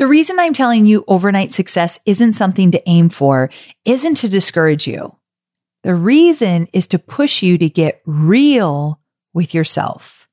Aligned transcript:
The 0.00 0.06
reason 0.06 0.38
I'm 0.38 0.54
telling 0.54 0.86
you 0.86 1.04
overnight 1.08 1.52
success 1.52 2.00
isn't 2.06 2.32
something 2.32 2.70
to 2.70 2.88
aim 2.88 3.10
for, 3.10 3.50
isn't 3.84 4.14
to 4.14 4.30
discourage 4.30 4.86
you. 4.86 5.14
The 5.82 5.94
reason 5.94 6.68
is 6.72 6.86
to 6.86 6.98
push 6.98 7.42
you 7.42 7.58
to 7.58 7.68
get 7.68 8.00
real 8.06 8.98
with 9.34 9.52
yourself. 9.52 10.26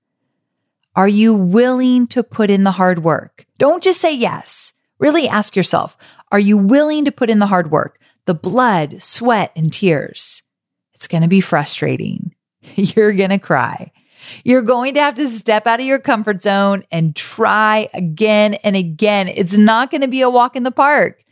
Are 0.96 1.10
you 1.10 1.34
willing 1.34 2.08
to 2.08 2.24
put 2.24 2.50
in 2.50 2.64
the 2.64 2.72
hard 2.72 3.04
work? 3.04 3.46
Don't 3.58 3.84
just 3.84 4.00
say 4.00 4.16
yes. 4.16 4.72
Really 5.00 5.28
ask 5.28 5.54
yourself, 5.54 5.98
are 6.32 6.40
you 6.40 6.58
willing 6.58 7.04
to 7.04 7.12
put 7.12 7.30
in 7.30 7.40
the 7.40 7.46
hard 7.46 7.70
work, 7.70 8.00
the 8.24 8.34
blood, 8.34 9.04
sweat, 9.04 9.52
and 9.54 9.74
tears? 9.74 10.44
It's 10.94 11.10
going 11.10 11.24
to 11.24 11.28
be 11.28 11.42
frustrating. 11.42 12.34
You're 12.76 13.12
going 13.12 13.32
to 13.32 13.38
cry. 13.38 13.92
You're 14.44 14.62
going 14.62 14.94
to 14.96 15.02
have 15.02 15.16
to 15.16 15.28
step 15.28 15.68
out 15.68 15.80
of 15.80 15.86
your 15.86 16.00
comfort 16.00 16.42
zone 16.42 16.84
and 16.92 17.16
try 17.16 17.90
again 17.94 18.56
and 18.56 18.76
again. 18.76 19.28
It's 19.28 19.58
not 19.58 19.92
going 19.92 20.02
to 20.02 20.08
be 20.08 20.22
a 20.22 20.30
walk 20.30 20.56
in 20.56 20.64
the 20.64 20.72
park. 20.72 21.24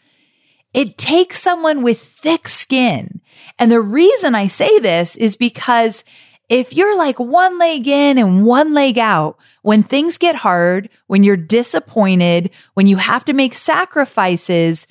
It 0.74 0.98
takes 0.98 1.42
someone 1.42 1.84
with 1.84 2.02
thick 2.02 2.48
skin. 2.48 3.22
And 3.58 3.72
the 3.72 3.80
reason 3.80 4.36
I 4.36 4.48
say 4.48 4.80
this 4.80 5.16
is 5.16 5.38
because 5.38 6.04
if 6.50 6.74
you're 6.74 6.98
like 6.98 7.20
one 7.20 7.58
leg 7.58 7.88
in 7.88 8.18
and 8.18 8.46
one 8.46 8.74
leg 8.74 9.00
out, 9.00 9.38
when 9.62 9.84
things 9.84 10.18
get 10.18 10.36
hard, 10.36 10.90
when 11.08 11.24
you're 11.24 11.38
disappointed, 11.38 12.52
when 12.74 12.88
you 12.88 12.98
have 12.98 13.26
to 13.26 13.34
make 13.34 13.56
sacrifices, 13.56 14.86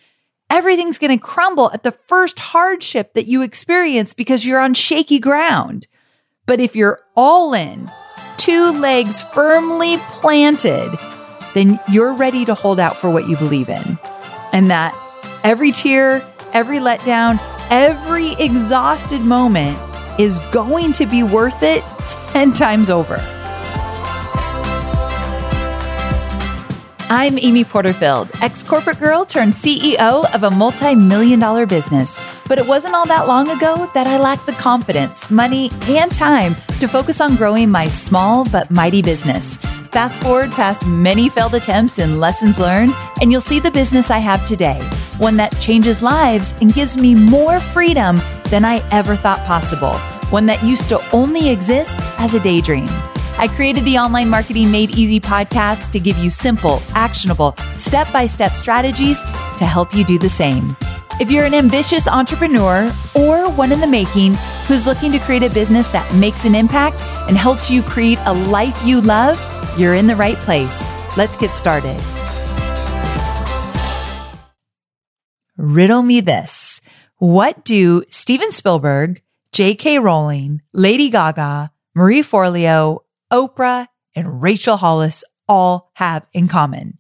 everything's 0.51 0.99
going 0.99 1.17
to 1.17 1.25
crumble 1.25 1.71
at 1.73 1.83
the 1.83 1.93
first 1.93 2.39
hardship 2.39 3.15
that 3.15 3.27
you 3.27 3.43
experience 3.43 4.15
because 4.15 4.45
you're 4.45 4.61
on 4.61 4.75
shaky 4.75 5.19
ground. 5.19 5.87
But 6.47 6.61
if 6.61 6.75
you're 6.75 7.01
all 7.15 7.55
in, 7.55 7.91
two 8.37 8.73
legs 8.73 9.23
firmly 9.23 9.99
planted, 10.11 10.99
then 11.55 11.79
you're 11.89 12.13
ready 12.13 12.45
to 12.45 12.55
hold 12.55 12.81
out 12.81 12.97
for 12.97 13.11
what 13.11 13.29
you 13.29 13.37
believe 13.37 13.69
in. 13.69 13.99
And 14.53 14.71
that 14.71 14.95
every 15.45 15.73
tear, 15.73 16.25
every 16.53 16.79
letdown, 16.79 17.39
every 17.71 18.33
exhausted 18.33 19.21
moment 19.21 19.79
is 20.19 20.39
going 20.53 20.93
to 20.95 21.07
be 21.07 21.23
worth 21.23 21.63
it 21.63 21.83
10 22.33 22.53
times 22.53 22.91
over. 22.91 23.17
I'm 27.11 27.39
Amy 27.39 27.65
Porterfield, 27.65 28.31
ex 28.41 28.63
corporate 28.63 28.99
girl 28.99 29.25
turned 29.27 29.53
CEO 29.53 30.25
of 30.35 30.43
a 30.43 30.51
multi 30.51 30.95
million 30.95 31.39
dollar 31.39 31.67
business. 31.67 32.19
But 32.47 32.59
it 32.59 32.67
wasn't 32.67 32.95
all 32.95 33.07
that 33.07 33.27
long 33.27 33.49
ago 33.49 33.91
that 33.95 34.07
I 34.07 34.19
lacked 34.19 34.47
the 34.47 34.53
confidence, 34.53 35.31
money, 35.31 35.71
and 35.89 36.15
time 36.15 36.55
to 36.81 36.89
focus 36.89 37.21
on 37.21 37.37
growing 37.37 37.71
my 37.71 37.89
small 37.89 38.45
but 38.51 38.71
mighty 38.71 39.03
business. 39.03 39.57
Fast 39.91 40.23
forward 40.23 40.51
past 40.51 40.87
many 40.87 41.29
failed 41.29 41.55
attempts 41.55 41.99
and 41.99 42.21
lessons 42.21 42.59
learned, 42.59 42.93
and 43.21 43.31
you'll 43.31 43.41
see 43.41 43.61
the 43.61 43.71
business 43.71 44.11
I 44.11 44.19
have 44.19 44.45
today 44.45 44.83
one 45.19 45.37
that 45.37 45.57
changes 45.61 46.03
lives 46.03 46.53
and 46.61 46.75
gives 46.75 46.97
me 46.97 47.15
more 47.15 47.61
freedom 47.61 48.21
than 48.51 48.65
I 48.65 48.83
ever 48.91 49.15
thought 49.15 49.39
possible, 49.47 49.97
one 50.31 50.47
that 50.47 50.63
used 50.65 50.89
to 50.89 51.01
only 51.11 51.49
exist 51.49 51.99
as 52.19 52.35
a 52.35 52.41
daydream. 52.41 52.89
I 53.37 53.49
created 53.49 53.85
the 53.85 53.99
Online 53.99 54.29
Marketing 54.29 54.71
Made 54.71 54.97
Easy 54.97 55.21
podcast 55.21 55.91
to 55.93 56.01
give 56.01 56.17
you 56.19 56.31
simple, 56.31 56.81
actionable, 56.95 57.55
step 57.77 58.13
by 58.13 58.27
step 58.27 58.53
strategies 58.53 59.21
to 59.59 59.65
help 59.65 59.95
you 59.95 60.05
do 60.05 60.19
the 60.19 60.31
same. 60.31 60.77
If 61.21 61.31
you're 61.31 61.45
an 61.45 61.55
ambitious 61.55 62.09
entrepreneur 62.09 62.93
or 63.15 63.49
one 63.53 63.71
in 63.71 63.81
the 63.81 63.87
making 63.87 64.35
who's 64.67 64.85
looking 64.85 65.13
to 65.13 65.21
create 65.21 65.45
a 65.45 65.49
business 65.49 65.87
that 65.93 66.13
makes 66.17 66.45
an 66.45 66.57
impact 66.57 67.01
and 67.29 67.37
helps 67.37 67.71
you 67.71 67.83
create 67.83 68.19
a 68.25 68.33
life 68.33 68.85
you 68.85 69.01
love, 69.01 69.39
you're 69.79 69.95
in 69.95 70.09
the 70.09 70.17
right 70.17 70.37
place. 70.39 70.83
Let's 71.17 71.37
get 71.37 71.55
started. 71.55 72.03
Riddle 75.57 76.03
me 76.03 76.21
this. 76.21 76.81
What 77.19 77.65
do 77.65 78.03
Steven 78.11 78.51
Spielberg, 78.51 79.23
J.K. 79.53 80.01
Rowling, 80.01 80.63
Lady 80.73 81.11
Gaga, 81.11 81.71
Marie 81.95 82.25
Forleo, 82.25 83.05
Oprah, 83.33 83.87
and 84.17 84.43
Rachel 84.43 84.77
Hollis 84.77 85.23
all 85.49 85.93
have 85.95 86.27
in 86.33 86.49
common? 86.49 86.99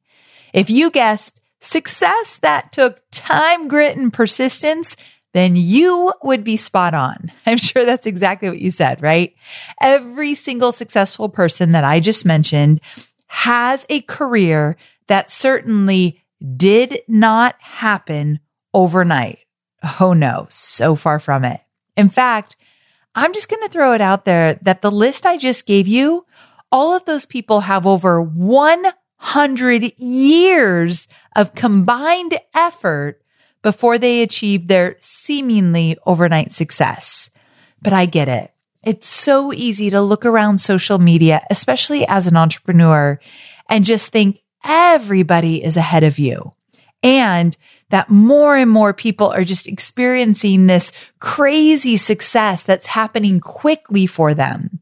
If 0.52 0.70
you 0.70 0.92
guessed 0.92 1.40
success 1.64 2.38
that 2.42 2.72
took 2.72 3.02
time, 3.10 3.68
grit, 3.68 3.96
and 3.96 4.12
persistence, 4.12 4.96
then 5.32 5.56
you 5.56 6.12
would 6.22 6.44
be 6.44 6.56
spot 6.56 6.94
on. 6.94 7.32
I'm 7.46 7.58
sure 7.58 7.84
that's 7.84 8.06
exactly 8.06 8.48
what 8.48 8.60
you 8.60 8.70
said, 8.70 9.02
right? 9.02 9.34
Every 9.80 10.34
single 10.34 10.72
successful 10.72 11.28
person 11.28 11.72
that 11.72 11.84
I 11.84 12.00
just 12.00 12.24
mentioned 12.24 12.80
has 13.26 13.84
a 13.88 14.00
career 14.02 14.76
that 15.08 15.30
certainly 15.30 16.22
did 16.56 17.00
not 17.08 17.56
happen 17.60 18.40
overnight. 18.72 19.40
Oh 20.00 20.12
no, 20.12 20.46
so 20.50 20.96
far 20.96 21.18
from 21.18 21.44
it. 21.44 21.60
In 21.96 22.08
fact, 22.08 22.56
I'm 23.14 23.32
just 23.32 23.48
going 23.48 23.62
to 23.62 23.68
throw 23.68 23.92
it 23.92 24.00
out 24.00 24.24
there 24.24 24.54
that 24.62 24.82
the 24.82 24.90
list 24.90 25.26
I 25.26 25.36
just 25.36 25.66
gave 25.66 25.86
you, 25.86 26.26
all 26.72 26.96
of 26.96 27.04
those 27.04 27.26
people 27.26 27.60
have 27.60 27.86
over 27.86 28.20
100 29.24 29.94
years 29.96 31.08
of 31.34 31.54
combined 31.54 32.38
effort 32.54 33.22
before 33.62 33.96
they 33.96 34.20
achieved 34.20 34.68
their 34.68 34.96
seemingly 35.00 35.96
overnight 36.04 36.52
success. 36.52 37.30
But 37.80 37.94
I 37.94 38.04
get 38.04 38.28
it. 38.28 38.52
It's 38.84 39.06
so 39.06 39.50
easy 39.50 39.88
to 39.88 40.02
look 40.02 40.26
around 40.26 40.60
social 40.60 40.98
media, 40.98 41.42
especially 41.50 42.06
as 42.06 42.26
an 42.26 42.36
entrepreneur, 42.36 43.18
and 43.70 43.86
just 43.86 44.12
think 44.12 44.40
everybody 44.62 45.64
is 45.64 45.78
ahead 45.78 46.04
of 46.04 46.18
you. 46.18 46.52
And 47.02 47.56
that 47.88 48.10
more 48.10 48.56
and 48.56 48.70
more 48.70 48.92
people 48.92 49.28
are 49.28 49.44
just 49.44 49.66
experiencing 49.66 50.66
this 50.66 50.92
crazy 51.18 51.96
success 51.96 52.62
that's 52.62 52.88
happening 52.88 53.40
quickly 53.40 54.06
for 54.06 54.34
them. 54.34 54.80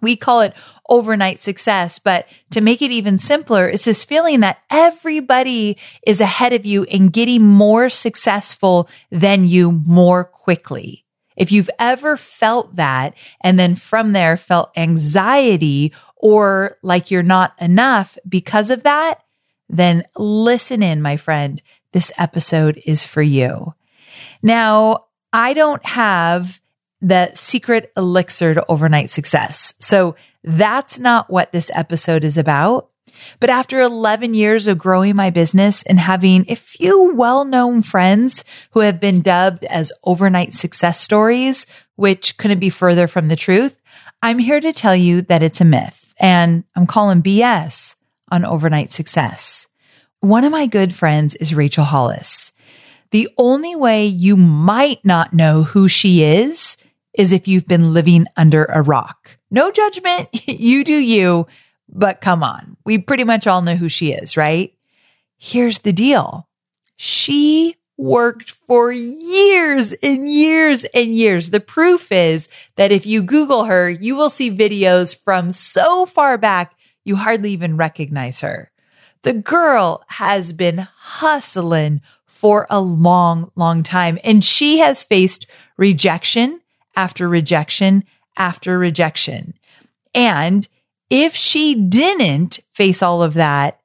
We 0.00 0.16
call 0.16 0.40
it 0.40 0.54
overnight 0.88 1.38
success, 1.38 1.98
but 1.98 2.26
to 2.50 2.60
make 2.60 2.82
it 2.82 2.90
even 2.90 3.18
simpler, 3.18 3.68
it's 3.68 3.84
this 3.84 4.04
feeling 4.04 4.40
that 4.40 4.58
everybody 4.70 5.76
is 6.06 6.20
ahead 6.20 6.52
of 6.52 6.64
you 6.64 6.84
and 6.84 7.12
getting 7.12 7.42
more 7.42 7.90
successful 7.90 8.88
than 9.10 9.44
you 9.44 9.72
more 9.72 10.24
quickly. 10.24 11.04
If 11.36 11.52
you've 11.52 11.70
ever 11.78 12.16
felt 12.16 12.76
that 12.76 13.14
and 13.40 13.58
then 13.58 13.74
from 13.74 14.12
there 14.12 14.36
felt 14.36 14.76
anxiety 14.76 15.92
or 16.16 16.78
like 16.82 17.10
you're 17.10 17.22
not 17.22 17.54
enough 17.60 18.18
because 18.28 18.70
of 18.70 18.82
that, 18.82 19.22
then 19.68 20.04
listen 20.16 20.82
in, 20.82 21.00
my 21.00 21.16
friend. 21.16 21.62
This 21.92 22.10
episode 22.18 22.80
is 22.84 23.06
for 23.06 23.22
you. 23.22 23.74
Now, 24.42 25.04
I 25.32 25.54
don't 25.54 25.84
have 25.84 26.60
the 27.00 27.30
secret 27.34 27.92
elixir 27.96 28.54
to 28.54 28.64
overnight 28.68 29.10
success. 29.10 29.74
So 29.80 30.16
that's 30.42 30.98
not 30.98 31.30
what 31.30 31.52
this 31.52 31.70
episode 31.74 32.24
is 32.24 32.36
about. 32.36 32.90
But 33.40 33.50
after 33.50 33.80
11 33.80 34.34
years 34.34 34.66
of 34.66 34.78
growing 34.78 35.16
my 35.16 35.30
business 35.30 35.82
and 35.84 35.98
having 35.98 36.44
a 36.48 36.54
few 36.54 37.14
well-known 37.14 37.82
friends 37.82 38.44
who 38.72 38.80
have 38.80 39.00
been 39.00 39.22
dubbed 39.22 39.64
as 39.64 39.92
overnight 40.04 40.54
success 40.54 41.00
stories, 41.00 41.66
which 41.96 42.36
couldn't 42.36 42.60
be 42.60 42.70
further 42.70 43.06
from 43.06 43.28
the 43.28 43.36
truth, 43.36 43.76
I'm 44.22 44.38
here 44.38 44.60
to 44.60 44.72
tell 44.72 44.96
you 44.96 45.22
that 45.22 45.42
it's 45.42 45.60
a 45.60 45.64
myth 45.64 46.14
and 46.18 46.64
I'm 46.74 46.86
calling 46.86 47.22
BS 47.22 47.94
on 48.30 48.44
overnight 48.44 48.90
success. 48.90 49.66
One 50.20 50.44
of 50.44 50.52
my 50.52 50.66
good 50.66 50.92
friends 50.92 51.34
is 51.36 51.54
Rachel 51.54 51.84
Hollis. 51.84 52.52
The 53.10 53.28
only 53.38 53.76
way 53.76 54.06
you 54.06 54.36
might 54.36 55.04
not 55.04 55.32
know 55.32 55.62
who 55.62 55.88
she 55.88 56.22
is 56.22 56.76
is 57.18 57.32
if 57.32 57.48
you've 57.48 57.66
been 57.66 57.92
living 57.92 58.26
under 58.36 58.64
a 58.64 58.80
rock. 58.80 59.36
No 59.50 59.70
judgment. 59.70 60.28
you 60.48 60.84
do 60.84 60.96
you, 60.96 61.46
but 61.88 62.22
come 62.22 62.42
on. 62.42 62.76
We 62.86 62.96
pretty 62.96 63.24
much 63.24 63.46
all 63.46 63.60
know 63.60 63.76
who 63.76 63.90
she 63.90 64.12
is, 64.12 64.36
right? 64.36 64.72
Here's 65.36 65.78
the 65.78 65.92
deal. 65.92 66.48
She 66.96 67.74
worked 67.96 68.52
for 68.52 68.92
years 68.92 69.92
and 69.94 70.30
years 70.30 70.84
and 70.94 71.14
years. 71.14 71.50
The 71.50 71.60
proof 71.60 72.12
is 72.12 72.48
that 72.76 72.92
if 72.92 73.04
you 73.04 73.22
Google 73.22 73.64
her, 73.64 73.90
you 73.90 74.14
will 74.14 74.30
see 74.30 74.50
videos 74.50 75.16
from 75.16 75.50
so 75.50 76.06
far 76.06 76.38
back, 76.38 76.74
you 77.04 77.16
hardly 77.16 77.50
even 77.52 77.76
recognize 77.76 78.40
her. 78.40 78.70
The 79.22 79.32
girl 79.32 80.04
has 80.06 80.52
been 80.52 80.86
hustling 80.96 82.00
for 82.26 82.68
a 82.70 82.80
long, 82.80 83.50
long 83.56 83.82
time 83.82 84.18
and 84.22 84.44
she 84.44 84.78
has 84.78 85.02
faced 85.02 85.48
rejection 85.76 86.60
after 86.98 87.28
rejection 87.28 88.02
after 88.36 88.76
rejection. 88.76 89.54
And 90.14 90.66
if 91.08 91.34
she 91.36 91.76
didn't 91.76 92.58
face 92.74 93.04
all 93.04 93.22
of 93.22 93.34
that, 93.34 93.80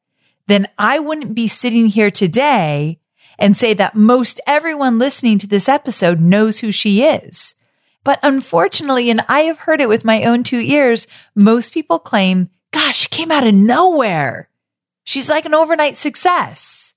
then 0.47 0.67
I 0.79 0.97
wouldn't 0.97 1.35
be 1.35 1.47
sitting 1.47 1.87
here 1.87 2.09
today 2.09 2.99
and 3.37 3.55
say 3.55 3.75
that 3.75 3.95
most 3.95 4.41
everyone 4.47 4.97
listening 4.97 5.37
to 5.39 5.47
this 5.47 5.69
episode 5.69 6.19
knows 6.19 6.59
who 6.59 6.71
she 6.71 7.03
is. 7.03 7.53
But 8.03 8.19
unfortunately, 8.23 9.11
and 9.11 9.21
I 9.29 9.41
have 9.41 9.59
heard 9.59 9.79
it 9.79 9.89
with 9.89 10.03
my 10.03 10.23
own 10.23 10.43
two 10.43 10.59
ears, 10.59 11.05
most 11.35 11.71
people 11.71 11.99
claim, 11.99 12.49
gosh, 12.71 13.01
she 13.01 13.09
came 13.09 13.31
out 13.31 13.45
of 13.45 13.53
nowhere. 13.53 14.49
She's 15.03 15.29
like 15.29 15.45
an 15.45 15.53
overnight 15.53 15.97
success. 15.97 16.95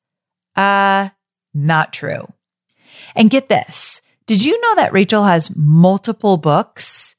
Uh, 0.57 1.11
not 1.53 1.93
true. 1.93 2.33
And 3.15 3.31
get 3.31 3.51
this. 3.51 4.01
Did 4.27 4.45
you 4.45 4.61
know 4.61 4.75
that 4.77 4.93
Rachel 4.93 5.25
has 5.25 5.55
multiple 5.55 6.37
books 6.37 7.15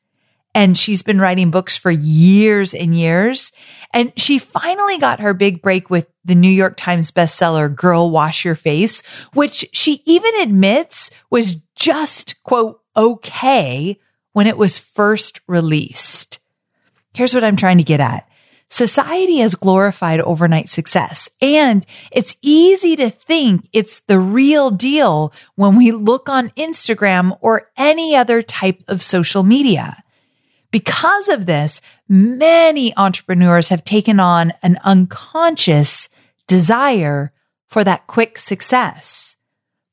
and 0.54 0.78
she's 0.78 1.04
been 1.04 1.22
writing 1.22 1.52
books 1.52 1.78
for 1.78 1.90
years 1.90 2.74
and 2.74 2.98
years? 2.98 3.52
And 3.94 4.12
she 4.18 4.40
finally 4.40 4.98
got 4.98 5.22
her 5.22 5.34
big 5.34 5.62
break 5.62 5.90
with 5.90 6.08
the 6.26 6.36
New 6.36 6.50
York 6.50 6.76
Times 6.76 7.12
bestseller, 7.12 7.74
Girl 7.74 8.12
Wash 8.12 8.44
Your 8.44 8.56
Face, 8.56 9.02
which 9.34 9.66
she 9.72 10.02
even 10.06 10.42
admits 10.42 11.10
was 11.30 11.56
just 11.76 12.44
quote, 12.44 12.82
okay 12.96 13.98
when 14.34 14.48
it 14.48 14.58
was 14.58 14.78
first 14.78 15.40
released. 15.48 16.40
Here's 17.14 17.34
what 17.34 17.44
I'm 17.44 17.56
trying 17.56 17.78
to 17.78 17.84
get 17.84 18.02
at. 18.02 18.27
Society 18.70 19.38
has 19.38 19.56
glorified 19.56 20.20
overnight 20.20 20.70
success 20.70 21.30
and 21.42 21.86
it's 22.12 22.36
easy 22.42 22.98
to 22.98 23.10
think 23.10 23.68
it's 23.72 24.02
the 24.02 24.20
real 24.20 24.72
deal 24.72 25.32
when 25.56 25.78
we 25.78 25.92
look 25.92 26.28
on 26.28 26.50
Instagram 26.52 27.38
or 27.40 27.70
any 27.78 28.16
other 28.16 28.42
type 28.42 28.84
of 28.90 29.02
social 29.02 29.44
media. 29.44 30.04
Because 30.70 31.30
of 31.30 31.46
this, 31.46 31.82
many 32.10 32.96
entrepreneurs 32.98 33.70
have 33.70 33.86
taken 33.86 34.20
on 34.20 34.52
an 34.62 34.78
unconscious 34.84 36.10
desire 36.46 37.32
for 37.68 37.86
that 37.86 38.06
quick 38.08 38.38
success. 38.38 39.38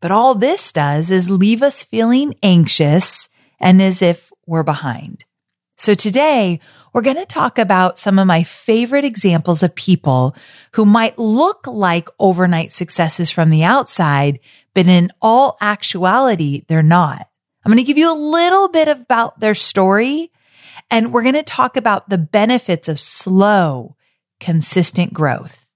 But 0.00 0.10
all 0.10 0.34
this 0.34 0.72
does 0.72 1.10
is 1.10 1.30
leave 1.30 1.62
us 1.62 1.84
feeling 1.84 2.34
anxious 2.42 3.28
and 3.60 3.80
as 3.80 4.02
if 4.02 4.32
we're 4.46 4.64
behind. 4.64 5.24
So 5.76 5.94
today 5.94 6.60
we're 6.94 7.02
going 7.02 7.16
to 7.16 7.26
talk 7.26 7.58
about 7.58 7.98
some 7.98 8.20
of 8.20 8.26
my 8.26 8.44
favorite 8.44 9.04
examples 9.04 9.64
of 9.64 9.74
people 9.74 10.34
who 10.72 10.84
might 10.84 11.18
look 11.18 11.66
like 11.66 12.08
overnight 12.20 12.72
successes 12.72 13.32
from 13.32 13.50
the 13.50 13.64
outside, 13.64 14.38
but 14.74 14.86
in 14.86 15.10
all 15.20 15.58
actuality, 15.60 16.64
they're 16.68 16.82
not. 16.82 17.28
I'm 17.64 17.72
going 17.72 17.82
to 17.82 17.86
give 17.86 17.98
you 17.98 18.12
a 18.12 18.14
little 18.14 18.68
bit 18.68 18.88
about 18.88 19.40
their 19.40 19.56
story 19.56 20.30
and 20.90 21.12
we're 21.12 21.22
going 21.22 21.34
to 21.34 21.42
talk 21.42 21.76
about 21.76 22.08
the 22.08 22.18
benefits 22.18 22.88
of 22.88 23.00
slow, 23.00 23.96
consistent 24.38 25.12
growth. 25.12 25.66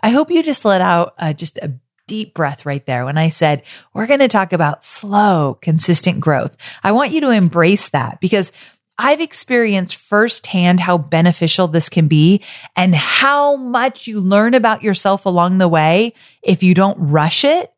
I 0.00 0.10
hope 0.10 0.30
you 0.30 0.42
just 0.42 0.64
let 0.64 0.80
out 0.80 1.14
uh, 1.18 1.32
just 1.32 1.58
a 1.58 1.74
deep 2.06 2.34
breath 2.34 2.64
right 2.64 2.84
there 2.86 3.04
when 3.04 3.18
I 3.18 3.28
said, 3.28 3.62
we're 3.92 4.06
going 4.06 4.20
to 4.20 4.28
talk 4.28 4.52
about 4.52 4.84
slow, 4.84 5.58
consistent 5.60 6.20
growth. 6.20 6.56
I 6.82 6.92
want 6.92 7.12
you 7.12 7.20
to 7.22 7.30
embrace 7.30 7.88
that 7.90 8.20
because 8.20 8.52
I've 8.98 9.20
experienced 9.20 9.96
firsthand 9.96 10.80
how 10.80 10.98
beneficial 10.98 11.68
this 11.68 11.88
can 11.88 12.08
be 12.08 12.42
and 12.74 12.94
how 12.94 13.56
much 13.56 14.06
you 14.06 14.20
learn 14.20 14.54
about 14.54 14.82
yourself 14.82 15.26
along 15.26 15.58
the 15.58 15.68
way 15.68 16.14
if 16.42 16.62
you 16.62 16.74
don't 16.74 16.98
rush 16.98 17.44
it. 17.44 17.72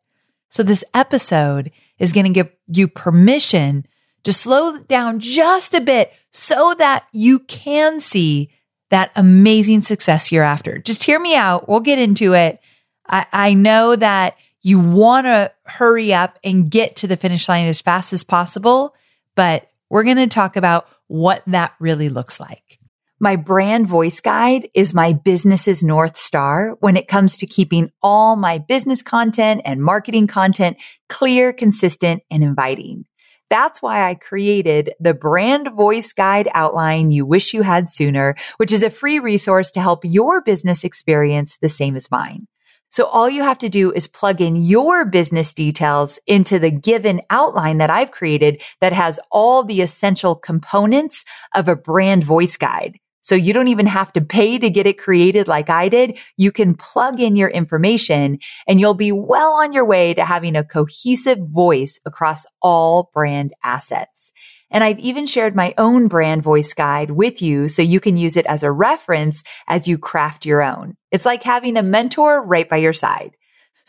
So 0.49 0.63
this 0.63 0.83
episode 0.93 1.71
is 1.99 2.13
going 2.13 2.25
to 2.25 2.31
give 2.31 2.49
you 2.67 2.87
permission 2.87 3.85
to 4.23 4.33
slow 4.33 4.77
down 4.79 5.19
just 5.19 5.73
a 5.73 5.81
bit 5.81 6.13
so 6.31 6.73
that 6.77 7.05
you 7.11 7.39
can 7.39 7.99
see 7.99 8.51
that 8.89 9.11
amazing 9.15 9.81
success 9.81 10.31
you're 10.31 10.43
after. 10.43 10.79
Just 10.79 11.03
hear 11.03 11.19
me 11.19 11.35
out. 11.35 11.69
We'll 11.69 11.79
get 11.79 11.99
into 11.99 12.33
it. 12.33 12.59
I, 13.07 13.25
I 13.31 13.53
know 13.53 13.95
that 13.95 14.37
you 14.61 14.79
want 14.79 15.25
to 15.25 15.51
hurry 15.65 16.13
up 16.13 16.39
and 16.43 16.69
get 16.69 16.95
to 16.97 17.07
the 17.07 17.17
finish 17.17 17.47
line 17.47 17.67
as 17.67 17.81
fast 17.81 18.13
as 18.13 18.23
possible, 18.23 18.95
but 19.35 19.69
we're 19.89 20.03
going 20.03 20.17
to 20.17 20.27
talk 20.27 20.55
about 20.55 20.87
what 21.09 21.43
that 21.47 21.73
really 21.79 22.07
looks 22.07 22.39
like. 22.39 22.79
My 23.19 23.35
brand 23.35 23.85
voice 23.85 24.21
guide 24.21 24.69
is 24.73 24.93
my 24.93 25.11
business's 25.11 25.83
North 25.83 26.17
Star 26.17 26.77
when 26.79 26.95
it 26.95 27.09
comes 27.09 27.35
to 27.37 27.45
keeping 27.45 27.89
all 28.01 28.37
my 28.37 28.59
business 28.59 29.01
content 29.01 29.61
and 29.65 29.83
marketing 29.83 30.27
content 30.27 30.77
clear, 31.09 31.51
consistent, 31.51 32.23
and 32.31 32.43
inviting. 32.43 33.03
That's 33.49 33.81
why 33.81 34.07
I 34.07 34.15
created 34.15 34.93
the 34.99 35.13
brand 35.13 35.69
voice 35.75 36.13
guide 36.13 36.47
outline 36.53 37.11
you 37.11 37.25
wish 37.25 37.53
you 37.53 37.63
had 37.63 37.89
sooner, 37.89 38.35
which 38.57 38.71
is 38.71 38.83
a 38.83 38.89
free 38.89 39.19
resource 39.19 39.71
to 39.71 39.81
help 39.81 40.05
your 40.05 40.41
business 40.41 40.85
experience 40.85 41.57
the 41.61 41.69
same 41.69 41.95
as 41.97 42.11
mine. 42.11 42.47
So 42.89 43.05
all 43.05 43.29
you 43.29 43.43
have 43.43 43.59
to 43.59 43.69
do 43.69 43.91
is 43.91 44.07
plug 44.07 44.41
in 44.41 44.55
your 44.55 45.05
business 45.05 45.53
details 45.53 46.19
into 46.25 46.57
the 46.57 46.71
given 46.71 47.21
outline 47.29 47.77
that 47.77 47.89
I've 47.89 48.11
created 48.11 48.61
that 48.81 48.93
has 48.93 49.19
all 49.31 49.63
the 49.63 49.81
essential 49.81 50.35
components 50.35 51.23
of 51.53 51.67
a 51.67 51.75
brand 51.75 52.23
voice 52.23 52.57
guide. 52.57 52.99
So 53.21 53.35
you 53.35 53.53
don't 53.53 53.67
even 53.67 53.85
have 53.85 54.11
to 54.13 54.21
pay 54.21 54.57
to 54.57 54.69
get 54.69 54.87
it 54.87 54.97
created 54.97 55.47
like 55.47 55.69
I 55.69 55.87
did. 55.87 56.17
You 56.37 56.51
can 56.51 56.73
plug 56.73 57.19
in 57.19 57.35
your 57.35 57.49
information 57.49 58.39
and 58.67 58.79
you'll 58.79 58.95
be 58.95 59.11
well 59.11 59.51
on 59.51 59.71
your 59.71 59.85
way 59.85 60.13
to 60.15 60.25
having 60.25 60.55
a 60.55 60.63
cohesive 60.63 61.37
voice 61.49 61.99
across 62.05 62.45
all 62.61 63.11
brand 63.13 63.53
assets. 63.63 64.31
And 64.71 64.83
I've 64.83 64.99
even 64.99 65.25
shared 65.25 65.55
my 65.55 65.73
own 65.77 66.07
brand 66.07 66.43
voice 66.43 66.73
guide 66.73 67.11
with 67.11 67.41
you 67.41 67.67
so 67.67 67.81
you 67.81 67.99
can 67.99 68.17
use 68.17 68.37
it 68.37 68.45
as 68.45 68.63
a 68.63 68.71
reference 68.71 69.43
as 69.67 69.87
you 69.87 69.97
craft 69.97 70.45
your 70.45 70.61
own. 70.61 70.95
It's 71.11 71.25
like 71.25 71.43
having 71.43 71.77
a 71.77 71.83
mentor 71.83 72.43
right 72.43 72.69
by 72.69 72.77
your 72.77 72.93
side. 72.93 73.35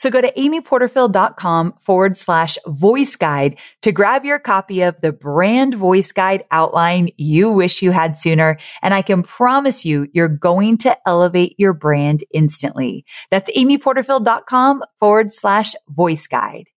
So 0.00 0.08
go 0.08 0.22
to 0.22 0.32
amyporterfield.com 0.32 1.74
forward 1.82 2.16
slash 2.16 2.56
voice 2.66 3.16
guide 3.16 3.58
to 3.82 3.92
grab 3.92 4.24
your 4.24 4.38
copy 4.38 4.80
of 4.80 4.98
the 5.02 5.12
brand 5.12 5.74
voice 5.74 6.10
guide 6.10 6.42
outline 6.50 7.10
you 7.18 7.50
wish 7.50 7.82
you 7.82 7.90
had 7.90 8.16
sooner. 8.16 8.56
And 8.80 8.94
I 8.94 9.02
can 9.02 9.22
promise 9.22 9.84
you, 9.84 10.08
you're 10.14 10.26
going 10.26 10.78
to 10.78 10.96
elevate 11.06 11.54
your 11.58 11.74
brand 11.74 12.24
instantly. 12.32 13.04
That's 13.30 13.50
amyporterfield.com 13.50 14.84
forward 14.98 15.34
slash 15.34 15.74
voice 15.90 16.26
guide. 16.26 16.68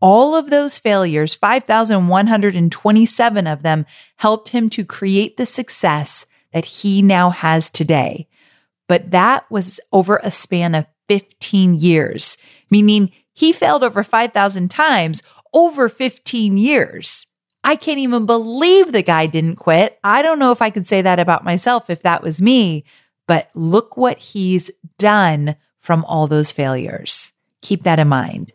all 0.00 0.34
of 0.34 0.50
those 0.50 0.78
failures, 0.78 1.34
5,127 1.34 3.46
of 3.46 3.62
them 3.62 3.86
helped 4.16 4.50
him 4.50 4.68
to 4.70 4.84
create 4.84 5.36
the 5.36 5.46
success 5.46 6.26
that 6.52 6.64
he 6.64 7.02
now 7.02 7.30
has 7.30 7.70
today. 7.70 8.26
But 8.88 9.12
that 9.12 9.48
was 9.50 9.80
over 9.92 10.20
a 10.22 10.30
span 10.30 10.74
of 10.74 10.86
15 11.08 11.74
years, 11.74 12.38
meaning 12.70 13.12
he 13.32 13.52
failed 13.52 13.84
over 13.84 14.04
5,000 14.04 14.70
times 14.70 15.22
over 15.52 15.88
15 15.88 16.58
years. 16.58 17.26
I 17.66 17.74
can't 17.74 17.98
even 17.98 18.26
believe 18.26 18.92
the 18.92 19.02
guy 19.02 19.26
didn't 19.26 19.56
quit. 19.56 19.98
I 20.04 20.22
don't 20.22 20.38
know 20.38 20.52
if 20.52 20.62
I 20.62 20.70
could 20.70 20.86
say 20.86 21.02
that 21.02 21.18
about 21.18 21.42
myself 21.42 21.90
if 21.90 22.02
that 22.02 22.22
was 22.22 22.40
me, 22.40 22.84
but 23.26 23.50
look 23.54 23.96
what 23.96 24.18
he's 24.18 24.70
done 24.98 25.56
from 25.80 26.04
all 26.04 26.28
those 26.28 26.52
failures. 26.52 27.32
Keep 27.62 27.82
that 27.82 27.98
in 27.98 28.06
mind. 28.06 28.52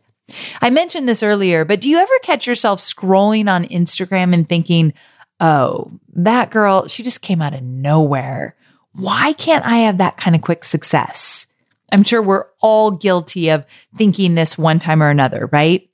I 0.62 0.70
mentioned 0.70 1.10
this 1.10 1.24
earlier, 1.24 1.66
but 1.66 1.82
do 1.82 1.90
you 1.90 1.98
ever 1.98 2.20
catch 2.24 2.48
yourself 2.48 2.80
scrolling 2.80 3.52
on 3.52 3.66
Instagram 3.66 4.34
and 4.34 4.48
thinking, 4.48 4.94
oh, 5.42 5.92
that 6.14 6.50
girl, 6.50 6.88
she 6.88 7.04
just 7.04 7.22
came 7.22 7.42
out 7.42 7.54
of 7.54 7.64
nowhere. 7.64 8.56
Why 8.94 9.34
can't 9.34 9.66
I 9.66 9.80
have 9.80 9.98
that 9.98 10.16
kind 10.16 10.38
of 10.38 10.42
quick 10.42 10.64
success? 10.64 11.48
I'm 11.92 12.06
sure 12.06 12.22
we're 12.22 12.46
all 12.62 12.92
guilty 12.92 13.50
of 13.50 13.66
thinking 13.98 14.36
this 14.36 14.58
one 14.58 14.80
time 14.80 15.04
or 15.04 15.10
another, 15.10 15.50
right? 15.52 15.90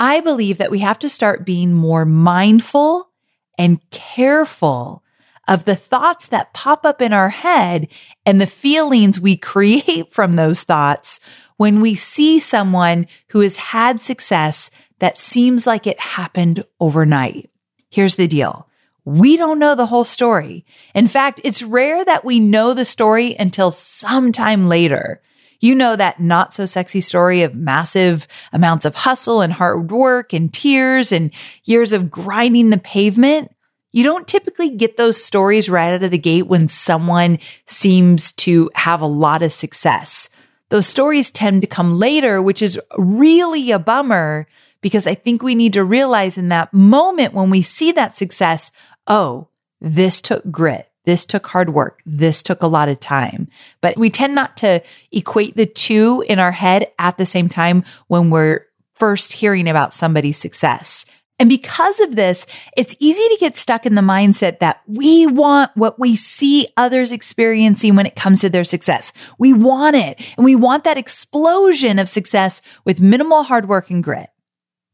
I 0.00 0.20
believe 0.20 0.56
that 0.56 0.70
we 0.70 0.78
have 0.78 0.98
to 1.00 1.10
start 1.10 1.44
being 1.44 1.74
more 1.74 2.06
mindful 2.06 3.10
and 3.58 3.78
careful 3.90 5.04
of 5.46 5.66
the 5.66 5.76
thoughts 5.76 6.28
that 6.28 6.54
pop 6.54 6.86
up 6.86 7.02
in 7.02 7.12
our 7.12 7.28
head 7.28 7.88
and 8.24 8.40
the 8.40 8.46
feelings 8.46 9.20
we 9.20 9.36
create 9.36 10.10
from 10.10 10.36
those 10.36 10.62
thoughts 10.62 11.20
when 11.58 11.82
we 11.82 11.94
see 11.94 12.40
someone 12.40 13.06
who 13.28 13.40
has 13.40 13.56
had 13.56 14.00
success 14.00 14.70
that 15.00 15.18
seems 15.18 15.66
like 15.66 15.86
it 15.86 16.00
happened 16.00 16.64
overnight. 16.80 17.50
Here's 17.90 18.14
the 18.14 18.26
deal. 18.26 18.68
We 19.04 19.36
don't 19.36 19.58
know 19.58 19.74
the 19.74 19.86
whole 19.86 20.04
story. 20.04 20.64
In 20.94 21.08
fact, 21.08 21.40
it's 21.44 21.62
rare 21.62 22.04
that 22.04 22.24
we 22.24 22.40
know 22.40 22.72
the 22.72 22.86
story 22.86 23.36
until 23.38 23.70
sometime 23.70 24.68
later. 24.68 25.20
You 25.60 25.74
know 25.74 25.94
that 25.94 26.20
not 26.20 26.54
so 26.54 26.66
sexy 26.66 27.00
story 27.00 27.42
of 27.42 27.54
massive 27.54 28.26
amounts 28.52 28.84
of 28.86 28.94
hustle 28.94 29.42
and 29.42 29.52
hard 29.52 29.90
work 29.90 30.32
and 30.32 30.52
tears 30.52 31.12
and 31.12 31.30
years 31.64 31.92
of 31.92 32.10
grinding 32.10 32.70
the 32.70 32.78
pavement. 32.78 33.54
You 33.92 34.04
don't 34.04 34.26
typically 34.26 34.70
get 34.70 34.96
those 34.96 35.22
stories 35.22 35.68
right 35.68 35.92
out 35.92 36.02
of 36.02 36.10
the 36.10 36.18
gate 36.18 36.46
when 36.46 36.68
someone 36.68 37.38
seems 37.66 38.32
to 38.32 38.70
have 38.74 39.00
a 39.00 39.06
lot 39.06 39.42
of 39.42 39.52
success. 39.52 40.30
Those 40.70 40.86
stories 40.86 41.30
tend 41.30 41.62
to 41.62 41.66
come 41.66 41.98
later, 41.98 42.40
which 42.40 42.62
is 42.62 42.80
really 42.96 43.70
a 43.70 43.78
bummer 43.78 44.46
because 44.80 45.06
I 45.06 45.14
think 45.14 45.42
we 45.42 45.54
need 45.54 45.72
to 45.74 45.84
realize 45.84 46.38
in 46.38 46.48
that 46.48 46.72
moment 46.72 47.34
when 47.34 47.50
we 47.50 47.62
see 47.62 47.92
that 47.92 48.16
success, 48.16 48.72
oh, 49.06 49.48
this 49.80 50.20
took 50.20 50.48
grit. 50.50 50.89
This 51.04 51.24
took 51.24 51.46
hard 51.46 51.70
work. 51.70 52.02
This 52.04 52.42
took 52.42 52.62
a 52.62 52.66
lot 52.66 52.88
of 52.88 53.00
time. 53.00 53.48
But 53.80 53.96
we 53.96 54.10
tend 54.10 54.34
not 54.34 54.56
to 54.58 54.82
equate 55.12 55.56
the 55.56 55.66
two 55.66 56.24
in 56.28 56.38
our 56.38 56.52
head 56.52 56.90
at 56.98 57.16
the 57.16 57.26
same 57.26 57.48
time 57.48 57.84
when 58.08 58.30
we're 58.30 58.66
first 58.94 59.32
hearing 59.32 59.68
about 59.68 59.94
somebody's 59.94 60.36
success. 60.36 61.06
And 61.40 61.48
because 61.48 61.98
of 62.00 62.16
this, 62.16 62.44
it's 62.76 62.94
easy 62.98 63.26
to 63.26 63.38
get 63.40 63.56
stuck 63.56 63.86
in 63.86 63.94
the 63.94 64.02
mindset 64.02 64.58
that 64.58 64.82
we 64.86 65.26
want 65.26 65.70
what 65.74 65.98
we 65.98 66.14
see 66.14 66.68
others 66.76 67.12
experiencing 67.12 67.96
when 67.96 68.04
it 68.04 68.14
comes 68.14 68.42
to 68.42 68.50
their 68.50 68.62
success. 68.62 69.10
We 69.38 69.54
want 69.54 69.96
it 69.96 70.20
and 70.36 70.44
we 70.44 70.54
want 70.54 70.84
that 70.84 70.98
explosion 70.98 71.98
of 71.98 72.10
success 72.10 72.60
with 72.84 73.00
minimal 73.00 73.44
hard 73.44 73.68
work 73.68 73.90
and 73.90 74.04
grit. 74.04 74.28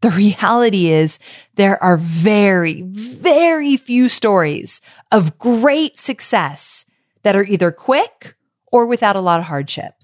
The 0.03 0.11
reality 0.11 0.89
is 0.89 1.19
there 1.55 1.83
are 1.83 1.97
very, 1.97 2.83
very 2.83 3.77
few 3.77 4.09
stories 4.09 4.81
of 5.11 5.39
great 5.39 5.99
success 5.99 6.85
that 7.23 7.35
are 7.35 7.45
either 7.45 7.73
quick 7.73 8.37
or 8.71 8.87
without 8.87 9.17
a 9.17 9.21
lot 9.21 9.41
of 9.41 9.47
hardship. 9.47 9.95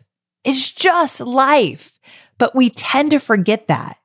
It's 0.45 0.71
just 0.71 1.21
life, 1.21 2.01
but 2.39 2.55
we 2.55 2.71
tend 2.71 3.11
to 3.13 3.21
forget 3.21 3.69
that. 3.69 3.99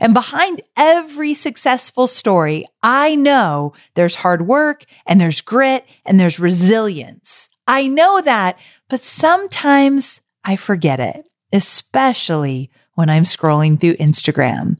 And 0.00 0.14
behind 0.14 0.60
every 0.76 1.34
successful 1.34 2.06
story, 2.06 2.66
I 2.82 3.14
know 3.14 3.72
there's 3.94 4.16
hard 4.16 4.46
work 4.46 4.84
and 5.06 5.20
there's 5.20 5.40
grit 5.40 5.86
and 6.04 6.18
there's 6.18 6.38
resilience. 6.38 7.48
I 7.66 7.86
know 7.88 8.20
that, 8.20 8.58
but 8.88 9.02
sometimes 9.02 10.20
I 10.44 10.56
forget 10.56 11.00
it, 11.00 11.24
especially 11.52 12.70
when 12.94 13.10
I'm 13.10 13.24
scrolling 13.24 13.80
through 13.80 13.96
Instagram. 13.96 14.76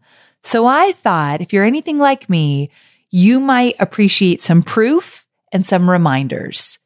So 0.46 0.64
I 0.64 0.92
thought 0.92 1.40
if 1.40 1.52
you're 1.52 1.64
anything 1.64 1.98
like 1.98 2.30
me, 2.30 2.70
you 3.10 3.40
might 3.40 3.74
appreciate 3.80 4.40
some 4.40 4.62
proof 4.62 5.26
and 5.50 5.66
some 5.66 5.90
reminders. 5.90 6.78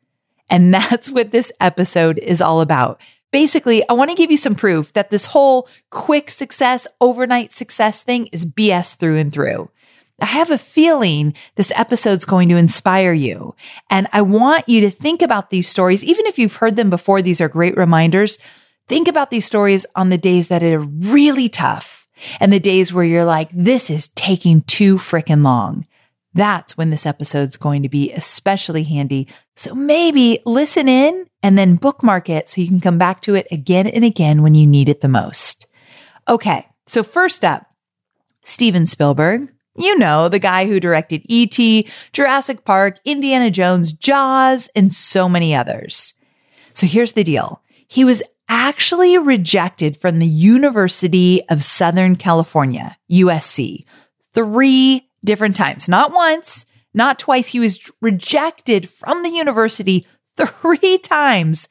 And 0.48 0.72
that's 0.74 1.10
what 1.10 1.30
this 1.30 1.52
episode 1.60 2.18
is 2.18 2.40
all 2.40 2.62
about 2.62 2.98
basically, 3.32 3.86
I 3.88 3.92
want 3.92 4.10
to 4.10 4.16
give 4.16 4.30
you 4.30 4.36
some 4.36 4.56
proof 4.56 4.92
that 4.94 5.10
this 5.10 5.26
whole 5.26 5.68
quick 5.90 6.30
success, 6.30 6.86
overnight 7.02 7.52
success 7.52 8.02
thing 8.02 8.26
is 8.32 8.44
BS 8.44 8.96
through 8.96 9.18
and 9.18 9.32
through. 9.32 9.70
I 10.20 10.24
have 10.24 10.50
a 10.50 10.58
feeling 10.58 11.34
this 11.54 11.70
episode's 11.76 12.24
going 12.24 12.48
to 12.48 12.56
inspire 12.56 13.12
you. 13.12 13.54
And 13.88 14.08
I 14.12 14.22
want 14.22 14.68
you 14.68 14.80
to 14.80 14.90
think 14.90 15.22
about 15.22 15.50
these 15.50 15.68
stories, 15.68 16.02
even 16.02 16.26
if 16.26 16.38
you've 16.38 16.56
heard 16.56 16.74
them 16.74 16.90
before, 16.90 17.22
these 17.22 17.40
are 17.40 17.48
great 17.48 17.76
reminders. 17.76 18.38
Think 18.88 19.06
about 19.06 19.30
these 19.30 19.44
stories 19.44 19.86
on 19.94 20.08
the 20.08 20.18
days 20.18 20.48
that 20.48 20.64
are 20.64 20.80
really 20.80 21.48
tough 21.48 21.99
and 22.38 22.52
the 22.52 22.60
days 22.60 22.92
where 22.92 23.04
you're 23.04 23.24
like, 23.24 23.50
this 23.52 23.90
is 23.90 24.08
taking 24.08 24.62
too 24.62 24.96
freaking 24.96 25.44
long. 25.44 25.86
That's 26.32 26.76
when 26.76 26.90
this 26.90 27.06
episode's 27.06 27.56
going 27.56 27.82
to 27.82 27.88
be 27.88 28.12
especially 28.12 28.84
handy. 28.84 29.26
So 29.56 29.74
maybe 29.74 30.40
listen 30.46 30.88
in 30.88 31.26
and 31.42 31.58
then 31.58 31.76
bookmark 31.76 32.28
it 32.28 32.48
so 32.48 32.60
you 32.60 32.68
can 32.68 32.80
come 32.80 32.98
back 32.98 33.20
to 33.22 33.34
it 33.34 33.48
again 33.50 33.86
and 33.86 34.04
again 34.04 34.42
when 34.42 34.54
you 34.54 34.66
need 34.66 34.88
it 34.88 35.00
the 35.00 35.08
most. 35.08 35.66
Okay. 36.28 36.66
So 36.86 37.02
first 37.02 37.44
up, 37.44 37.66
Steven 38.44 38.86
Spielberg. 38.86 39.52
You 39.76 39.96
know, 39.98 40.28
the 40.28 40.40
guy 40.40 40.66
who 40.66 40.80
directed 40.80 41.22
E.T., 41.26 41.88
Jurassic 42.12 42.64
Park, 42.64 42.98
Indiana 43.04 43.50
Jones, 43.50 43.92
Jaws, 43.92 44.68
and 44.74 44.92
so 44.92 45.28
many 45.28 45.54
others. 45.54 46.14
So 46.72 46.86
here's 46.86 47.12
the 47.12 47.24
deal. 47.24 47.62
He 47.86 48.04
was 48.04 48.22
actually 48.50 49.16
rejected 49.16 49.96
from 49.96 50.18
the 50.18 50.26
University 50.26 51.40
of 51.48 51.64
Southern 51.64 52.16
California, 52.16 52.98
USC, 53.10 53.84
three 54.34 55.08
different 55.24 55.54
times, 55.54 55.88
not 55.88 56.12
once, 56.12 56.66
not 56.92 57.18
twice. 57.18 57.46
He 57.46 57.60
was 57.60 57.90
rejected 58.02 58.90
from 58.90 59.22
the 59.22 59.30
university 59.30 60.06
three 60.36 60.98
times 60.98 61.68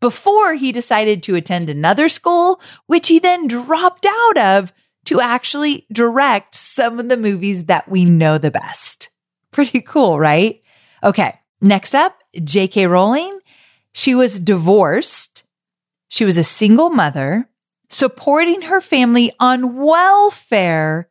before 0.00 0.54
he 0.54 0.72
decided 0.72 1.22
to 1.24 1.34
attend 1.34 1.68
another 1.68 2.08
school, 2.08 2.60
which 2.86 3.08
he 3.08 3.18
then 3.18 3.48
dropped 3.48 4.06
out 4.06 4.38
of 4.38 4.72
to 5.06 5.20
actually 5.20 5.86
direct 5.92 6.54
some 6.54 7.00
of 7.00 7.08
the 7.08 7.16
movies 7.16 7.64
that 7.64 7.88
we 7.88 8.04
know 8.04 8.38
the 8.38 8.50
best. 8.50 9.08
Pretty 9.50 9.80
cool, 9.80 10.18
right? 10.18 10.62
Okay. 11.02 11.34
Next 11.60 11.94
up, 11.94 12.16
J.K. 12.42 12.86
Rowling. 12.86 13.38
She 13.92 14.14
was 14.14 14.38
divorced. 14.38 15.42
She 16.10 16.24
was 16.24 16.36
a 16.36 16.44
single 16.44 16.90
mother 16.90 17.48
supporting 17.88 18.62
her 18.62 18.80
family 18.80 19.32
on 19.38 19.76
welfare 19.76 21.08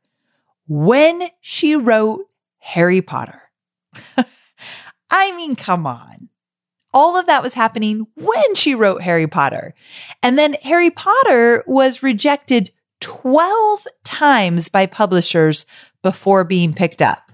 when 0.67 1.29
she 1.39 1.75
wrote 1.75 2.25
Harry 2.57 3.01
Potter. 3.01 3.41
I 5.09 5.31
mean, 5.31 5.55
come 5.55 5.87
on. 5.87 6.27
All 6.93 7.17
of 7.17 7.27
that 7.27 7.41
was 7.41 7.53
happening 7.53 8.07
when 8.15 8.55
she 8.55 8.75
wrote 8.75 9.01
Harry 9.01 9.25
Potter. 9.25 9.73
And 10.21 10.37
then 10.37 10.57
Harry 10.63 10.91
Potter 10.91 11.63
was 11.65 12.03
rejected 12.03 12.69
12 12.99 13.87
times 14.03 14.67
by 14.67 14.85
publishers 14.85 15.65
before 16.03 16.43
being 16.43 16.73
picked 16.73 17.01
up. 17.01 17.28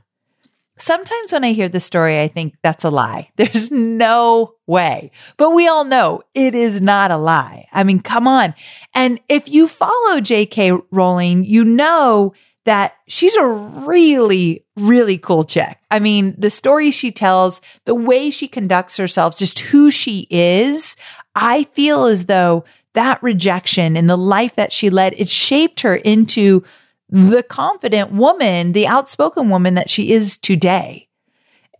Sometimes 0.77 1.31
when 1.31 1.43
I 1.45 1.53
hear 1.53 1.69
the 1.69 1.79
story, 1.79 2.19
I 2.19 2.27
think 2.27 2.55
that's 2.61 2.83
a 2.83 2.89
lie. 2.89 3.29
There's 3.37 3.71
no 3.71 4.55
way. 4.67 5.11
But 5.37 5.51
we 5.51 5.67
all 5.67 5.85
know 5.85 6.21
it 6.33 6.53
is 6.53 6.81
not 6.81 7.11
a 7.11 7.17
lie. 7.17 7.67
I 7.71 7.83
mean, 7.83 7.99
come 7.99 8.27
on. 8.27 8.53
And 8.93 9.19
if 9.29 9.47
you 9.47 9.67
follow 9.67 10.19
JK 10.19 10.83
Rowling, 10.91 11.45
you 11.45 11.63
know 11.63 12.33
that 12.65 12.95
she's 13.07 13.35
a 13.35 13.45
really, 13.45 14.65
really 14.75 15.17
cool 15.17 15.45
chick. 15.45 15.77
I 15.91 15.99
mean, 15.99 16.35
the 16.37 16.49
story 16.49 16.91
she 16.91 17.11
tells, 17.11 17.61
the 17.85 17.95
way 17.95 18.31
she 18.31 18.47
conducts 18.47 18.97
herself, 18.97 19.37
just 19.37 19.59
who 19.59 19.91
she 19.91 20.27
is, 20.29 20.97
I 21.35 21.65
feel 21.65 22.05
as 22.05 22.25
though 22.25 22.65
that 22.93 23.21
rejection 23.21 23.95
and 23.95 24.09
the 24.09 24.17
life 24.17 24.55
that 24.55 24.73
she 24.73 24.89
led, 24.89 25.13
it 25.17 25.29
shaped 25.29 25.81
her 25.81 25.95
into 25.95 26.63
the 27.09 27.43
confident 27.43 28.11
woman, 28.11 28.71
the 28.71 28.87
outspoken 28.87 29.49
woman 29.49 29.75
that 29.75 29.89
she 29.89 30.11
is 30.11 30.37
today. 30.37 31.07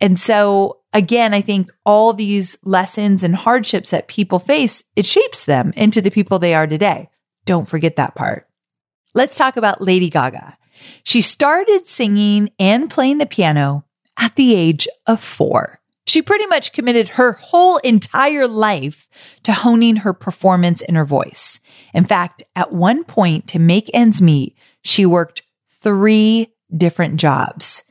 And 0.01 0.20
so 0.20 0.79
again, 0.94 1.34
I 1.34 1.41
think 1.41 1.72
all 1.86 2.13
these 2.13 2.58
lessons 2.63 3.24
and 3.24 3.36
hardships 3.36 3.91
that 3.91 4.08
people 4.08 4.39
face, 4.39 4.84
it 4.96 5.05
shapes 5.05 5.46
them 5.46 5.74
into 5.75 6.01
the 6.01 6.12
people 6.12 6.39
they 6.39 6.53
are 6.53 6.67
today. 6.67 7.10
Don't 7.46 7.67
forget 7.67 7.96
that 7.98 8.15
part. 8.15 8.48
Let's 9.13 9.38
talk 9.38 9.58
about 9.58 9.82
Lady 9.82 10.10
Gaga. 10.10 10.58
She 11.03 11.22
started 11.22 11.88
singing 11.88 12.50
and 12.60 12.89
playing 12.89 13.17
the 13.17 13.25
piano 13.25 13.86
at 14.17 14.36
the 14.36 14.55
age 14.55 14.88
of 15.08 15.22
four. 15.22 15.79
She 16.08 16.22
pretty 16.22 16.46
much 16.46 16.74
committed 16.74 17.10
her 17.10 17.34
whole 17.34 17.77
entire 17.77 18.48
life 18.48 19.10
to 19.44 19.53
honing 19.53 19.98
her 19.98 20.13
performance 20.13 20.82
and 20.84 20.96
her 20.96 21.05
voice. 21.05 21.60
In 21.94 22.05
fact, 22.05 22.44
at 22.55 22.72
one 22.72 23.03
point 23.03 23.48
to 23.48 23.60
make 23.60 23.89
ends 23.94 24.22
meet, 24.22 24.55
she 24.86 25.06
worked 25.06 25.42
three 25.82 26.54
different 26.75 27.20
jobs. 27.20 27.84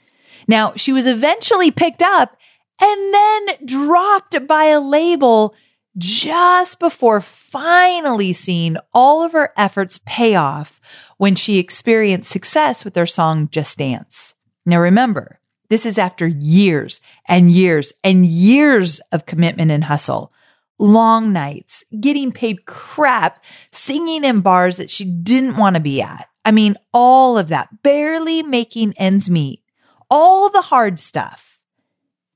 Now, 0.47 0.75
she 0.77 0.93
was 0.93 1.07
eventually 1.07 1.73
picked 1.73 2.03
up 2.03 2.37
and 2.81 3.15
then 3.15 3.47
dropped 3.67 4.47
by 4.47 4.67
a 4.67 4.81
label 4.81 5.55
just 5.99 6.79
before 6.79 7.21
finally 7.21 8.33
seeing 8.33 8.77
all 8.93 9.25
of 9.25 9.33
her 9.33 9.53
efforts 9.57 10.01
pay 10.07 10.37
off 10.37 10.81
when 11.19 11.35
she 11.35 11.59
experienced 11.59 12.31
success 12.31 12.85
with 12.85 12.95
her 12.95 13.07
song 13.07 13.49
Just 13.51 13.79
Dance. 13.79 14.35
Now 14.65 14.81
remember, 14.81 15.41
this 15.71 15.85
is 15.85 15.99
after 15.99 16.29
years 16.29 17.01
and 17.27 17.51
years 17.51 17.93
and 18.05 18.25
years 18.25 19.01
of 19.11 19.27
commitment 19.27 19.73
and 19.73 19.85
hustle. 19.85 20.33
Long 20.79 21.33
nights, 21.33 21.85
getting 22.01 22.31
paid 22.31 22.67
crap, 22.67 23.43
singing 23.73 24.25
in 24.25 24.41
bars 24.43 24.77
that 24.77 24.91
she 24.91 25.05
didn't 25.05 25.57
want 25.57 25.75
to 25.75 25.81
be 25.81 26.03
at. 26.03 26.29
I 26.45 26.51
mean, 26.53 26.77
all 26.93 27.39
of 27.39 27.49
that, 27.49 27.83
barely 27.83 28.43
making 28.43 28.95
ends 28.97 29.31
meet, 29.31 29.63
all 30.11 30.51
the 30.51 30.63
hard 30.63 30.99
stuff 30.99 31.59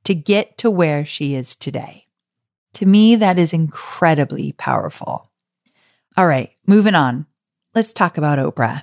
to 0.04 0.14
get 0.14 0.56
to 0.58 0.70
where 0.70 1.04
she 1.04 1.34
is 1.34 1.54
today. 1.54 2.06
To 2.74 2.86
me, 2.86 3.16
that 3.16 3.38
is 3.38 3.52
incredibly 3.52 4.52
powerful. 4.52 5.30
All 6.16 6.26
right, 6.26 6.50
moving 6.66 6.94
on. 6.94 7.26
Let's 7.74 7.92
talk 7.92 8.16
about 8.18 8.38
Oprah. 8.38 8.82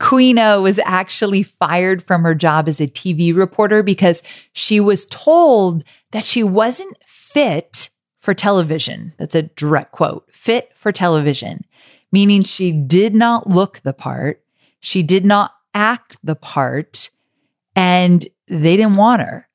Queen 0.00 0.38
O 0.38 0.62
was 0.62 0.80
actually 0.84 1.42
fired 1.42 2.02
from 2.02 2.22
her 2.22 2.34
job 2.34 2.68
as 2.68 2.80
a 2.80 2.86
TV 2.86 3.36
reporter 3.36 3.82
because 3.82 4.22
she 4.52 4.80
was 4.80 5.06
told 5.06 5.84
that 6.12 6.24
she 6.24 6.42
wasn't 6.42 6.96
fit 7.06 7.90
for 8.20 8.32
television. 8.32 9.12
That's 9.18 9.34
a 9.34 9.42
direct 9.42 9.92
quote 9.92 10.28
fit 10.32 10.72
for 10.74 10.92
television, 10.92 11.64
meaning 12.10 12.42
she 12.42 12.72
did 12.72 13.14
not 13.14 13.48
look 13.48 13.80
the 13.80 13.92
part, 13.92 14.42
she 14.80 15.02
did 15.02 15.24
not 15.24 15.52
act 15.74 16.16
the 16.22 16.36
part, 16.36 17.10
and 17.74 18.26
they 18.48 18.76
didn't 18.76 18.96
want 18.96 19.22
her. 19.22 19.48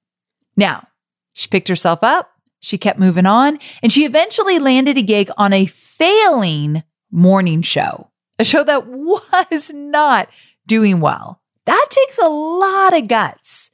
Now, 0.56 0.88
she 1.34 1.48
picked 1.48 1.68
herself 1.68 2.04
up, 2.04 2.32
she 2.60 2.78
kept 2.78 3.00
moving 3.00 3.26
on, 3.26 3.60
and 3.82 3.92
she 3.92 4.06
eventually 4.06 4.60
landed 4.60 4.98
a 4.98 5.02
gig 5.02 5.30
on 5.38 5.54
a 5.54 5.66
failing 5.66 6.84
morning 7.10 7.62
show, 7.62 8.12
a 8.38 8.44
show 8.44 8.64
that 8.64 8.88
was 8.88 9.72
not 9.74 10.30
doing 10.68 11.00
well. 11.00 11.42
That 11.66 11.88
takes 11.90 12.18
a 12.18 12.28
lot 12.28 12.96
of 12.96 13.08
guts. 13.08 13.72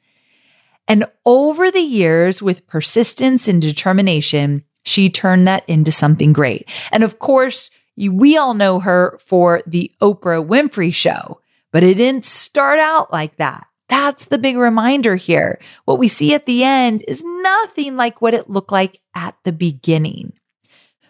And 0.87 1.05
over 1.25 1.69
the 1.69 1.81
years, 1.81 2.41
with 2.41 2.65
persistence 2.67 3.47
and 3.47 3.61
determination, 3.61 4.63
she 4.83 5.09
turned 5.09 5.47
that 5.47 5.67
into 5.67 5.91
something 5.91 6.31
great. 6.31 6.67
And 6.91 7.03
of 7.03 7.19
course, 7.19 7.69
we 7.97 8.37
all 8.37 8.53
know 8.53 8.79
her 8.79 9.17
for 9.19 9.61
the 9.65 9.91
Oprah 10.01 10.45
Winfrey 10.45 10.93
show, 10.93 11.41
but 11.71 11.83
it 11.83 11.95
didn't 11.95 12.25
start 12.25 12.79
out 12.79 13.11
like 13.11 13.37
that. 13.37 13.67
That's 13.89 14.25
the 14.25 14.37
big 14.37 14.57
reminder 14.57 15.15
here. 15.15 15.59
What 15.85 15.97
we 15.97 16.07
see 16.07 16.33
at 16.33 16.45
the 16.45 16.63
end 16.63 17.03
is 17.07 17.23
nothing 17.23 17.95
like 17.95 18.21
what 18.21 18.33
it 18.33 18.49
looked 18.49 18.71
like 18.71 18.99
at 19.15 19.35
the 19.43 19.51
beginning. 19.51 20.33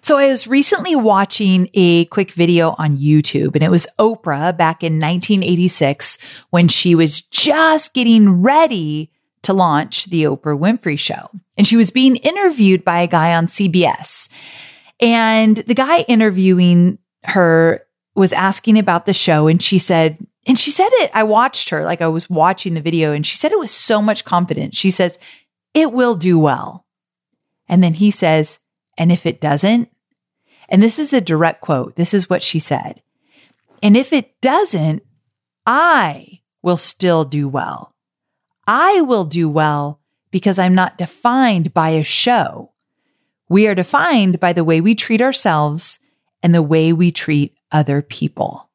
So 0.01 0.17
I 0.17 0.27
was 0.27 0.48
recently 0.48 0.96
watching 0.96 1.70
a 1.74 2.06
quick 2.06 2.32
video 2.32 2.75
on 2.77 2.98
YouTube 2.98 3.56
and 3.56 3.63
it 3.63 3.72
was 3.72 3.88
Oprah 4.00 4.56
back 4.56 4.84
in 4.84 4.94
1986 5.01 6.17
when 6.51 6.67
she 6.67 6.96
was 6.96 7.22
just 7.22 7.94
getting 7.94 8.41
ready 8.41 9.12
to 9.41 9.53
launch 9.53 10.06
the 10.06 10.24
Oprah 10.24 10.58
Winfrey 10.58 11.00
show. 11.00 11.29
And 11.58 11.65
she 11.65 11.75
was 11.75 11.92
being 11.92 12.18
interviewed 12.18 12.85
by 12.85 13.01
a 13.01 13.07
guy 13.07 13.33
on 13.33 13.48
CBS. 13.48 14.29
And 15.00 15.57
the 15.57 15.75
guy 15.75 16.01
interviewing 16.01 16.98
her 17.24 17.86
was 18.16 18.33
asking 18.33 18.79
about 18.79 19.05
the 19.05 19.14
show 19.14 19.48
and 19.48 19.62
she 19.62 19.77
said, 19.77 20.25
and 20.48 20.57
she 20.57 20.72
said 20.72 20.90
it, 20.94 21.12
I 21.14 21.24
watched 21.24 21.70
her, 21.70 21.83
like 21.83 22.01
I 22.01 22.07
was 22.07 22.29
watching 22.29 22.74
the 22.74 22.81
video, 22.81 23.12
and 23.12 23.25
she 23.25 23.36
said 23.36 23.51
it 23.51 23.60
with 23.60 23.70
so 23.70 24.01
much 24.01 24.24
confidence. 24.24 24.77
She 24.77 24.90
says, 24.90 25.20
It 25.74 25.92
will 25.92 26.16
do 26.16 26.40
well. 26.40 26.86
And 27.68 27.83
then 27.83 27.96
he 27.96 28.12
says, 28.12 28.60
And 28.98 29.12
if 29.12 29.25
it 29.25 29.42
doesn't, 29.42 29.90
and 30.70 30.81
this 30.81 31.00
is 31.00 31.14
a 31.14 31.22
direct 31.22 31.62
quote, 31.62 31.96
this 31.96 32.14
is 32.14 32.29
what 32.29 32.44
she 32.44 32.60
said. 32.60 33.01
And 33.83 33.96
if 33.96 34.12
it 34.12 34.40
doesn't, 34.42 35.03
I 35.66 36.42
will 36.62 36.77
still 36.77 37.25
do 37.25 37.48
well. 37.48 37.94
I 38.66 39.01
will 39.01 39.25
do 39.25 39.48
well 39.48 40.01
because 40.31 40.60
I'm 40.60 40.75
not 40.75 40.98
defined 40.98 41.74
by 41.74 41.90
a 41.90 42.03
show. 42.03 42.74
We 43.50 43.68
are 43.68 43.75
defined 43.75 44.40
by 44.40 44.53
the 44.53 44.64
way 44.64 44.81
we 44.81 44.96
treat 44.96 45.22
ourselves 45.22 46.00
and 46.44 46.53
the 46.53 46.62
way 46.62 46.94
we 46.94 47.12
treat 47.12 47.55
other 47.72 48.01
people. 48.01 48.70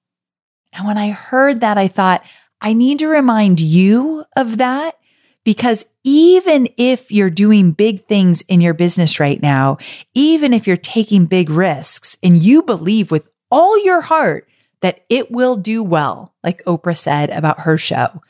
And 0.72 0.86
when 0.86 0.98
I 0.98 1.10
heard 1.10 1.60
that, 1.60 1.76
I 1.78 1.88
thought, 1.88 2.24
I 2.60 2.72
need 2.72 3.00
to 3.00 3.08
remind 3.08 3.60
you 3.60 4.24
of 4.36 4.58
that 4.58 4.96
because 5.44 5.84
even 6.04 6.68
if 6.76 7.10
you're 7.10 7.30
doing 7.30 7.72
big 7.72 8.06
things 8.06 8.42
in 8.42 8.60
your 8.60 8.74
business 8.74 9.20
right 9.20 9.42
now, 9.42 9.78
even 10.14 10.54
if 10.54 10.66
you're 10.66 10.76
taking 10.76 11.26
big 11.26 11.50
risks 11.50 12.16
and 12.22 12.42
you 12.42 12.62
believe 12.62 13.10
with 13.10 13.28
all 13.50 13.82
your 13.84 14.00
heart 14.00 14.48
that 14.80 15.04
it 15.08 15.30
will 15.30 15.56
do 15.56 15.82
well, 15.82 16.32
like 16.42 16.64
Oprah 16.64 16.96
said 16.96 17.30
about 17.30 17.60
her 17.60 17.76
show, 17.76 18.22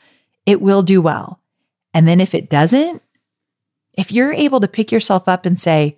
it 0.46 0.60
will 0.60 0.82
do 0.82 1.00
well. 1.00 1.40
And 1.94 2.08
then 2.08 2.20
if 2.20 2.34
it 2.34 2.50
doesn't, 2.50 3.02
if 3.94 4.10
you're 4.10 4.32
able 4.32 4.60
to 4.60 4.68
pick 4.68 4.90
yourself 4.90 5.28
up 5.28 5.44
and 5.44 5.60
say, 5.60 5.96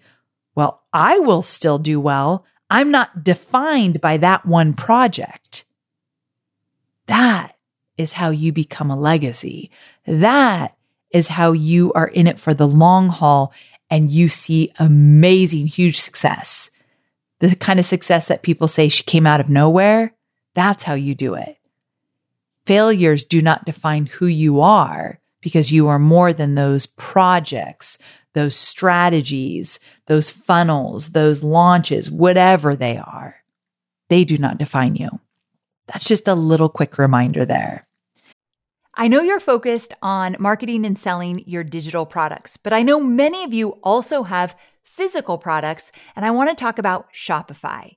well, 0.55 0.83
I 0.93 1.19
will 1.19 1.43
still 1.43 1.79
do 1.79 2.01
well. 2.01 2.45
I'm 2.71 2.91
not 2.91 3.25
defined 3.25 4.01
by 4.01 4.17
that 4.19 4.47
one 4.47 4.75
project. 4.75 5.65
That 7.07 7.57
is 7.97 8.15
how 8.15 8.31
you 8.31 8.53
become 8.53 8.91
a 8.91 8.99
legacy. 8.99 9.71
That 10.07 10.77
is 11.11 11.29
how 11.29 11.53
you 11.53 11.93
are 11.93 12.09
in 12.09 12.27
it 12.27 12.39
for 12.39 12.55
the 12.55 12.67
long 12.67 13.09
haul 13.09 13.53
and 13.91 14.11
you 14.11 14.29
see 14.29 14.73
amazing, 14.79 15.67
huge 15.67 16.01
success. 16.01 16.71
The 17.41 17.55
kind 17.55 17.79
of 17.79 17.87
success 17.87 18.27
that 18.29 18.43
people 18.43 18.69
say 18.69 18.89
she 18.89 19.05
came 19.05 19.27
out 19.27 19.41
of 19.41 19.51
nowhere. 19.51 20.15
That's 20.55 20.83
how 20.83 20.95
you 20.95 21.15
do 21.15 21.35
it. 21.35 21.59
Failures 22.67 23.25
do 23.25 23.43
not 23.43 23.67
define 23.67 24.07
who 24.07 24.27
you 24.27 24.61
are 24.61 25.21
because 25.41 25.71
you 25.71 25.89
are 25.89 25.99
more 25.99 26.33
than 26.33 26.55
those 26.55 26.87
projects, 26.87 27.99
those 28.35 28.55
strategies, 28.55 29.81
those 30.07 30.31
funnels, 30.31 31.11
those 31.11 31.43
launches, 31.43 32.11
whatever 32.11 32.77
they 32.77 32.97
are. 32.97 33.37
They 34.11 34.25
do 34.25 34.37
not 34.37 34.59
define 34.59 34.97
you. 34.97 35.09
That's 35.87 36.05
just 36.05 36.29
a 36.29 36.35
little 36.35 36.69
quick 36.69 36.99
reminder 36.99 37.45
there. 37.45 37.87
I 38.97 39.09
know 39.09 39.23
you're 39.23 39.41
focused 39.41 39.93
on 40.03 40.37
marketing 40.39 40.87
and 40.87 40.99
selling 40.99 41.43
your 41.47 41.65
digital 41.65 42.07
products, 42.07 42.57
but 42.57 42.73
I 42.73 42.83
know 42.83 43.01
many 43.01 43.43
of 43.43 43.53
you 43.53 43.71
also 43.83 44.23
have 44.23 44.57
physical 44.83 45.37
products, 45.37 45.91
and 46.15 46.25
I 46.25 46.31
want 46.31 46.51
to 46.51 46.55
talk 46.55 46.79
about 46.79 47.13
Shopify. 47.13 47.97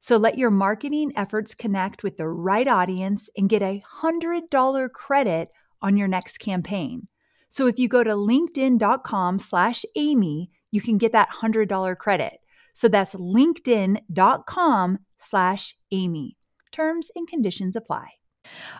So 0.00 0.16
let 0.16 0.38
your 0.38 0.50
marketing 0.50 1.12
efforts 1.16 1.54
connect 1.54 2.02
with 2.02 2.16
the 2.16 2.28
right 2.28 2.68
audience 2.68 3.28
and 3.36 3.48
get 3.48 3.62
a 3.62 3.82
$100 4.02 4.92
credit 4.92 5.50
on 5.82 5.96
your 5.96 6.08
next 6.08 6.38
campaign. 6.38 7.08
So 7.48 7.66
if 7.66 7.78
you 7.78 7.88
go 7.88 8.04
to 8.04 8.10
linkedin.com 8.10 9.38
slash 9.38 9.84
Amy, 9.96 10.50
you 10.70 10.80
can 10.80 10.98
get 10.98 11.12
that 11.12 11.30
$100 11.30 11.96
credit. 11.96 12.40
So 12.74 12.88
that's 12.88 13.14
linkedin.com 13.14 14.98
slash 15.18 15.74
Amy. 15.90 16.36
Terms 16.70 17.10
and 17.16 17.26
conditions 17.26 17.74
apply. 17.74 18.08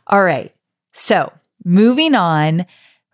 All 0.07 0.22
right. 0.22 0.54
So 0.92 1.33
moving 1.64 2.14
on, 2.14 2.66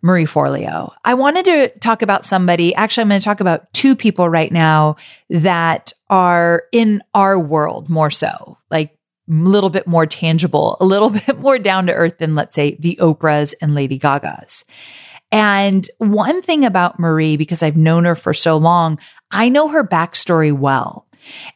Marie 0.04 0.26
Forleo. 0.26 0.92
I 1.06 1.14
wanted 1.14 1.46
to 1.46 1.68
talk 1.80 2.02
about 2.02 2.26
somebody. 2.26 2.74
Actually, 2.74 3.02
I'm 3.02 3.08
going 3.08 3.20
to 3.22 3.24
talk 3.24 3.40
about 3.40 3.72
two 3.72 3.96
people 3.96 4.28
right 4.28 4.52
now 4.52 4.96
that 5.30 5.94
are 6.10 6.64
in 6.72 7.02
our 7.14 7.38
world 7.38 7.88
more 7.88 8.10
so, 8.10 8.58
like 8.70 8.90
a 9.30 9.32
little 9.32 9.70
bit 9.70 9.86
more 9.86 10.04
tangible, 10.04 10.76
a 10.78 10.84
little 10.84 11.08
bit 11.26 11.40
more 11.40 11.58
down 11.58 11.86
to 11.86 11.94
earth 11.94 12.18
than, 12.18 12.34
let's 12.34 12.54
say, 12.54 12.76
the 12.80 12.98
Oprahs 13.00 13.54
and 13.62 13.74
Lady 13.74 13.98
Gagas. 13.98 14.64
And 15.32 15.88
one 15.96 16.42
thing 16.42 16.66
about 16.66 16.98
Marie, 16.98 17.38
because 17.38 17.62
I've 17.62 17.78
known 17.78 18.04
her 18.04 18.14
for 18.14 18.34
so 18.34 18.58
long, 18.58 18.98
I 19.30 19.48
know 19.48 19.68
her 19.68 19.82
backstory 19.82 20.52
well. 20.52 21.06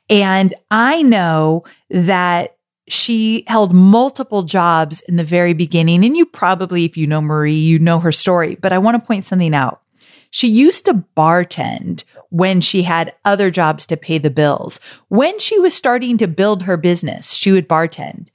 And 0.08 0.54
I 0.70 1.02
know 1.02 1.64
that 1.90 2.56
she 2.88 3.44
held 3.46 3.72
multiple 3.72 4.42
jobs 4.42 5.01
in 5.03 5.16
the 5.16 5.24
very 5.24 5.53
beginning. 5.53 6.05
And 6.05 6.16
you 6.16 6.27
probably, 6.27 6.85
if 6.85 6.96
you 6.96 7.07
know 7.07 7.20
Marie, 7.20 7.55
you 7.55 7.79
know 7.79 7.98
her 8.01 8.12
story, 8.12 8.57
but 8.57 8.72
I 8.72 8.79
want 8.79 9.01
to 9.01 9.07
point 9.07 9.24
something 9.24 9.55
out. 9.55 9.83
She 10.31 10.48
used 10.48 10.85
to 10.85 11.05
bartend 11.16 12.05
when 12.30 12.60
she 12.60 12.82
had 12.82 13.14
other 13.24 13.50
jobs 13.50 13.86
to 13.86 13.96
pay 13.96 14.18
the 14.18 14.30
bills. 14.30 14.80
When 15.08 15.38
she 15.38 15.58
was 15.58 15.74
starting 15.74 16.18
to 16.18 16.28
build 16.28 16.62
her 16.62 16.76
business, 16.76 17.34
she 17.34 17.52
would 17.52 17.68
bartend. 17.68 18.28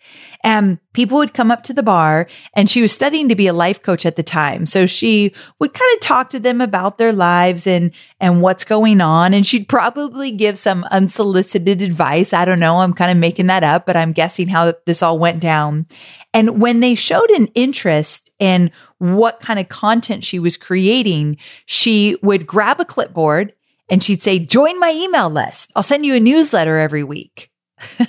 And 0.44 0.80
people 0.94 1.18
would 1.20 1.34
come 1.34 1.52
up 1.52 1.64
to 1.64 1.74
the 1.74 1.84
bar 1.84 2.28
and 2.54 2.70
she 2.70 2.82
was 2.82 2.92
studying 2.92 3.30
to 3.30 3.36
be 3.36 3.48
a 3.48 3.54
life 3.54 3.82
coach 3.82 4.06
at 4.06 4.16
the 4.16 4.24
time. 4.24 4.66
So 4.66 4.86
she 4.86 5.32
would 5.60 5.74
kind 5.74 5.94
of 5.94 6.02
talk 6.02 6.30
to 6.32 6.40
them 6.40 6.60
about 6.60 6.98
their 6.98 7.14
lives 7.14 7.66
and, 7.66 7.92
and 8.20 8.42
what's 8.42 8.66
going 8.66 9.00
on. 9.00 9.34
And 9.34 9.46
she'd 9.46 9.70
probably 9.70 10.32
give 10.32 10.58
some 10.58 10.84
unsolicited 10.86 11.82
advice. 11.82 12.34
I 12.34 12.46
don't 12.46 12.60
know. 12.60 12.82
I'm 12.82 12.94
kind 12.94 13.12
of 13.12 13.18
making 13.18 13.48
that 13.48 13.64
up, 13.64 13.86
but 13.86 13.96
I'm 13.96 14.12
guessing 14.12 14.50
how 14.50 14.74
this 14.86 15.02
all 15.02 15.18
went 15.18 15.40
down. 15.40 15.86
And 16.34 16.60
when 16.60 16.80
they 16.80 16.96
showed 16.96 17.30
an 17.30 17.46
interest 17.54 18.32
in 18.40 18.72
what 18.98 19.40
kind 19.40 19.60
of 19.60 19.70
content 19.70 20.24
she 20.24 20.40
was 20.40 20.58
creating, 20.58 21.38
she 21.66 22.18
would 22.22 22.48
grab 22.48 22.80
a 22.80 22.86
clipboard 22.86 23.54
and 23.90 24.04
she'd 24.04 24.24
say, 24.24 24.40
join 24.40 24.80
my 24.80 24.92
email 24.92 25.30
list. 25.30 25.72
I'll 25.76 25.84
send 25.84 26.06
you 26.06 26.16
a 26.16 26.20
newsletter 26.20 26.78
every 26.78 27.04
week. 27.04 27.52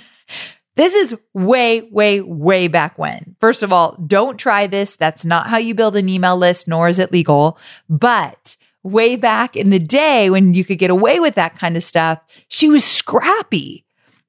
this 0.75 0.93
is 0.93 1.15
way, 1.33 1.81
way, 1.91 2.21
way 2.21 2.67
back 2.67 2.97
when. 2.97 3.35
First 3.39 3.63
of 3.63 3.73
all, 3.73 3.97
don't 4.07 4.37
try 4.37 4.67
this. 4.67 4.95
That's 4.95 5.25
not 5.25 5.47
how 5.47 5.57
you 5.57 5.75
build 5.75 5.95
an 5.95 6.09
email 6.09 6.37
list, 6.37 6.67
nor 6.67 6.87
is 6.87 6.99
it 6.99 7.11
legal. 7.11 7.57
But 7.89 8.57
way 8.83 9.15
back 9.15 9.55
in 9.55 9.71
the 9.71 9.79
day 9.79 10.29
when 10.29 10.53
you 10.53 10.63
could 10.63 10.77
get 10.77 10.91
away 10.91 11.19
with 11.19 11.35
that 11.35 11.57
kind 11.57 11.75
of 11.75 11.83
stuff, 11.83 12.19
she 12.47 12.69
was 12.69 12.83
scrappy. 12.83 13.83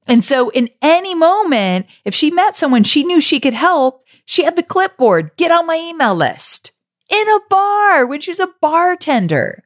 And 0.07 0.25
so 0.25 0.51
in 0.51 0.71
any 0.83 1.15
moment, 1.15 1.87
if 2.05 2.15
she 2.15 2.31
met 2.31 2.57
someone 2.57 2.85
she 2.85 3.05
knew 3.05 3.21
she 3.21 3.41
could 3.41 3.55
help, 3.55 4.03
she 4.25 4.45
had 4.45 4.57
the 4.57 4.63
clipboard, 4.63 5.33
get 5.37 5.51
on 5.51 5.67
my 5.67 5.77
email 5.77 6.15
list 6.15 6.73
in 7.09 7.29
a 7.29 7.41
bar 7.49 8.07
when 8.07 8.21
she 8.21 8.31
was 8.31 8.41
a 8.41 8.49
bartender. 8.61 9.63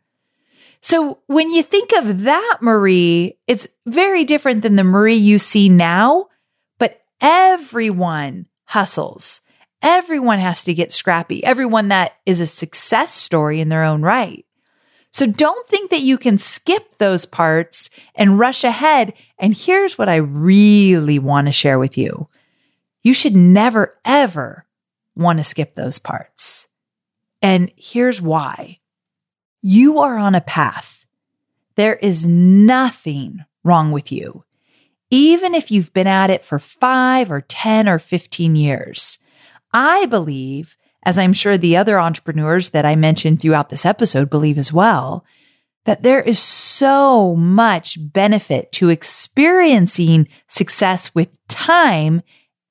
So 0.83 1.19
when 1.27 1.51
you 1.51 1.63
think 1.63 1.93
of 1.93 2.23
that 2.23 2.59
Marie, 2.61 3.39
it's 3.47 3.69
very 3.87 4.25
different 4.25 4.63
than 4.63 4.77
the 4.77 4.85
Marie 4.85 5.15
you 5.15 5.39
see 5.39 5.69
now, 5.69 6.29
but 6.79 7.03
everyone 7.21 8.47
hustles. 8.65 9.41
Everyone 9.83 10.39
has 10.39 10.65
to 10.65 10.75
get 10.75 10.93
scrappy. 10.93 11.43
Everyone 11.45 11.89
that 11.89 12.13
is 12.27 12.41
a 12.41 12.47
success 12.47 13.13
story 13.13 13.61
in 13.61 13.69
their 13.69 13.85
own 13.85 14.03
right. 14.03 14.45
So 15.13 15.27
don't 15.27 15.67
think 15.67 15.91
that 15.91 16.03
you 16.03 16.19
can 16.19 16.39
skip 16.39 16.99
those 16.99 17.27
parts 17.27 17.91
and 18.15 18.39
rush 18.39 18.63
ahead. 18.63 19.15
And 19.39 19.57
here's 19.57 19.99
what 19.99 20.09
I 20.09 20.17
really 20.17 21.19
want 21.19 21.49
to 21.49 21.53
share 21.53 21.79
with 21.79 21.99
you. 21.99 22.29
You 23.03 23.15
should 23.15 23.35
never, 23.35 23.99
ever 24.05 24.67
want 25.17 25.39
to 25.39 25.45
skip 25.45 25.75
those 25.75 25.99
parts. 25.99 26.69
And 27.43 27.73
here's 27.77 28.21
why. 28.21 28.80
You 29.63 29.99
are 30.01 30.17
on 30.17 30.35
a 30.35 30.41
path. 30.41 31.05
There 31.77 31.97
is 31.97 32.27
nothing 32.27 33.45
wrong 33.63 33.93
with 33.93 34.11
you, 34.11 34.45
even 35.11 35.55
if 35.55 35.71
you've 35.71 35.93
been 35.93 36.07
at 36.07 36.31
it 36.31 36.45
for 36.45 36.59
five 36.59 37.31
or 37.31 37.43
10 37.43 37.89
or 37.89 37.99
15 37.99 38.57
years. 38.57 39.19
I 39.73 40.07
believe, 40.07 40.77
as 41.05 41.19
I'm 41.19 41.33
sure 41.33 41.59
the 41.59 41.77
other 41.77 42.01
entrepreneurs 42.01 42.71
that 42.71 42.87
I 42.87 42.97
mentioned 42.97 43.41
throughout 43.41 43.69
this 43.69 43.87
episode 43.87 44.31
believe 44.31 44.59
as 44.59 44.73
well, 44.73 45.25
that 45.85 46.03
there 46.03 46.21
is 46.21 46.39
so 46.39 47.35
much 47.37 47.99
benefit 48.13 48.73
to 48.73 48.91
experiencing 48.91 50.29
success 50.47 51.15
with 51.15 51.37
time 51.49 52.23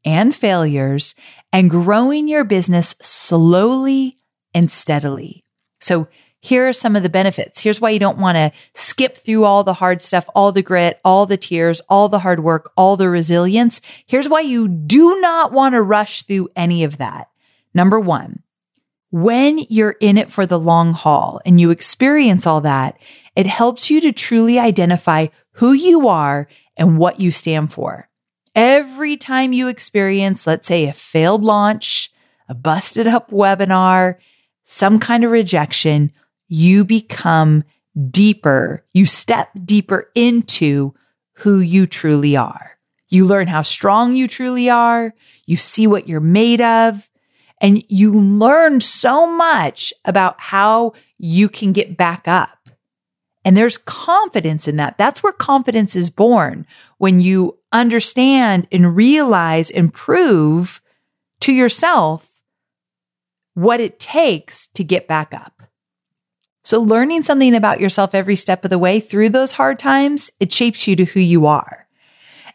and 0.05 0.35
failures 0.35 1.15
and 1.51 1.69
growing 1.69 2.27
your 2.27 2.43
business 2.43 2.95
slowly 3.01 4.17
and 4.53 4.71
steadily. 4.71 5.43
So 5.81 6.07
here 6.41 6.69
are 6.69 6.73
some 6.73 6.95
of 6.95 7.03
the 7.03 7.09
benefits. 7.09 7.59
Here's 7.61 7.81
why 7.81 7.89
you 7.89 7.99
don't 7.99 8.17
want 8.17 8.37
to 8.37 8.51
skip 8.73 9.17
through 9.17 9.43
all 9.43 9.63
the 9.63 9.73
hard 9.73 10.01
stuff, 10.01 10.29
all 10.33 10.51
the 10.51 10.61
grit, 10.61 10.99
all 11.03 11.25
the 11.25 11.37
tears, 11.37 11.81
all 11.89 12.07
the 12.07 12.19
hard 12.19 12.41
work, 12.41 12.71
all 12.77 12.95
the 12.95 13.09
resilience. 13.09 13.81
Here's 14.05 14.29
why 14.29 14.41
you 14.41 14.67
do 14.67 15.19
not 15.19 15.51
want 15.51 15.73
to 15.73 15.81
rush 15.81 16.23
through 16.23 16.49
any 16.55 16.83
of 16.83 16.97
that. 16.97 17.29
Number 17.73 17.99
one, 17.99 18.41
when 19.11 19.59
you're 19.69 19.97
in 19.99 20.17
it 20.17 20.31
for 20.31 20.45
the 20.45 20.59
long 20.59 20.93
haul 20.93 21.41
and 21.45 21.59
you 21.59 21.71
experience 21.71 22.47
all 22.47 22.61
that, 22.61 22.97
it 23.35 23.45
helps 23.45 23.89
you 23.89 23.99
to 24.01 24.11
truly 24.11 24.59
identify 24.59 25.27
who 25.53 25.73
you 25.73 26.07
are 26.07 26.47
and 26.77 26.97
what 26.97 27.19
you 27.19 27.31
stand 27.31 27.73
for. 27.73 28.07
Every 28.55 29.17
time 29.17 29.51
you 29.51 29.67
experience, 29.67 30.47
let's 30.47 30.67
say, 30.67 30.87
a 30.87 30.93
failed 30.93 31.43
launch, 31.43 32.11
a 32.47 32.53
busted 32.53 33.07
up 33.07 33.29
webinar, 33.29 34.15
some 34.63 34.99
kind 34.99 35.23
of 35.23 35.31
rejection, 35.31 36.11
you 36.49 36.83
become 36.83 37.63
deeper. 38.09 38.85
You 38.93 39.05
step 39.05 39.49
deeper 39.63 40.11
into 40.15 40.93
who 41.33 41.59
you 41.59 41.87
truly 41.87 42.35
are. 42.35 42.77
You 43.07 43.25
learn 43.25 43.47
how 43.47 43.61
strong 43.61 44.15
you 44.15 44.27
truly 44.27 44.69
are. 44.69 45.13
You 45.45 45.57
see 45.57 45.87
what 45.87 46.07
you're 46.07 46.19
made 46.19 46.61
of. 46.61 47.09
And 47.61 47.83
you 47.89 48.13
learn 48.13 48.81
so 48.81 49.25
much 49.27 49.93
about 50.05 50.39
how 50.39 50.93
you 51.17 51.49
can 51.49 51.71
get 51.71 51.97
back 51.97 52.27
up. 52.27 52.69
And 53.43 53.55
there's 53.57 53.77
confidence 53.77 54.67
in 54.67 54.75
that. 54.77 54.97
That's 54.97 55.23
where 55.23 55.33
confidence 55.33 55.95
is 55.95 56.09
born 56.09 56.67
when 56.97 57.19
you 57.19 57.57
understand 57.71 58.67
and 58.71 58.95
realize 58.95 59.71
and 59.71 59.93
prove 59.93 60.81
to 61.41 61.53
yourself 61.53 62.29
what 63.53 63.79
it 63.79 63.99
takes 63.99 64.67
to 64.67 64.83
get 64.83 65.07
back 65.07 65.33
up. 65.33 65.58
So 66.69 66.79
learning 66.79 67.23
something 67.23 67.55
about 67.55 67.79
yourself 67.79 68.13
every 68.13 68.35
step 68.35 68.63
of 68.63 68.69
the 68.69 68.77
way 68.77 68.99
through 68.99 69.29
those 69.29 69.51
hard 69.51 69.79
times, 69.79 70.29
it 70.39 70.53
shapes 70.53 70.87
you 70.87 70.95
to 70.97 71.03
who 71.03 71.19
you 71.19 71.47
are. 71.47 71.87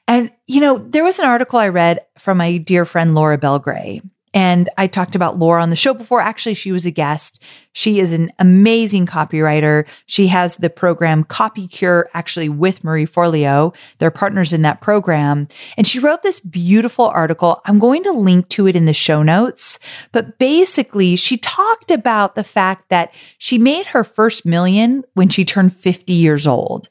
And, 0.06 0.30
you 0.46 0.60
know, 0.60 0.78
there 0.78 1.02
was 1.02 1.18
an 1.18 1.24
article 1.24 1.58
I 1.58 1.66
read 1.66 1.98
from 2.16 2.38
my 2.38 2.58
dear 2.58 2.84
friend 2.84 3.16
Laura 3.16 3.38
Belgray, 3.38 4.08
and 4.34 4.68
I 4.76 4.88
talked 4.88 5.14
about 5.14 5.38
Laura 5.38 5.62
on 5.62 5.70
the 5.70 5.76
show 5.76 5.94
before. 5.94 6.20
Actually, 6.20 6.54
she 6.54 6.72
was 6.72 6.84
a 6.84 6.90
guest. 6.90 7.40
She 7.72 8.00
is 8.00 8.12
an 8.12 8.32
amazing 8.40 9.06
copywriter. 9.06 9.88
She 10.06 10.26
has 10.26 10.56
the 10.56 10.70
program 10.70 11.22
Copy 11.22 11.68
Cure 11.68 12.10
actually 12.14 12.48
with 12.48 12.82
Marie 12.82 13.06
Forleo. 13.06 13.74
They're 13.98 14.10
partners 14.10 14.52
in 14.52 14.62
that 14.62 14.80
program. 14.80 15.46
And 15.76 15.86
she 15.86 16.00
wrote 16.00 16.22
this 16.22 16.40
beautiful 16.40 17.06
article. 17.06 17.60
I'm 17.64 17.78
going 17.78 18.02
to 18.02 18.12
link 18.12 18.48
to 18.50 18.66
it 18.66 18.74
in 18.74 18.86
the 18.86 18.92
show 18.92 19.22
notes. 19.22 19.78
But 20.10 20.38
basically, 20.38 21.14
she 21.14 21.36
talked 21.36 21.92
about 21.92 22.34
the 22.34 22.44
fact 22.44 22.88
that 22.88 23.14
she 23.38 23.56
made 23.56 23.86
her 23.86 24.02
first 24.02 24.44
million 24.44 25.04
when 25.14 25.28
she 25.28 25.44
turned 25.44 25.76
50 25.76 26.12
years 26.12 26.44
old. 26.44 26.88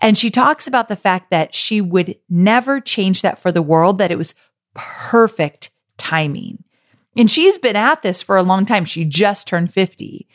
And 0.00 0.16
she 0.16 0.30
talks 0.30 0.68
about 0.68 0.86
the 0.86 0.96
fact 0.96 1.30
that 1.30 1.56
she 1.56 1.80
would 1.80 2.16
never 2.28 2.80
change 2.80 3.22
that 3.22 3.40
for 3.40 3.50
the 3.50 3.62
world, 3.62 3.98
that 3.98 4.12
it 4.12 4.18
was 4.18 4.36
perfect 4.74 5.70
timing. 5.96 6.62
And 7.16 7.30
she's 7.30 7.58
been 7.58 7.76
at 7.76 8.02
this 8.02 8.22
for 8.22 8.36
a 8.36 8.42
long 8.42 8.66
time. 8.66 8.84
She 8.84 9.04
just 9.04 9.46
turned 9.46 9.72
50. 9.72 10.26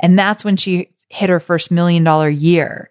And 0.00 0.18
that's 0.18 0.44
when 0.44 0.56
she 0.56 0.90
hit 1.10 1.30
her 1.30 1.40
first 1.40 1.70
million 1.70 2.04
dollar 2.04 2.28
year. 2.28 2.90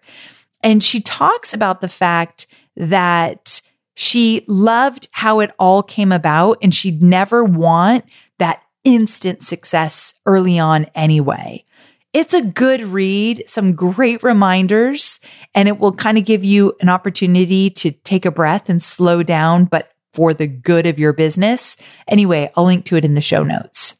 And 0.62 0.82
she 0.82 1.00
talks 1.00 1.54
about 1.54 1.80
the 1.80 1.88
fact 1.88 2.46
that 2.76 3.60
she 3.94 4.44
loved 4.46 5.08
how 5.12 5.40
it 5.40 5.52
all 5.58 5.82
came 5.82 6.12
about 6.12 6.58
and 6.62 6.74
she'd 6.74 7.02
never 7.02 7.44
want 7.44 8.04
that 8.38 8.62
instant 8.84 9.42
success 9.42 10.14
early 10.26 10.58
on 10.58 10.86
anyway. 10.94 11.64
It's 12.12 12.32
a 12.32 12.42
good 12.42 12.82
read, 12.82 13.44
some 13.46 13.74
great 13.74 14.22
reminders, 14.22 15.20
and 15.54 15.68
it 15.68 15.78
will 15.78 15.92
kind 15.92 16.16
of 16.16 16.24
give 16.24 16.42
you 16.42 16.74
an 16.80 16.88
opportunity 16.88 17.70
to 17.70 17.90
take 17.90 18.24
a 18.24 18.30
breath 18.30 18.70
and 18.70 18.82
slow 18.82 19.22
down, 19.22 19.66
but 19.66 19.92
for 20.18 20.34
the 20.34 20.48
good 20.48 20.84
of 20.84 20.98
your 20.98 21.12
business. 21.12 21.76
Anyway, 22.08 22.50
I'll 22.56 22.64
link 22.64 22.84
to 22.86 22.96
it 22.96 23.04
in 23.04 23.14
the 23.14 23.20
show 23.20 23.44
notes. 23.44 23.94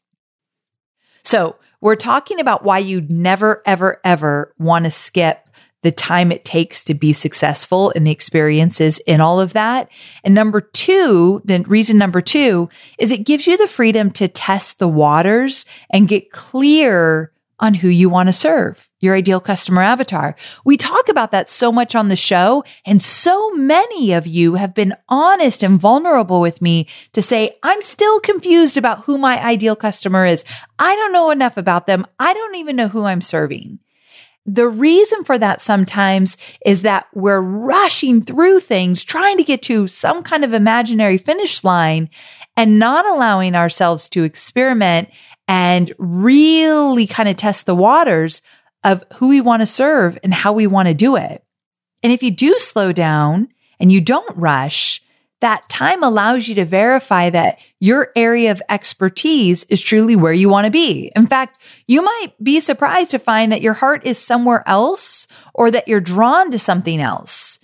So 1.23 1.55
we're 1.81 1.95
talking 1.95 2.41
about 2.41 2.65
why 2.65 2.79
you'd 2.79 3.09
never, 3.09 3.63
ever, 3.65 4.01
ever 4.03 4.53
want 4.59 4.85
to 4.85 4.91
skip 4.91 5.49
the 5.85 5.93
time 5.93 6.33
it 6.33 6.45
takes 6.45 6.83
to 6.83 6.95
be 6.95 7.13
successful 7.13 7.93
and 7.95 8.05
the 8.05 8.11
experiences 8.11 8.99
in 9.07 9.21
all 9.21 9.39
of 9.39 9.53
that. 9.53 9.89
And 10.25 10.35
number 10.35 10.61
two, 10.61 11.41
the 11.45 11.61
reason 11.69 11.99
number 11.99 12.21
two 12.21 12.69
is 12.99 13.13
it 13.13 13.25
gives 13.25 13.47
you 13.47 13.57
the 13.57 13.69
freedom 13.69 14.11
to 14.15 14.27
test 14.27 14.81
the 14.81 14.89
waters 14.89 15.67
and 15.89 16.09
get 16.09 16.33
clear 16.33 17.31
on 17.61 17.75
who 17.75 17.89
you 17.89 18.09
want 18.09 18.29
to 18.29 18.33
serve, 18.33 18.89
your 19.01 19.15
ideal 19.15 19.41
customer 19.41 19.83
avatar. 19.83 20.37
We 20.65 20.77
talk 20.77 21.09
about 21.09 21.33
that 21.33 21.49
so 21.49 21.73
much 21.73 21.95
on 21.95 22.09
the 22.09 22.17
show. 22.17 22.65
And 22.85 23.03
so 23.03 23.51
many 23.53 24.13
of 24.13 24.27
you 24.27 24.55
have 24.55 24.75
been 24.75 24.95
honest 25.09 25.63
and 25.63 25.81
vulnerable 25.81 26.41
with 26.41 26.63
me 26.63 26.87
to 27.13 27.23
say, 27.23 27.57
I'm 27.63 27.83
still 27.83 28.21
confused 28.21 28.77
about 28.77 29.05
who 29.05 29.19
my 29.19 29.45
ideal 29.45 29.77
customer 29.77 30.25
is. 30.25 30.45
I 30.79 30.95
don't 30.95 31.13
know 31.13 31.31
enough 31.31 31.57
about 31.57 31.87
them. 31.87 32.07
I 32.19 32.33
don't 32.33 32.55
even 32.55 32.77
know 32.77 32.89
who 32.89 33.05
I'm 33.05 33.21
serving. 33.21 33.81
The 34.51 34.69
reason 34.69 35.25
for 35.25 35.37
that 35.37 35.61
sometimes 35.61 36.39
is 36.65 36.81
that 36.81 37.07
we're 37.13 37.41
rushing 37.41 38.23
through 38.23 38.61
things, 38.61 39.05
trying 39.05 39.37
to 39.37 39.45
get 39.45 39.61
to 39.65 39.89
some 39.89 40.23
kind 40.23 40.43
of 40.43 40.55
imaginary 40.55 41.19
finish 41.19 41.63
line 41.63 42.09
and 42.57 42.79
not 42.79 43.07
allowing 43.07 43.55
ourselves 43.55 44.09
to 44.09 44.25
experiment 44.25 45.11
and 45.49 45.93
really 45.99 47.07
kind 47.07 47.29
of 47.29 47.37
test 47.37 47.67
the 47.67 47.75
waters 47.75 48.43
of 48.85 49.03
who 49.15 49.29
we 49.29 49.41
want 49.41 49.63
to 49.63 49.67
serve 49.67 50.19
and 50.23 50.33
how 50.33 50.53
we 50.53 50.67
want 50.67 50.87
to 50.89 50.95
do 50.95 51.17
it. 51.17 51.43
And 52.03 52.13
if 52.13 52.23
you 52.23 52.31
do 52.31 52.57
slow 52.59 52.93
down 52.93 53.49
and 53.81 53.91
you 53.91 54.01
don't 54.01 54.37
rush, 54.37 55.03
that 55.41 55.69
time 55.69 56.03
allows 56.03 56.49
you 56.49 56.55
to 56.57 56.65
verify 56.65 57.31
that 57.31 57.59
your 57.81 58.11
area 58.17 58.51
of 58.51 58.63
expertise 58.69 59.65
is 59.65 59.81
truly 59.81 60.17
where 60.17 60.33
you 60.33 60.49
want 60.49 60.65
to 60.65 60.71
be. 60.71 61.13
In 61.15 61.27
fact, 61.27 61.59
you 61.87 62.03
might 62.03 62.33
be 62.43 62.61
surprised 62.61 63.13
to 63.13 63.19
find 63.19 63.53
that 63.53 63.63
your 63.63 63.75
heart 63.75 64.05
is 64.05 64.19
somewhere 64.19 64.63
else 64.67 65.29
or 65.55 65.71
that 65.71 65.89
you're 65.89 66.01
drawn 66.01 66.51
to 66.51 66.59
something 66.59 67.01
else. 67.01 67.59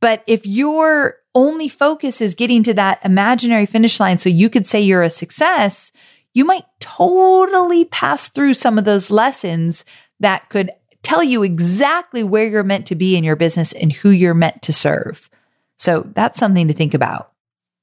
But 0.00 0.24
if 0.26 0.46
your 0.46 1.16
only 1.34 1.68
focus 1.68 2.20
is 2.20 2.34
getting 2.34 2.62
to 2.64 2.74
that 2.74 3.04
imaginary 3.04 3.66
finish 3.66 4.00
line 4.00 4.18
so 4.18 4.28
you 4.28 4.48
could 4.48 4.66
say 4.66 4.80
you're 4.80 5.02
a 5.02 5.10
success, 5.10 5.92
you 6.32 6.44
might 6.44 6.64
totally 6.78 7.84
pass 7.86 8.28
through 8.28 8.54
some 8.54 8.78
of 8.78 8.84
those 8.84 9.10
lessons 9.10 9.84
that 10.20 10.48
could 10.48 10.70
tell 11.02 11.22
you 11.22 11.42
exactly 11.42 12.22
where 12.22 12.46
you're 12.46 12.62
meant 12.62 12.86
to 12.86 12.94
be 12.94 13.16
in 13.16 13.24
your 13.24 13.36
business 13.36 13.72
and 13.72 13.92
who 13.92 14.10
you're 14.10 14.34
meant 14.34 14.62
to 14.62 14.72
serve. 14.72 15.30
So 15.78 16.06
that's 16.14 16.38
something 16.38 16.68
to 16.68 16.74
think 16.74 16.94
about. 16.94 17.32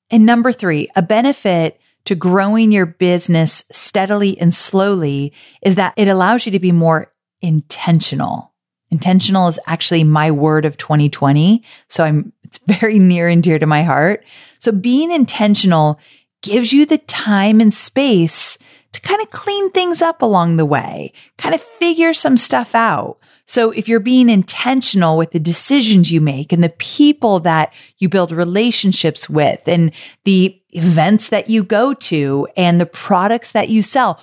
And 0.09 0.25
number 0.25 0.51
three, 0.51 0.87
a 0.95 1.01
benefit 1.01 1.79
to 2.05 2.15
growing 2.15 2.71
your 2.71 2.85
business 2.85 3.65
steadily 3.71 4.39
and 4.39 4.53
slowly 4.53 5.33
is 5.61 5.75
that 5.75 5.93
it 5.97 6.07
allows 6.07 6.45
you 6.45 6.53
to 6.53 6.59
be 6.59 6.71
more 6.71 7.11
intentional. 7.41 8.53
Intentional 8.89 9.49
is 9.49 9.59
actually 9.67 10.05
my 10.05 10.31
word 10.31 10.63
of 10.63 10.77
2020. 10.77 11.63
So 11.89 12.03
I'm, 12.03 12.31
it's 12.43 12.59
very 12.59 12.99
near 12.99 13.27
and 13.27 13.43
dear 13.43 13.59
to 13.59 13.65
my 13.65 13.83
heart. 13.83 14.23
So 14.59 14.71
being 14.71 15.11
intentional 15.11 15.99
gives 16.41 16.73
you 16.73 16.85
the 16.85 16.97
time 16.99 17.59
and 17.59 17.73
space 17.73 18.57
to 18.93 19.01
kind 19.01 19.21
of 19.21 19.31
clean 19.31 19.69
things 19.71 20.01
up 20.01 20.21
along 20.21 20.57
the 20.57 20.65
way, 20.65 21.11
kind 21.37 21.53
of 21.53 21.61
figure 21.61 22.13
some 22.13 22.37
stuff 22.37 22.73
out. 22.73 23.17
So 23.45 23.71
if 23.71 23.87
you're 23.87 23.99
being 24.01 24.29
intentional 24.29 25.17
with 25.17 25.31
the 25.31 25.39
decisions 25.39 26.11
you 26.11 26.19
make 26.19 26.51
and 26.51 26.63
the 26.63 26.69
people 26.69 27.39
that 27.41 27.73
you 27.97 28.09
build 28.09 28.31
relationships 28.31 29.29
with 29.29 29.65
and 29.67 29.91
the 30.25 30.61
events 30.71 31.29
that 31.29 31.49
you 31.49 31.63
go 31.63 31.93
to 31.93 32.47
and 32.57 32.79
the 32.79 32.85
products 32.85 33.53
that 33.53 33.69
you 33.69 33.81
sell, 33.81 34.19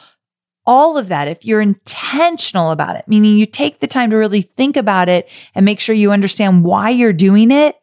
all 0.66 0.98
of 0.98 1.08
that, 1.08 1.28
if 1.28 1.44
you're 1.44 1.60
intentional 1.60 2.70
about 2.70 2.96
it, 2.96 3.04
meaning 3.06 3.38
you 3.38 3.46
take 3.46 3.80
the 3.80 3.86
time 3.86 4.10
to 4.10 4.16
really 4.16 4.42
think 4.42 4.76
about 4.76 5.08
it 5.08 5.28
and 5.54 5.64
make 5.64 5.80
sure 5.80 5.94
you 5.94 6.12
understand 6.12 6.64
why 6.64 6.90
you're 6.90 7.12
doing 7.12 7.50
it, 7.50 7.76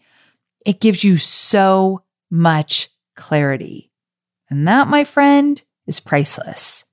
it 0.65 0.79
gives 0.79 1.03
you 1.03 1.17
so 1.17 2.03
much 2.29 2.89
clarity. 3.15 3.90
And 4.51 4.67
that, 4.67 4.87
my 4.87 5.05
friend, 5.05 5.59
is 5.87 5.99
priceless. 5.99 6.85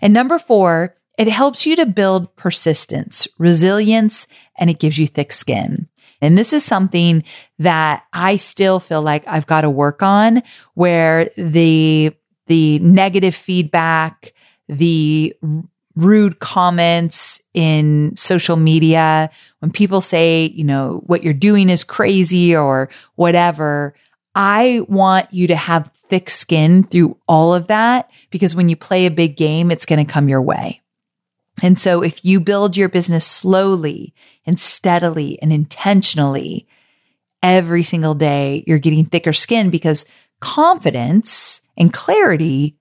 And 0.00 0.12
number 0.12 0.38
four, 0.38 0.94
it 1.18 1.26
helps 1.26 1.66
you 1.66 1.74
to 1.76 1.86
build 1.86 2.34
persistence, 2.36 3.26
resilience, 3.38 4.26
and 4.56 4.70
it 4.70 4.78
gives 4.78 4.98
you 4.98 5.06
thick 5.06 5.32
skin. 5.32 5.88
And 6.20 6.38
this 6.38 6.52
is 6.52 6.64
something 6.64 7.24
that 7.58 8.04
I 8.12 8.36
still 8.36 8.78
feel 8.78 9.02
like 9.02 9.26
I've 9.26 9.46
got 9.46 9.62
to 9.62 9.70
work 9.70 10.02
on 10.02 10.42
where 10.74 11.30
the, 11.36 12.14
the 12.46 12.78
negative 12.78 13.34
feedback, 13.34 14.32
the 14.68 15.34
rude 15.96 16.38
comments 16.38 17.40
in 17.54 18.14
social 18.16 18.56
media, 18.56 19.30
when 19.58 19.72
people 19.72 20.00
say, 20.00 20.52
you 20.54 20.64
know, 20.64 21.02
what 21.06 21.22
you're 21.22 21.32
doing 21.32 21.68
is 21.68 21.84
crazy 21.84 22.54
or 22.54 22.88
whatever, 23.16 23.94
I 24.34 24.82
want 24.88 25.32
you 25.32 25.46
to 25.48 25.56
have 25.56 25.90
thick 26.12 26.28
skin 26.28 26.82
through 26.82 27.16
all 27.26 27.54
of 27.54 27.68
that 27.68 28.10
because 28.30 28.54
when 28.54 28.68
you 28.68 28.76
play 28.76 29.06
a 29.06 29.10
big 29.10 29.34
game, 29.34 29.70
it's 29.70 29.86
going 29.86 30.04
to 30.04 30.12
come 30.12 30.28
your 30.28 30.42
way. 30.42 30.82
And 31.62 31.78
so 31.78 32.02
if 32.02 32.22
you 32.22 32.38
build 32.38 32.76
your 32.76 32.90
business 32.90 33.24
slowly 33.26 34.12
and 34.44 34.60
steadily 34.60 35.40
and 35.40 35.54
intentionally 35.54 36.66
every 37.42 37.82
single 37.82 38.12
day, 38.12 38.62
you're 38.66 38.78
getting 38.78 39.06
thicker 39.06 39.32
skin 39.32 39.70
because 39.70 40.04
confidence 40.42 41.62
and 41.78 41.94
clarity 41.94 42.76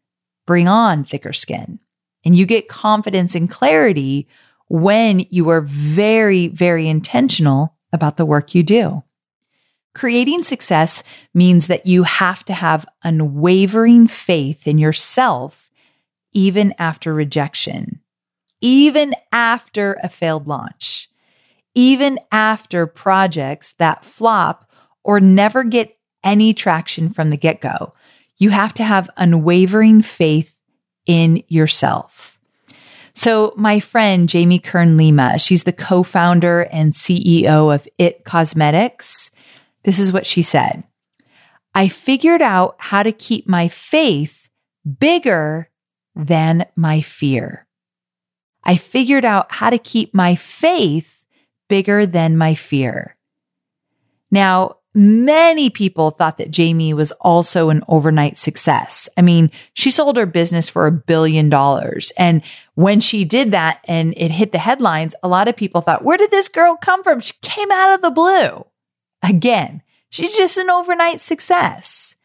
bring 0.46 0.68
on 0.68 1.06
thicker 1.06 1.32
skin. 1.32 1.80
And 2.26 2.36
you 2.36 2.46
get 2.46 2.68
confidence 2.68 3.34
and 3.34 3.50
clarity 3.50 4.28
when 4.68 5.26
you 5.30 5.48
are 5.48 5.62
very, 5.62 6.48
very 6.48 6.90
intentional 6.90 7.78
about 7.94 8.18
the 8.18 8.26
work 8.26 8.54
you 8.54 8.64
do. 8.64 9.04
Creating 9.94 10.44
success 10.44 11.04
means 11.34 11.68
that 11.68 11.86
you 11.86 12.04
have 12.04 12.46
to 12.46 12.54
have 12.54 12.86
unwavering 13.04 14.08
faith 14.08 14.68
in 14.68 14.78
yourself, 14.78 15.70
even 16.32 16.74
after 16.80 17.14
rejection, 17.14 18.00
even 18.62 19.14
after 19.32 19.98
a 20.02 20.08
failed 20.08 20.48
launch, 20.48 21.10
even 21.76 22.20
after 22.32 22.88
projects 22.88 23.74
that 23.74 24.06
flop 24.06 24.70
or 25.04 25.20
never 25.20 25.64
get 25.64 25.98
any 26.24 26.54
traction 26.54 27.10
from 27.10 27.30
the 27.30 27.38
get 27.38 27.60
go. 27.60 27.94
You 28.38 28.50
have 28.52 28.74
to 28.76 28.84
have 28.84 29.10
unwavering 29.18 30.02
faith 30.02 30.56
in 31.06 31.44
yourself. 31.48 32.40
So 33.14 33.54
my 33.58 33.80
friend 33.80 34.30
Jamie 34.30 34.60
Kern 34.60 34.96
Lima, 34.96 35.38
she's 35.38 35.64
the 35.64 35.74
co-founder 35.74 36.62
and 36.72 36.94
CEO 36.94 37.74
of 37.74 37.88
It 37.98 38.24
Cosmetics. 38.24 39.32
This 39.84 40.00
is 40.00 40.14
what 40.14 40.26
she 40.26 40.44
said. 40.44 40.84
I 41.74 41.88
figured 41.88 42.42
out 42.42 42.76
how 42.80 43.04
to 43.04 43.12
keep 43.12 43.48
my 43.48 43.68
faith 43.68 44.50
bigger 45.00 45.70
than 46.16 46.66
my 46.76 47.02
fear. 47.02 47.66
I 48.64 48.76
figured 48.76 49.26
out 49.26 49.52
how 49.52 49.70
to 49.70 49.78
keep 49.78 50.14
my 50.14 50.36
faith 50.36 51.24
bigger 51.70 52.06
than 52.06 52.38
my 52.38 52.54
fear. 52.54 53.16
Now, 54.30 54.78
many 54.94 55.70
people 55.70 56.12
thought 56.12 56.38
that 56.38 56.52
Jamie 56.52 56.94
was 56.94 57.12
also 57.14 57.70
an 57.70 57.82
overnight 57.88 58.38
success. 58.38 59.08
I 59.18 59.22
mean, 59.22 59.50
she 59.74 59.90
sold 59.90 60.18
her 60.18 60.26
business 60.26 60.68
for 60.68 60.86
a 60.86 60.92
billion 60.92 61.50
dollars. 61.50 62.12
And 62.18 62.44
when 62.76 63.00
she 63.00 63.24
did 63.24 63.52
that 63.52 63.80
and 63.86 64.14
it 64.18 64.32
hit 64.32 64.52
the 64.52 64.58
headlines, 64.58 65.16
a 65.24 65.28
lot 65.28 65.48
of 65.48 65.56
people 65.56 65.82
thought, 65.82 66.04
where 66.04 66.18
did 66.18 66.32
this 66.32 66.50
girl 66.50 66.76
come 66.76 67.04
from? 67.04 67.22
She 67.22 67.34
came 67.42 67.72
out 67.72 67.96
of 67.96 68.02
the 68.02 68.12
blue. 68.12 68.66
Again, 69.24 69.82
she's 70.10 70.36
just 70.36 70.58
an 70.58 70.70
overnight 70.70 71.22
success. 71.22 72.16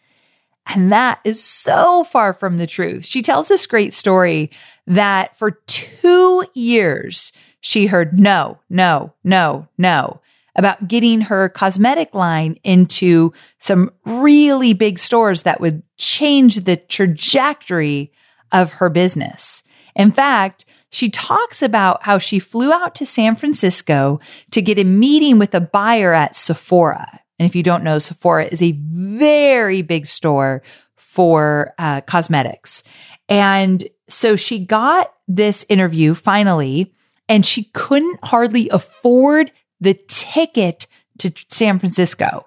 And 0.75 0.91
that 0.93 1.21
is 1.25 1.43
so 1.43 2.05
far 2.05 2.33
from 2.33 2.59
the 2.59 2.67
truth. 2.67 3.05
She 3.05 3.23
tells 3.23 3.49
this 3.49 3.67
great 3.67 3.95
story 3.95 4.51
that 4.87 5.37
for 5.37 5.53
two 5.67 6.45
years, 6.55 7.33
she 7.61 7.87
heard 7.87 8.19
no, 8.19 8.59
no, 8.69 9.13
no, 9.23 9.69
no 9.79 10.21
about 10.57 10.89
getting 10.89 11.21
her 11.21 11.49
cosmetic 11.51 12.15
line 12.15 12.57
into 12.65 13.33
some 13.59 13.91
really 14.05 14.73
big 14.73 14.99
stores 14.99 15.43
that 15.43 15.61
would 15.61 15.83
change 15.99 16.65
the 16.65 16.77
trajectory 16.77 18.11
of 18.53 18.73
her 18.73 18.89
business. 18.89 19.63
In 19.97 20.13
fact, 20.13 20.67
she 20.91 21.11
talks 21.11 21.63
about 21.63 22.03
how 22.05 22.19
she 22.19 22.39
flew 22.39 22.73
out 22.73 22.95
to 22.97 23.07
San 23.07 23.35
Francisco 23.35 24.21
to 24.53 24.63
get 24.63 24.79
a 24.79 24.85
meeting 24.85 25.39
with 25.39 25.55
a 25.55 25.61
buyer 25.61 26.13
at 26.13 26.37
Sephora. 26.37 27.21
And 27.39 27.47
if 27.47 27.57
you 27.57 27.63
don't 27.63 27.83
know, 27.83 27.99
Sephora 27.99 28.45
is 28.45 28.63
a 28.63 28.73
very 28.73 29.83
big 29.83 30.07
store 30.07 30.63
for 30.95 31.75
uh, 31.79 32.03
cosmetics. 32.03 32.83
And 33.29 33.89
so 34.09 34.37
she 34.37 34.65
got 34.65 35.13
this 35.27 35.67
interview 35.69 36.15
finally, 36.15 36.95
and 37.29 37.45
she 37.45 37.65
couldn't 37.75 38.21
hardly 38.23 38.69
afford 38.69 39.51
the 39.81 39.99
ticket 40.07 40.87
to 41.19 41.33
San 41.49 41.79
Francisco. 41.79 42.47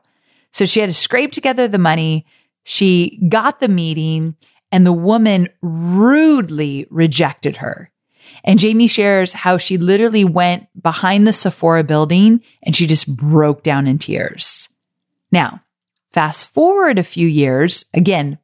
So 0.52 0.66
she 0.66 0.80
had 0.80 0.90
to 0.90 0.94
scrape 0.94 1.32
together 1.32 1.68
the 1.68 1.78
money. 1.78 2.26
She 2.64 3.20
got 3.28 3.60
the 3.60 3.68
meeting 3.68 4.36
and 4.72 4.86
the 4.86 4.94
woman 4.94 5.50
rudely 5.62 6.88
rejected 6.90 7.58
her. 7.58 7.92
And 8.44 8.60
Jamie 8.60 8.88
shares 8.88 9.34
how 9.34 9.58
she 9.58 9.78
literally 9.78 10.24
went 10.24 10.68
behind 10.82 11.28
the 11.28 11.34
Sephora 11.34 11.84
building 11.84 12.42
and 12.64 12.76
she 12.76 12.88
just 12.88 13.14
broke 13.16 13.64
down 13.64 13.88
in 13.88 13.98
tears. 13.98 14.70
Now, 15.32 15.62
fast 16.14 16.46
forward 16.46 16.98
a 16.98 17.04
few 17.04 17.28
years, 17.28 17.86
again, 17.94 18.38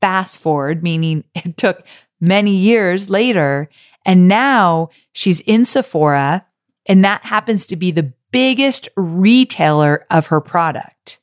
fast 0.00 0.38
forward, 0.38 0.82
meaning 0.82 1.24
it 1.34 1.56
took 1.56 1.84
many 2.20 2.52
years 2.52 3.10
later. 3.10 3.68
And 4.04 4.28
now 4.28 4.90
she's 5.12 5.40
in 5.40 5.64
Sephora 5.64 6.46
and 6.86 7.04
that 7.04 7.24
happens 7.24 7.66
to 7.66 7.76
be 7.76 7.90
the 7.90 8.12
biggest 8.30 8.88
retailer 8.96 10.06
of 10.10 10.28
her 10.28 10.40
product. 10.40 11.18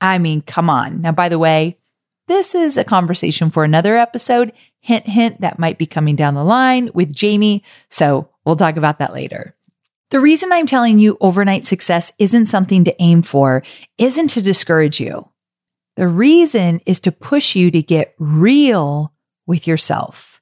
I 0.00 0.18
mean, 0.18 0.42
come 0.42 0.68
on. 0.68 1.02
Now, 1.02 1.12
by 1.12 1.28
the 1.28 1.38
way, 1.38 1.78
this 2.26 2.54
is 2.54 2.76
a 2.76 2.84
conversation 2.84 3.50
for 3.50 3.64
another 3.64 3.96
episode. 3.96 4.52
Hint, 4.80 5.06
hint, 5.06 5.40
that 5.40 5.58
might 5.58 5.78
be 5.78 5.86
coming 5.86 6.16
down 6.16 6.34
the 6.34 6.44
line 6.44 6.90
with 6.94 7.14
Jamie. 7.14 7.62
So 7.90 8.28
we'll 8.44 8.56
talk 8.56 8.76
about 8.76 8.98
that 8.98 9.12
later. 9.12 9.54
The 10.10 10.20
reason 10.20 10.52
I'm 10.52 10.66
telling 10.66 10.98
you 10.98 11.16
overnight 11.20 11.66
success 11.66 12.12
isn't 12.18 12.46
something 12.46 12.84
to 12.84 13.02
aim 13.02 13.22
for, 13.22 13.62
isn't 13.98 14.28
to 14.28 14.42
discourage 14.42 15.00
you. 15.00 15.28
The 15.96 16.08
reason 16.08 16.80
is 16.86 17.00
to 17.00 17.12
push 17.12 17.54
you 17.54 17.70
to 17.70 17.82
get 17.82 18.14
real 18.18 19.12
with 19.46 19.66
yourself. 19.66 20.40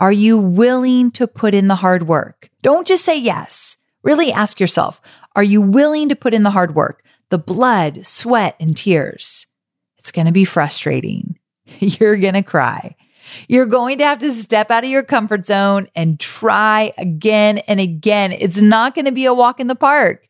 Are 0.00 0.12
you 0.12 0.38
willing 0.38 1.10
to 1.12 1.26
put 1.26 1.54
in 1.54 1.68
the 1.68 1.76
hard 1.76 2.08
work? 2.08 2.50
Don't 2.62 2.86
just 2.86 3.04
say 3.04 3.16
yes. 3.16 3.76
Really 4.02 4.32
ask 4.32 4.58
yourself, 4.58 5.00
are 5.36 5.44
you 5.44 5.60
willing 5.60 6.08
to 6.08 6.16
put 6.16 6.34
in 6.34 6.42
the 6.42 6.50
hard 6.50 6.74
work, 6.74 7.02
the 7.28 7.38
blood, 7.38 8.06
sweat, 8.06 8.56
and 8.58 8.76
tears? 8.76 9.46
It's 10.02 10.10
going 10.10 10.26
to 10.26 10.32
be 10.32 10.44
frustrating. 10.44 11.38
You're 11.78 12.16
going 12.16 12.34
to 12.34 12.42
cry. 12.42 12.96
You're 13.46 13.66
going 13.66 13.98
to 13.98 14.04
have 14.04 14.18
to 14.18 14.32
step 14.32 14.68
out 14.72 14.82
of 14.82 14.90
your 14.90 15.04
comfort 15.04 15.46
zone 15.46 15.86
and 15.94 16.18
try 16.18 16.92
again 16.98 17.58
and 17.58 17.78
again. 17.78 18.32
It's 18.32 18.60
not 18.60 18.96
going 18.96 19.04
to 19.04 19.12
be 19.12 19.26
a 19.26 19.32
walk 19.32 19.60
in 19.60 19.68
the 19.68 19.76
park. 19.76 20.26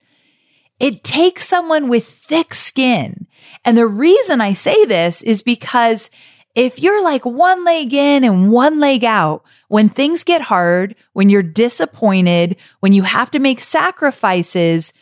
It 0.79 1.05
takes 1.05 1.49
someone 1.49 1.89
with 1.89 2.07
thick 2.07 2.53
skin. 2.53 3.27
And 3.65 3.79
the 3.79 3.87
reason 3.87 4.43
I 4.43 4.53
say 4.53 4.85
this 4.85 5.23
is 5.23 5.41
because 5.41 6.11
if 6.55 6.79
you're 6.79 7.03
like 7.03 7.25
one 7.25 7.65
leg 7.65 7.95
in 7.95 8.25
and 8.25 8.53
one 8.53 8.79
leg 8.79 9.05
out, 9.05 9.43
when 9.69 9.89
things 9.89 10.23
get 10.23 10.43
hard, 10.43 10.95
when 11.15 11.31
you're 11.31 11.43
disappointed, 11.43 12.57
when 12.81 12.93
you 12.93 13.05
have 13.05 13.31
to 13.31 13.39
make 13.39 13.61
sacrifices, 13.61 14.93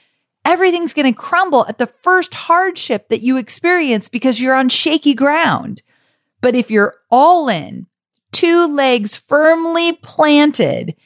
everything's 0.45 0.95
going 0.95 1.13
to 1.13 1.19
crumble 1.19 1.67
at 1.67 1.79
the 1.79 1.87
first 1.87 2.35
hardship 2.35 3.09
that 3.09 3.23
you 3.23 3.37
experience 3.37 4.09
because 4.09 4.41
you're 4.41 4.55
on 4.55 4.69
shaky 4.69 5.15
ground. 5.15 5.83
But 6.41 6.55
if 6.55 6.71
you're 6.71 6.97
all 7.11 7.49
in, 7.49 7.87
two 8.33 8.67
legs 8.75 9.17
firmly 9.17 9.93
planted, 9.95 10.97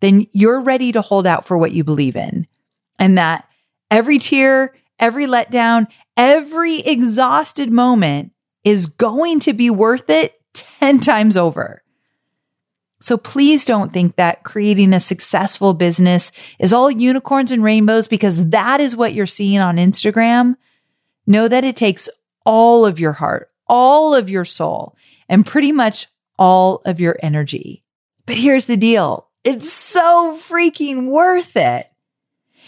then 0.00 0.26
you're 0.32 0.60
ready 0.60 0.92
to 0.92 1.00
hold 1.00 1.26
out 1.26 1.46
for 1.46 1.56
what 1.56 1.72
you 1.72 1.84
believe 1.84 2.16
in. 2.16 2.46
And 2.98 3.16
that 3.18 3.48
every 3.90 4.18
tear, 4.18 4.74
every 4.98 5.26
letdown, 5.26 5.86
every 6.16 6.80
exhausted 6.80 7.70
moment 7.70 8.32
is 8.64 8.86
going 8.86 9.40
to 9.40 9.52
be 9.52 9.70
worth 9.70 10.10
it 10.10 10.40
10 10.54 11.00
times 11.00 11.36
over. 11.36 11.81
So 13.02 13.16
please 13.16 13.64
don't 13.64 13.92
think 13.92 14.14
that 14.14 14.44
creating 14.44 14.94
a 14.94 15.00
successful 15.00 15.74
business 15.74 16.30
is 16.60 16.72
all 16.72 16.88
unicorns 16.88 17.50
and 17.50 17.62
rainbows 17.62 18.06
because 18.06 18.48
that 18.50 18.80
is 18.80 18.94
what 18.94 19.12
you're 19.12 19.26
seeing 19.26 19.58
on 19.58 19.76
Instagram. 19.76 20.54
Know 21.26 21.48
that 21.48 21.64
it 21.64 21.74
takes 21.74 22.08
all 22.46 22.86
of 22.86 23.00
your 23.00 23.12
heart, 23.12 23.50
all 23.66 24.14
of 24.14 24.30
your 24.30 24.44
soul, 24.44 24.96
and 25.28 25.44
pretty 25.44 25.72
much 25.72 26.06
all 26.38 26.80
of 26.84 27.00
your 27.00 27.18
energy. 27.22 27.82
But 28.24 28.36
here's 28.36 28.66
the 28.66 28.76
deal. 28.76 29.28
It's 29.42 29.72
so 29.72 30.38
freaking 30.48 31.08
worth 31.08 31.56
it. 31.56 31.86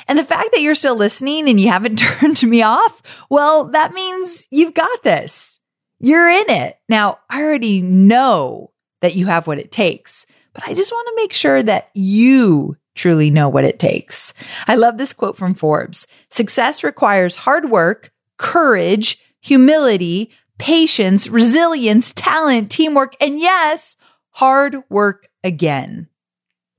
And 0.08 0.18
the 0.18 0.24
fact 0.24 0.50
that 0.52 0.60
you're 0.60 0.74
still 0.74 0.96
listening 0.96 1.48
and 1.48 1.60
you 1.60 1.68
haven't 1.68 1.96
turned 2.00 2.42
me 2.42 2.62
off, 2.62 3.02
well, 3.30 3.66
that 3.70 3.94
means 3.94 4.48
you've 4.50 4.74
got 4.74 5.04
this. 5.04 5.60
You're 6.00 6.28
in 6.28 6.50
it. 6.50 6.76
Now, 6.88 7.20
I 7.30 7.42
already 7.42 7.80
know 7.80 8.72
that 9.04 9.14
you 9.14 9.26
have 9.26 9.46
what 9.46 9.58
it 9.58 9.70
takes, 9.70 10.26
but 10.54 10.66
I 10.66 10.72
just 10.72 10.90
want 10.90 11.06
to 11.08 11.22
make 11.22 11.32
sure 11.32 11.62
that 11.62 11.90
you 11.94 12.76
truly 12.94 13.30
know 13.30 13.48
what 13.48 13.64
it 13.64 13.78
takes. 13.78 14.32
I 14.66 14.76
love 14.76 14.98
this 14.98 15.12
quote 15.12 15.36
from 15.36 15.54
Forbes. 15.54 16.06
Success 16.30 16.82
requires 16.82 17.36
hard 17.36 17.70
work, 17.70 18.12
courage, 18.38 19.18
humility, 19.40 20.30
patience, 20.58 21.28
resilience, 21.28 22.12
talent, 22.12 22.70
teamwork, 22.70 23.14
and 23.20 23.38
yes, 23.38 23.96
hard 24.30 24.76
work 24.88 25.28
again. 25.42 26.08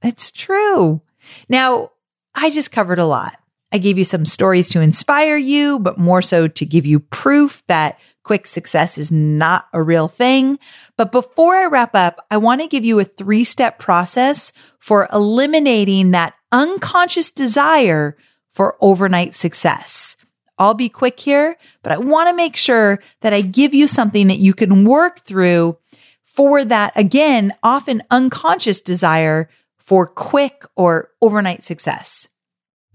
It's 0.03 0.31
true. 0.31 1.01
Now, 1.47 1.91
I 2.33 2.49
just 2.49 2.71
covered 2.71 2.99
a 2.99 3.05
lot. 3.05 3.37
I 3.71 3.77
gave 3.77 3.97
you 3.97 4.03
some 4.03 4.25
stories 4.25 4.69
to 4.69 4.81
inspire 4.81 5.37
you, 5.37 5.79
but 5.79 5.97
more 5.97 6.21
so 6.21 6.47
to 6.47 6.65
give 6.65 6.85
you 6.85 6.99
proof 6.99 7.61
that 7.67 7.99
quick 8.25 8.47
success 8.47 8.97
is 8.97 9.11
not 9.11 9.67
a 9.71 9.81
real 9.81 10.07
thing. 10.09 10.59
But 10.97 11.11
before 11.11 11.55
I 11.55 11.67
wrap 11.67 11.95
up, 11.95 12.25
I 12.29 12.37
want 12.37 12.59
to 12.59 12.67
give 12.67 12.83
you 12.83 12.99
a 12.99 13.05
three 13.05 13.45
step 13.45 13.79
process 13.79 14.51
for 14.79 15.07
eliminating 15.13 16.11
that 16.11 16.33
unconscious 16.51 17.31
desire 17.31 18.17
for 18.53 18.75
overnight 18.81 19.35
success. 19.35 20.17
I'll 20.57 20.73
be 20.73 20.89
quick 20.89 21.19
here, 21.19 21.55
but 21.83 21.91
I 21.91 21.97
want 21.97 22.29
to 22.29 22.35
make 22.35 22.55
sure 22.55 22.99
that 23.21 23.33
I 23.33 23.41
give 23.41 23.73
you 23.73 23.87
something 23.87 24.27
that 24.27 24.39
you 24.39 24.53
can 24.53 24.85
work 24.85 25.19
through 25.19 25.77
for 26.23 26.65
that, 26.65 26.93
again, 26.95 27.53
often 27.61 28.03
unconscious 28.09 28.81
desire 28.81 29.49
for 29.77 30.07
quick 30.07 30.65
or 30.75 31.11
overnight 31.21 31.63
success. 31.63 32.27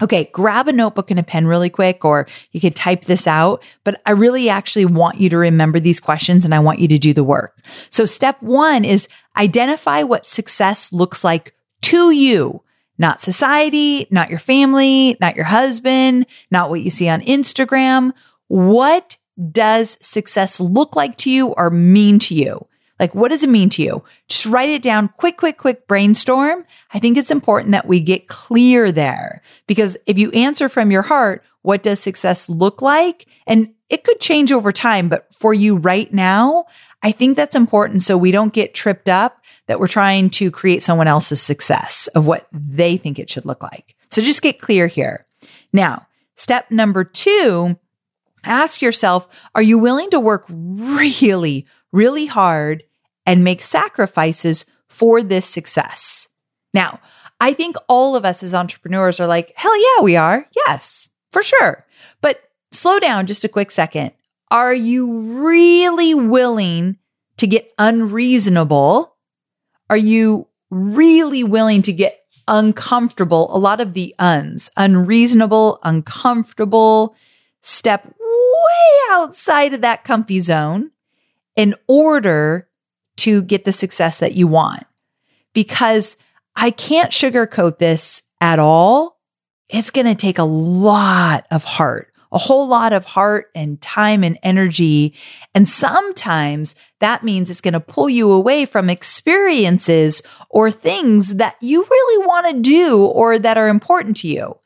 Okay, 0.03 0.30
grab 0.32 0.68
a 0.68 0.72
notebook 0.72 1.11
and 1.11 1.20
a 1.20 1.22
pen 1.22 1.46
really 1.46 1.70
quick, 1.70 2.05
or 2.05 2.26
you 2.53 2.61
could 2.61 2.74
type 2.74 3.05
this 3.05 3.26
out. 3.26 3.62
But 3.84 4.01
I 4.07 4.12
really 4.12 4.48
actually 4.48 4.86
want 4.86 5.20
you 5.20 5.28
to 5.30 5.36
remember 5.36 5.78
these 5.78 6.01
questions 6.01 6.44
and 6.44 6.55
I 6.55 6.59
want 6.59 6.78
you 6.78 6.88
to 6.88 6.98
do 6.98 7.12
the 7.12 7.24
work. 7.24 7.59
So 7.90 8.07
step 8.07 8.40
one 8.42 8.84
is 8.84 9.09
identify 9.36 10.03
what 10.03 10.26
success 10.26 10.92
looks 10.92 11.22
like 11.22 11.55
to 11.82 12.11
you, 12.11 12.62
not 12.98 13.20
society, 13.20 14.07
not 14.11 14.30
your 14.30 14.38
family, 14.38 15.16
not 15.20 15.36
your 15.36 15.44
husband, 15.44 16.26
not 16.51 16.70
what 16.70 16.82
you 16.82 16.90
see 16.90 17.09
on 17.09 17.20
Instagram. 17.22 18.12
What 18.48 19.16
does 19.53 19.96
success 20.03 20.61
look 20.61 20.96
like 20.96 21.16
to 21.18 21.30
you 21.30 21.48
or 21.48 21.70
mean 21.70 22.18
to 22.20 22.34
you? 22.34 22.66
Like, 23.01 23.14
what 23.14 23.30
does 23.30 23.42
it 23.42 23.48
mean 23.48 23.70
to 23.70 23.82
you? 23.82 24.05
Just 24.28 24.44
write 24.44 24.68
it 24.68 24.82
down, 24.82 25.09
quick, 25.16 25.38
quick, 25.38 25.57
quick 25.57 25.88
brainstorm. 25.88 26.66
I 26.92 26.98
think 26.98 27.16
it's 27.16 27.30
important 27.30 27.72
that 27.72 27.88
we 27.88 27.98
get 27.98 28.28
clear 28.28 28.92
there 28.92 29.40
because 29.66 29.96
if 30.05 30.18
you 30.18 30.30
answer 30.32 30.68
from 30.68 30.90
your 30.90 31.01
heart, 31.01 31.42
what 31.62 31.82
does 31.82 31.98
success 31.98 32.48
look 32.51 32.82
like? 32.82 33.26
And 33.46 33.72
it 33.88 34.05
could 34.05 34.20
change 34.20 34.53
over 34.53 34.70
time, 34.70 35.09
but 35.09 35.32
for 35.34 35.55
you 35.55 35.76
right 35.76 36.12
now, 36.12 36.66
I 37.03 37.11
think 37.11 37.36
that's 37.36 37.57
important 37.57 38.03
so 38.03 38.18
we 38.18 38.30
don't 38.32 38.53
get 38.53 38.74
tripped 38.74 39.09
up 39.09 39.42
that 39.66 39.80
we're 39.80 39.86
trying 39.86 40.28
to 40.30 40.51
create 40.51 40.82
someone 40.82 41.09
else's 41.09 41.40
success 41.40 42.07
of 42.09 42.26
what 42.26 42.48
they 42.53 42.98
think 42.98 43.18
it 43.18 43.30
should 43.30 43.46
look 43.46 43.62
like. 43.62 43.96
So 44.11 44.20
just 44.20 44.42
get 44.42 44.61
clear 44.61 44.86
here. 44.86 45.24
Now, 45.72 46.07
step 46.34 46.70
number 46.70 47.05
two, 47.05 47.78
ask 48.44 48.82
yourself, 48.82 49.26
are 49.55 49.62
you 49.62 49.78
willing 49.78 50.11
to 50.11 50.20
work 50.20 50.44
really, 50.51 51.66
really 51.92 52.26
hard 52.26 52.84
and 53.31 53.45
make 53.45 53.62
sacrifices 53.62 54.64
for 54.89 55.22
this 55.22 55.47
success? 55.47 56.28
Now, 56.74 56.99
I 57.41 57.53
think 57.53 57.76
all 57.89 58.16
of 58.16 58.24
us 58.24 58.43
as 58.43 58.55
entrepreneurs 58.55 59.20
are 59.20 59.28
like, 59.28 59.53
hell 59.55 59.81
yeah, 59.81 60.03
we 60.03 60.16
are. 60.16 60.49
Yes, 60.66 61.09
for 61.31 61.41
sure. 61.41 61.87
But 62.22 62.41
slow 62.72 62.99
down 62.99 63.28
just 63.28 63.45
a 63.45 63.49
quick 63.49 63.70
second. 63.70 64.11
Are 64.51 64.74
you 64.74 65.12
really 65.45 66.12
willing 66.12 66.99
to 67.37 67.47
get 67.47 67.72
unreasonable? 67.78 69.14
Are 69.89 69.97
you 69.97 70.49
really 70.70 71.45
willing 71.45 71.83
to 71.83 71.93
get 71.93 72.24
uncomfortable? 72.49 73.55
A 73.55 73.59
lot 73.59 73.81
of 73.81 73.95
the 73.95 74.12
uns, 74.18 74.72
unreasonable, 74.76 75.78
uncomfortable, 75.85 77.14
step 77.62 78.12
way 78.18 78.99
outside 79.12 79.72
of 79.72 79.83
that 79.83 80.03
comfy 80.03 80.41
zone 80.41 80.91
in 81.55 81.76
order 81.87 82.66
to 83.21 83.43
get 83.43 83.64
the 83.64 83.73
success 83.73 84.18
that 84.18 84.35
you 84.35 84.47
want. 84.47 84.85
Because 85.53 86.16
I 86.57 86.71
can't 86.71 87.12
sugarcoat 87.12 87.79
this 87.79 88.23
at 88.41 88.59
all. 88.59 89.18
It's 89.68 89.91
going 89.91 90.07
to 90.07 90.14
take 90.14 90.39
a 90.39 90.45
lot 90.45 91.47
of 91.51 91.64
heart, 91.64 92.12
a 92.33 92.39
whole 92.39 92.66
lot 92.66 92.93
of 92.93 93.05
heart 93.05 93.51
and 93.55 93.81
time 93.81 94.25
and 94.25 94.39
energy. 94.43 95.14
And 95.55 95.68
sometimes 95.68 96.75
that 97.01 97.25
means 97.25 97.51
it's 97.51 97.61
going 97.61 97.75
to 97.75 97.81
pull 97.81 98.09
you 98.09 98.31
away 98.33 98.64
from 98.64 98.91
experiences 98.91 100.23
or 100.49 100.71
things 100.71 101.37
that 101.37 101.57
you 101.61 101.85
really 101.89 102.27
want 102.27 102.47
to 102.49 102.61
do 102.61 103.05
or 103.05 103.39
that 103.39 103.59
are 103.59 103.68
important 103.68 104.16
to 104.18 104.29
you. 104.29 104.59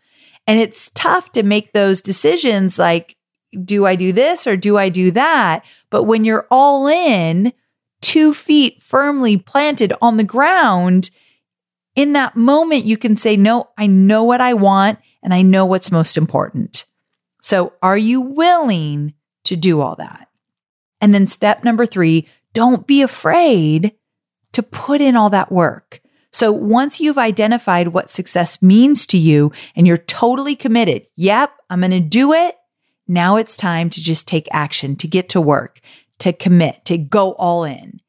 And 0.47 0.59
it's 0.59 0.91
tough 0.95 1.33
to 1.33 1.43
make 1.43 1.73
those 1.73 2.03
decisions 2.03 2.79
like, 2.79 3.17
do 3.65 3.87
I 3.87 3.95
do 3.95 4.13
this 4.13 4.47
or 4.47 4.57
do 4.57 4.77
I 4.77 4.89
do 4.89 5.11
that? 5.13 5.65
But 5.91 6.05
when 6.05 6.25
you're 6.25 6.47
all 6.51 6.87
in, 6.87 7.53
two 8.05 8.35
feet 8.35 8.83
firmly 8.83 9.39
planted 9.39 9.95
on 10.03 10.19
the 10.19 10.25
ground, 10.25 11.11
in 11.97 12.13
that 12.13 12.37
moment, 12.37 12.85
you 12.85 12.99
can 12.99 13.17
say, 13.17 13.35
no, 13.35 13.71
I 13.79 13.87
know 13.87 14.25
what 14.25 14.43
I 14.43 14.53
want 14.53 14.99
and 15.23 15.33
I 15.33 15.41
know 15.41 15.65
what's 15.65 15.91
most 15.91 16.19
important. 16.19 16.85
So 17.41 17.73
are 17.83 17.97
you 17.97 18.21
willing 18.21 19.15
to 19.45 19.57
do 19.57 19.81
all 19.81 19.97
that? 19.97 20.29
And 21.01 21.15
then 21.15 21.27
step 21.27 21.65
number 21.65 21.87
three, 21.87 22.29
don't 22.53 22.87
be 22.87 23.01
afraid 23.01 23.95
to 24.53 24.63
put 24.63 25.01
in 25.01 25.17
all 25.17 25.31
that 25.31 25.51
work. 25.51 26.01
So 26.31 26.53
once 26.53 27.01
you've 27.01 27.17
identified 27.19 27.89
what 27.89 28.11
success 28.11 28.61
means 28.61 29.07
to 29.07 29.19
you 29.19 29.51
and 29.75 29.87
you're 29.87 29.97
totally 29.97 30.57
committed, 30.57 31.07
yep, 31.17 31.53
I'm 31.71 31.81
going 31.81 31.91
to 31.93 32.01
do 32.01 32.35
it. 32.35 32.55
Now 33.09 33.37
it's 33.37 33.57
time 33.57 33.89
to 33.91 34.03
just 34.03 34.29
take 34.29 34.49
action, 34.51 34.97
to 34.97 35.09
get 35.09 35.31
to 35.31 35.41
work, 35.41 35.81
to 36.21 36.33
commit, 36.33 36.85
to 36.87 36.99
go 36.99 37.33
all 37.33 37.65
in. 37.65 38.01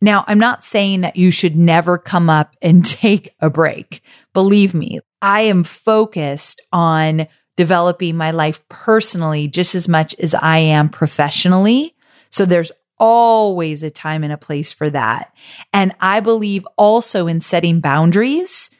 Now, 0.00 0.24
I'm 0.26 0.38
not 0.38 0.64
saying 0.64 1.02
that 1.02 1.16
you 1.16 1.30
should 1.30 1.56
never 1.56 1.96
come 1.96 2.28
up 2.28 2.56
and 2.60 2.84
take 2.84 3.34
a 3.40 3.48
break. 3.48 4.02
Believe 4.34 4.74
me, 4.74 5.00
I 5.20 5.42
am 5.42 5.64
focused 5.64 6.60
on 6.72 7.26
developing 7.56 8.16
my 8.16 8.30
life 8.30 8.66
personally 8.68 9.46
just 9.46 9.74
as 9.74 9.88
much 9.88 10.14
as 10.18 10.34
I 10.34 10.58
am 10.58 10.88
professionally. 10.88 11.94
So 12.30 12.44
there's 12.44 12.72
always 12.98 13.82
a 13.82 13.90
time 13.90 14.24
and 14.24 14.32
a 14.32 14.38
place 14.38 14.72
for 14.72 14.88
that. 14.90 15.32
And 15.72 15.94
I 16.00 16.20
believe 16.20 16.66
also 16.76 17.26
in 17.26 17.40
setting 17.40 17.80
boundaries. 17.80 18.70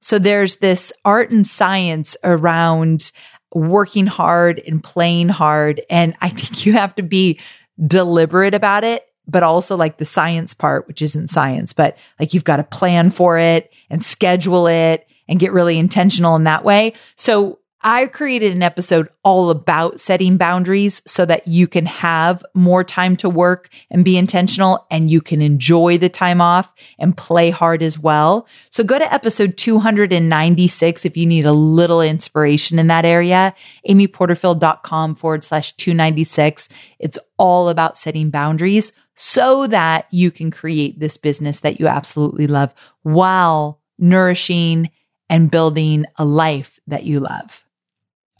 So 0.00 0.18
there's 0.18 0.56
this 0.56 0.92
art 1.04 1.30
and 1.30 1.46
science 1.46 2.16
around 2.24 3.12
working 3.54 4.06
hard 4.06 4.60
and 4.66 4.82
playing 4.82 5.28
hard. 5.28 5.82
And 5.90 6.14
I 6.20 6.28
think 6.30 6.64
you 6.64 6.72
have 6.74 6.94
to 6.96 7.02
be 7.02 7.38
deliberate 7.86 8.54
about 8.54 8.84
it 8.84 9.06
but 9.26 9.42
also 9.42 9.76
like 9.76 9.98
the 9.98 10.04
science 10.04 10.52
part, 10.52 10.88
which 10.88 11.00
isn't 11.00 11.28
science, 11.30 11.72
but 11.72 11.96
like 12.18 12.34
you've 12.34 12.44
got 12.44 12.56
to 12.56 12.64
plan 12.64 13.10
for 13.10 13.38
it 13.38 13.72
and 13.88 14.04
schedule 14.04 14.66
it 14.66 15.06
and 15.28 15.40
get 15.40 15.52
really 15.52 15.78
intentional 15.78 16.36
in 16.36 16.44
that 16.44 16.64
way. 16.64 16.92
So 17.16 17.58
I 17.84 18.06
created 18.06 18.52
an 18.52 18.62
episode 18.62 19.08
all 19.24 19.50
about 19.50 19.98
setting 19.98 20.36
boundaries 20.36 21.02
so 21.04 21.24
that 21.26 21.48
you 21.48 21.66
can 21.66 21.86
have 21.86 22.44
more 22.54 22.84
time 22.84 23.16
to 23.16 23.28
work 23.28 23.68
and 23.90 24.04
be 24.04 24.16
intentional 24.16 24.86
and 24.90 25.10
you 25.10 25.20
can 25.20 25.42
enjoy 25.42 25.98
the 25.98 26.08
time 26.08 26.40
off 26.40 26.72
and 26.98 27.16
play 27.16 27.50
hard 27.50 27.82
as 27.82 27.98
well. 27.98 28.46
So 28.70 28.84
go 28.84 28.98
to 28.98 29.12
episode 29.12 29.56
296 29.56 31.04
if 31.04 31.16
you 31.16 31.26
need 31.26 31.44
a 31.44 31.52
little 31.52 32.00
inspiration 32.00 32.78
in 32.78 32.86
that 32.86 33.04
area, 33.04 33.52
amyporterfield.com 33.88 35.16
forward 35.16 35.42
slash 35.42 35.72
296. 35.72 36.68
It's 37.00 37.18
all 37.36 37.68
about 37.68 37.98
setting 37.98 38.30
boundaries 38.30 38.92
so 39.16 39.66
that 39.66 40.06
you 40.12 40.30
can 40.30 40.52
create 40.52 41.00
this 41.00 41.16
business 41.16 41.60
that 41.60 41.80
you 41.80 41.88
absolutely 41.88 42.46
love 42.46 42.72
while 43.02 43.80
nourishing 43.98 44.90
and 45.28 45.50
building 45.50 46.04
a 46.16 46.24
life 46.24 46.78
that 46.86 47.04
you 47.04 47.18
love. 47.18 47.61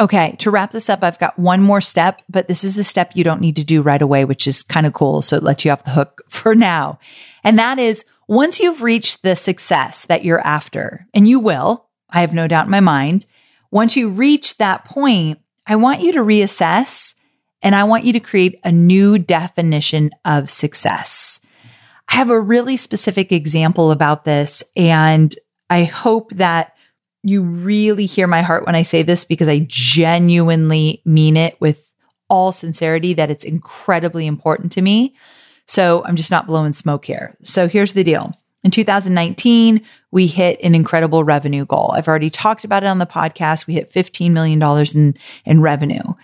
Okay, 0.03 0.35
to 0.41 0.51
wrap 0.51 0.73
this 0.73 0.91
up, 0.91 1.05
I've 1.05 1.21
got 1.21 1.39
one 1.39 1.63
more 1.63 1.81
step, 1.81 2.23
but 2.29 2.49
this 2.49 2.65
is 2.65 2.77
a 2.77 2.83
step 2.83 3.13
you 3.15 3.23
don't 3.23 3.41
need 3.41 3.55
to 3.55 3.63
do 3.63 3.83
right 3.83 4.03
away, 4.03 4.25
which 4.25 4.49
is 4.49 4.65
kind 4.65 4.85
of 4.85 4.95
cool. 4.95 5.23
So 5.23 5.37
it 5.37 5.45
lets 5.45 5.65
you 5.65 5.71
off 5.71 5.85
the 5.85 5.91
hook 5.91 6.23
for 6.29 6.57
now. 6.57 6.99
And 7.45 7.57
that 7.61 7.79
is 7.79 8.05
once 8.27 8.59
you've 8.59 8.83
reached 8.83 9.23
the 9.23 9.37
success 9.37 10.07
that 10.07 10.25
you're 10.25 10.45
after, 10.45 11.07
and 11.15 11.29
you 11.29 11.39
will, 11.39 11.87
I 12.11 12.23
have 12.23 12.35
no 12.35 12.49
doubt 12.49 12.65
in 12.65 12.73
my 12.73 12.81
mind, 12.81 13.27
once 13.71 13.97
you 13.97 14.09
reach 14.09 14.57
that 14.57 14.85
point, 14.85 15.39
I 15.69 15.77
want 15.77 16.01
you 16.01 16.11
to 16.15 16.25
reassess 16.25 17.15
and 17.63 17.77
I 17.77 17.85
want 17.85 18.05
you 18.05 18.13
to 18.15 18.21
create 18.21 18.59
a 18.65 18.73
new 18.73 19.19
definition 19.19 20.11
of 20.25 20.51
success. 20.51 21.41
I 22.09 22.17
have 22.17 22.31
a 22.31 22.41
really 22.41 22.77
specific 22.77 23.31
example 23.31 23.93
about 23.93 24.25
this, 24.25 24.65
and 24.75 25.33
I 25.71 25.85
hope 25.85 26.33
that 26.33 26.73
you 27.23 27.43
really 27.43 28.07
hear 28.07 28.27
my 28.27 28.43
heart 28.43 28.67
when 28.67 28.75
I 28.75 28.83
say 28.83 29.03
this 29.03 29.25
because 29.25 29.49
I 29.49 29.67
genuinely 29.69 31.03
mean 31.05 31.37
it 31.37 31.61
with 31.61 31.89
all 32.29 32.53
sincerity 32.53 33.15
that 33.15 33.31
it's 33.31 33.45
incredibly 33.45 34.27
important 34.27 34.73
to 34.73 34.83
me. 34.83 35.15
So 35.67 36.05
I'm 36.05 36.17
just 36.17 36.31
not 36.31 36.47
blowing 36.47 36.73
smoke 36.73 37.05
here. 37.05 37.37
So 37.43 37.69
here's 37.69 37.93
the 37.93 38.05
deal. 38.05 38.33
In 38.65 38.71
2019, 38.71 39.83
we 40.13 40.27
hit 40.27 40.61
an 40.63 40.75
incredible 40.75 41.25
revenue 41.25 41.65
goal. 41.65 41.93
I've 41.95 42.09
already 42.09 42.31
talked 42.31 42.65
about 42.65 42.85
it 42.85 42.87
on 42.87 42.99
the 42.99 43.07
podcast. 43.07 43.67
We 43.67 43.75
hit 43.75 43.93
$15 43.93 44.31
million 44.31 44.63
in, 44.95 45.17
in 45.45 45.61
revenue. 45.61 46.15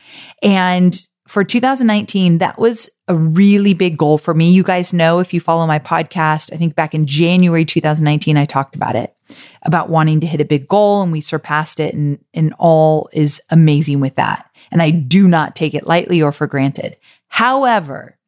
And 0.43 1.07
for 1.27 1.45
2019, 1.45 2.39
that 2.39 2.59
was 2.59 2.89
a 3.09 3.15
really 3.15 3.73
big 3.73 3.97
goal 3.97 4.19
for 4.19 4.35
me. 4.35 4.51
You 4.51 4.63
guys 4.63 4.93
know 4.93 5.19
if 5.19 5.33
you 5.33 5.41
follow 5.41 5.67
my 5.67 5.79
podcast, 5.79 6.53
I 6.53 6.57
think 6.57 6.75
back 6.75 6.95
in 6.95 7.07
January 7.07 7.65
2019, 7.65 8.37
I 8.37 8.45
talked 8.45 8.75
about 8.75 8.97
it, 8.97 9.17
about 9.63 9.89
wanting 9.89 10.21
to 10.21 10.27
hit 10.27 10.43
a 10.43 10.45
big 10.45 10.69
goal 10.69 11.03
and 11.03 11.11
we 11.11 11.23
surpassed 11.23 11.81
it 11.81 11.95
and, 11.95 12.23
and 12.35 12.55
all 12.59 13.09
is 13.13 13.41
amazing 13.49 14.01
with 14.01 14.17
that. 14.17 14.51
And 14.71 14.83
I 14.83 14.91
do 14.91 15.27
not 15.27 15.57
take 15.57 15.75
it 15.75 15.87
lightly 15.87 16.21
or 16.21 16.33
for 16.33 16.47
granted. 16.47 16.97
However, 17.29 18.19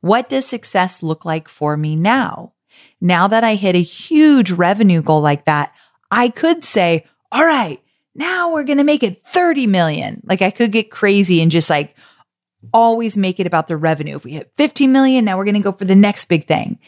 what 0.00 0.28
does 0.28 0.46
success 0.46 1.02
look 1.02 1.24
like 1.24 1.48
for 1.48 1.76
me 1.76 1.96
now? 1.96 2.54
Now 3.00 3.28
that 3.28 3.44
I 3.44 3.56
hit 3.56 3.74
a 3.74 3.82
huge 3.82 4.50
revenue 4.50 5.02
goal 5.02 5.20
like 5.20 5.44
that, 5.44 5.74
I 6.10 6.30
could 6.30 6.64
say, 6.64 7.04
all 7.30 7.44
right, 7.44 7.80
now 8.14 8.50
we're 8.50 8.64
going 8.64 8.78
to 8.78 8.84
make 8.84 9.02
it 9.02 9.22
30 9.22 9.66
million. 9.66 10.22
Like 10.24 10.40
I 10.40 10.50
could 10.50 10.72
get 10.72 10.90
crazy 10.90 11.42
and 11.42 11.50
just 11.50 11.68
like 11.68 11.94
always 12.72 13.16
make 13.16 13.40
it 13.40 13.46
about 13.46 13.68
the 13.68 13.76
revenue. 13.76 14.16
If 14.16 14.24
we 14.24 14.32
hit 14.32 14.52
15 14.56 14.92
million, 14.92 15.24
now 15.24 15.36
we're 15.36 15.44
going 15.44 15.54
to 15.54 15.60
go 15.60 15.72
for 15.72 15.84
the 15.84 15.94
next 15.94 16.26
big 16.26 16.46
thing. 16.46 16.78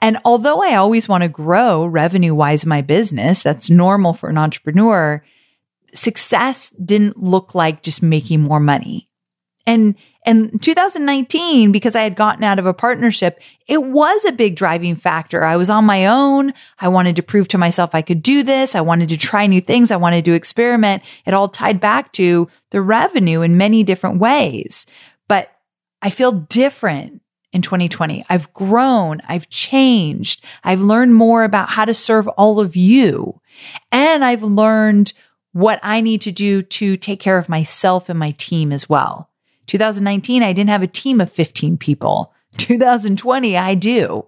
And 0.00 0.18
although 0.24 0.62
I 0.62 0.74
always 0.74 1.08
want 1.08 1.22
to 1.22 1.28
grow 1.28 1.86
revenue 1.86 2.34
wise 2.34 2.64
my 2.66 2.82
business, 2.82 3.42
that's 3.42 3.70
normal 3.70 4.12
for 4.12 4.28
an 4.28 4.38
entrepreneur. 4.38 5.24
Success 5.94 6.70
didn't 6.70 7.22
look 7.22 7.54
like 7.54 7.82
just 7.82 8.02
making 8.02 8.40
more 8.40 8.60
money. 8.60 9.08
And 9.66 9.96
and 10.24 10.62
2019, 10.62 11.72
because 11.72 11.96
I 11.96 12.02
had 12.02 12.14
gotten 12.14 12.44
out 12.44 12.58
of 12.58 12.66
a 12.66 12.74
partnership, 12.74 13.40
it 13.66 13.82
was 13.82 14.24
a 14.24 14.32
big 14.32 14.56
driving 14.56 14.94
factor. 14.94 15.42
I 15.42 15.56
was 15.56 15.70
on 15.70 15.86
my 15.86 16.06
own. 16.06 16.52
I 16.80 16.88
wanted 16.88 17.16
to 17.16 17.22
prove 17.22 17.48
to 17.48 17.58
myself 17.58 17.94
I 17.94 18.02
could 18.02 18.22
do 18.22 18.42
this. 18.42 18.74
I 18.74 18.82
wanted 18.82 19.08
to 19.08 19.16
try 19.16 19.46
new 19.46 19.62
things. 19.62 19.90
I 19.90 19.96
wanted 19.96 20.26
to 20.26 20.32
experiment. 20.32 21.02
It 21.24 21.32
all 21.32 21.48
tied 21.48 21.80
back 21.80 22.12
to 22.14 22.46
the 22.70 22.82
revenue 22.82 23.40
in 23.40 23.56
many 23.56 23.82
different 23.82 24.20
ways. 24.20 24.84
But 25.28 25.52
I 26.02 26.10
feel 26.10 26.32
different 26.32 27.22
in 27.52 27.62
2020. 27.62 28.24
I've 28.28 28.52
grown. 28.52 29.20
I've 29.28 29.48
changed. 29.48 30.44
I've 30.64 30.80
learned 30.80 31.14
more 31.14 31.44
about 31.44 31.70
how 31.70 31.84
to 31.84 31.94
serve 31.94 32.28
all 32.28 32.60
of 32.60 32.76
you. 32.76 33.40
And 33.92 34.24
I've 34.24 34.42
learned 34.42 35.12
what 35.52 35.80
I 35.82 36.00
need 36.00 36.20
to 36.22 36.32
do 36.32 36.62
to 36.62 36.96
take 36.96 37.20
care 37.20 37.38
of 37.38 37.48
myself 37.48 38.08
and 38.08 38.18
my 38.18 38.30
team 38.32 38.72
as 38.72 38.88
well 38.88 39.28
2019, 39.68 40.42
I 40.42 40.52
didn't 40.52 40.70
have 40.70 40.82
a 40.82 40.88
team 40.88 41.20
of 41.20 41.30
15 41.30 41.76
people. 41.76 42.32
2020, 42.56 43.56
I 43.56 43.74
do. 43.74 44.26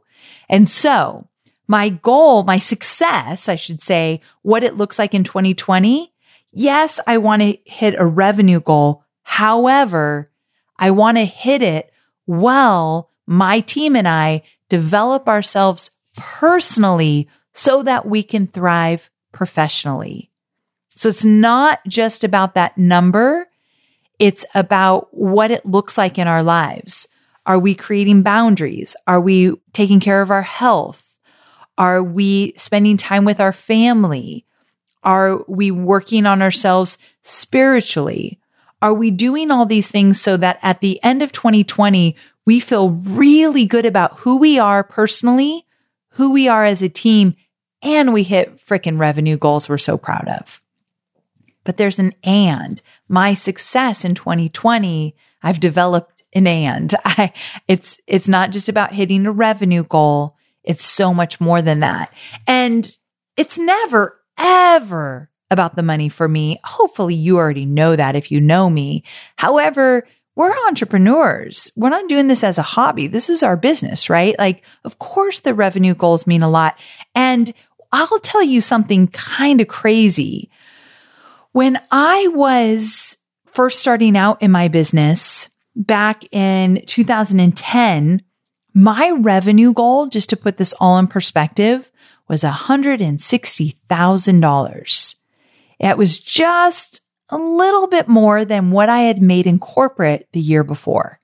And 0.48 0.68
so 0.68 1.26
my 1.66 1.88
goal, 1.88 2.44
my 2.44 2.58
success, 2.58 3.48
I 3.48 3.56
should 3.56 3.80
say, 3.80 4.20
what 4.42 4.62
it 4.62 4.76
looks 4.76 4.98
like 4.98 5.14
in 5.14 5.24
2020. 5.24 6.12
Yes, 6.52 7.00
I 7.06 7.18
want 7.18 7.42
to 7.42 7.56
hit 7.64 7.94
a 7.96 8.04
revenue 8.04 8.60
goal. 8.60 9.04
However, 9.22 10.29
I 10.80 10.90
want 10.90 11.18
to 11.18 11.24
hit 11.24 11.62
it 11.62 11.92
while 12.24 13.10
my 13.26 13.60
team 13.60 13.94
and 13.94 14.08
I 14.08 14.42
develop 14.68 15.28
ourselves 15.28 15.90
personally 16.16 17.28
so 17.52 17.82
that 17.82 18.06
we 18.06 18.22
can 18.22 18.46
thrive 18.46 19.10
professionally. 19.32 20.30
So 20.96 21.08
it's 21.08 21.24
not 21.24 21.80
just 21.86 22.24
about 22.24 22.54
that 22.54 22.76
number. 22.78 23.46
It's 24.18 24.44
about 24.54 25.08
what 25.12 25.50
it 25.50 25.64
looks 25.64 25.96
like 25.96 26.18
in 26.18 26.26
our 26.26 26.42
lives. 26.42 27.06
Are 27.46 27.58
we 27.58 27.74
creating 27.74 28.22
boundaries? 28.22 28.96
Are 29.06 29.20
we 29.20 29.54
taking 29.72 30.00
care 30.00 30.22
of 30.22 30.30
our 30.30 30.42
health? 30.42 31.02
Are 31.78 32.02
we 32.02 32.52
spending 32.56 32.96
time 32.96 33.24
with 33.24 33.40
our 33.40 33.52
family? 33.52 34.44
Are 35.02 35.42
we 35.48 35.70
working 35.70 36.26
on 36.26 36.42
ourselves 36.42 36.98
spiritually? 37.22 38.38
Are 38.82 38.94
we 38.94 39.10
doing 39.10 39.50
all 39.50 39.66
these 39.66 39.90
things 39.90 40.20
so 40.20 40.36
that 40.38 40.58
at 40.62 40.80
the 40.80 41.02
end 41.02 41.22
of 41.22 41.32
2020, 41.32 42.16
we 42.46 42.60
feel 42.60 42.90
really 42.90 43.66
good 43.66 43.84
about 43.84 44.20
who 44.20 44.36
we 44.36 44.58
are 44.58 44.82
personally, 44.82 45.66
who 46.10 46.32
we 46.32 46.48
are 46.48 46.64
as 46.64 46.82
a 46.82 46.88
team, 46.88 47.34
and 47.82 48.12
we 48.12 48.22
hit 48.22 48.64
freaking 48.66 48.98
revenue 48.98 49.36
goals 49.36 49.68
we're 49.68 49.78
so 49.78 49.96
proud 49.96 50.28
of. 50.28 50.62
But 51.64 51.76
there's 51.76 51.98
an 51.98 52.14
and. 52.22 52.80
My 53.08 53.34
success 53.34 54.04
in 54.04 54.14
2020, 54.14 55.14
I've 55.42 55.60
developed 55.60 56.22
an 56.32 56.46
and. 56.46 56.92
I, 57.04 57.32
it's, 57.68 58.00
it's 58.06 58.28
not 58.28 58.50
just 58.50 58.68
about 58.68 58.94
hitting 58.94 59.26
a 59.26 59.32
revenue 59.32 59.84
goal. 59.84 60.36
It's 60.64 60.84
so 60.84 61.12
much 61.14 61.40
more 61.40 61.62
than 61.62 61.80
that. 61.80 62.12
And 62.46 62.96
it's 63.36 63.58
never, 63.58 64.20
ever 64.38 65.29
about 65.50 65.76
the 65.76 65.82
money 65.82 66.08
for 66.08 66.28
me. 66.28 66.58
Hopefully 66.64 67.14
you 67.14 67.36
already 67.36 67.66
know 67.66 67.96
that 67.96 68.16
if 68.16 68.30
you 68.30 68.40
know 68.40 68.70
me. 68.70 69.04
However, 69.36 70.06
we're 70.36 70.56
entrepreneurs. 70.66 71.70
We're 71.76 71.90
not 71.90 72.08
doing 72.08 72.28
this 72.28 72.44
as 72.44 72.56
a 72.56 72.62
hobby. 72.62 73.08
This 73.08 73.28
is 73.28 73.42
our 73.42 73.56
business, 73.56 74.08
right? 74.08 74.38
Like, 74.38 74.62
of 74.84 74.98
course 74.98 75.40
the 75.40 75.54
revenue 75.54 75.94
goals 75.94 76.26
mean 76.26 76.42
a 76.42 76.48
lot. 76.48 76.78
And 77.14 77.52
I'll 77.92 78.20
tell 78.20 78.42
you 78.42 78.60
something 78.60 79.08
kind 79.08 79.60
of 79.60 79.68
crazy. 79.68 80.50
When 81.52 81.80
I 81.90 82.28
was 82.28 83.16
first 83.46 83.80
starting 83.80 84.16
out 84.16 84.40
in 84.40 84.52
my 84.52 84.68
business 84.68 85.48
back 85.74 86.22
in 86.32 86.84
2010, 86.86 88.22
my 88.72 89.10
revenue 89.10 89.72
goal, 89.72 90.06
just 90.06 90.30
to 90.30 90.36
put 90.36 90.56
this 90.56 90.72
all 90.78 90.96
in 90.98 91.08
perspective, 91.08 91.90
was 92.28 92.44
$160,000. 92.44 95.14
It 95.80 95.98
was 95.98 96.20
just 96.20 97.00
a 97.30 97.38
little 97.38 97.86
bit 97.86 98.06
more 98.06 98.44
than 98.44 98.70
what 98.70 98.88
I 98.88 99.00
had 99.00 99.22
made 99.22 99.46
in 99.46 99.58
corporate 99.58 100.28
the 100.32 100.40
year 100.40 100.62
before. 100.62 101.18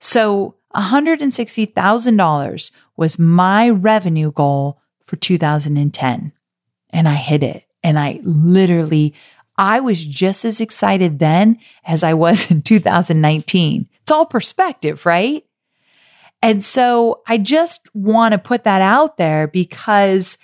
So 0.00 0.56
$160,000 0.74 2.70
was 2.96 3.18
my 3.18 3.70
revenue 3.70 4.32
goal 4.32 4.80
for 5.06 5.16
2010. 5.16 6.32
And 6.90 7.08
I 7.08 7.14
hit 7.14 7.42
it. 7.42 7.64
And 7.84 7.98
I 7.98 8.20
literally, 8.22 9.14
I 9.56 9.80
was 9.80 10.04
just 10.04 10.44
as 10.44 10.60
excited 10.60 11.18
then 11.18 11.58
as 11.84 12.02
I 12.02 12.14
was 12.14 12.50
in 12.50 12.62
2019. 12.62 13.88
It's 14.02 14.10
all 14.10 14.26
perspective, 14.26 15.06
right? 15.06 15.44
And 16.42 16.64
so 16.64 17.22
I 17.28 17.38
just 17.38 17.88
want 17.94 18.32
to 18.32 18.38
put 18.38 18.64
that 18.64 18.82
out 18.82 19.16
there 19.16 19.46
because 19.46 20.38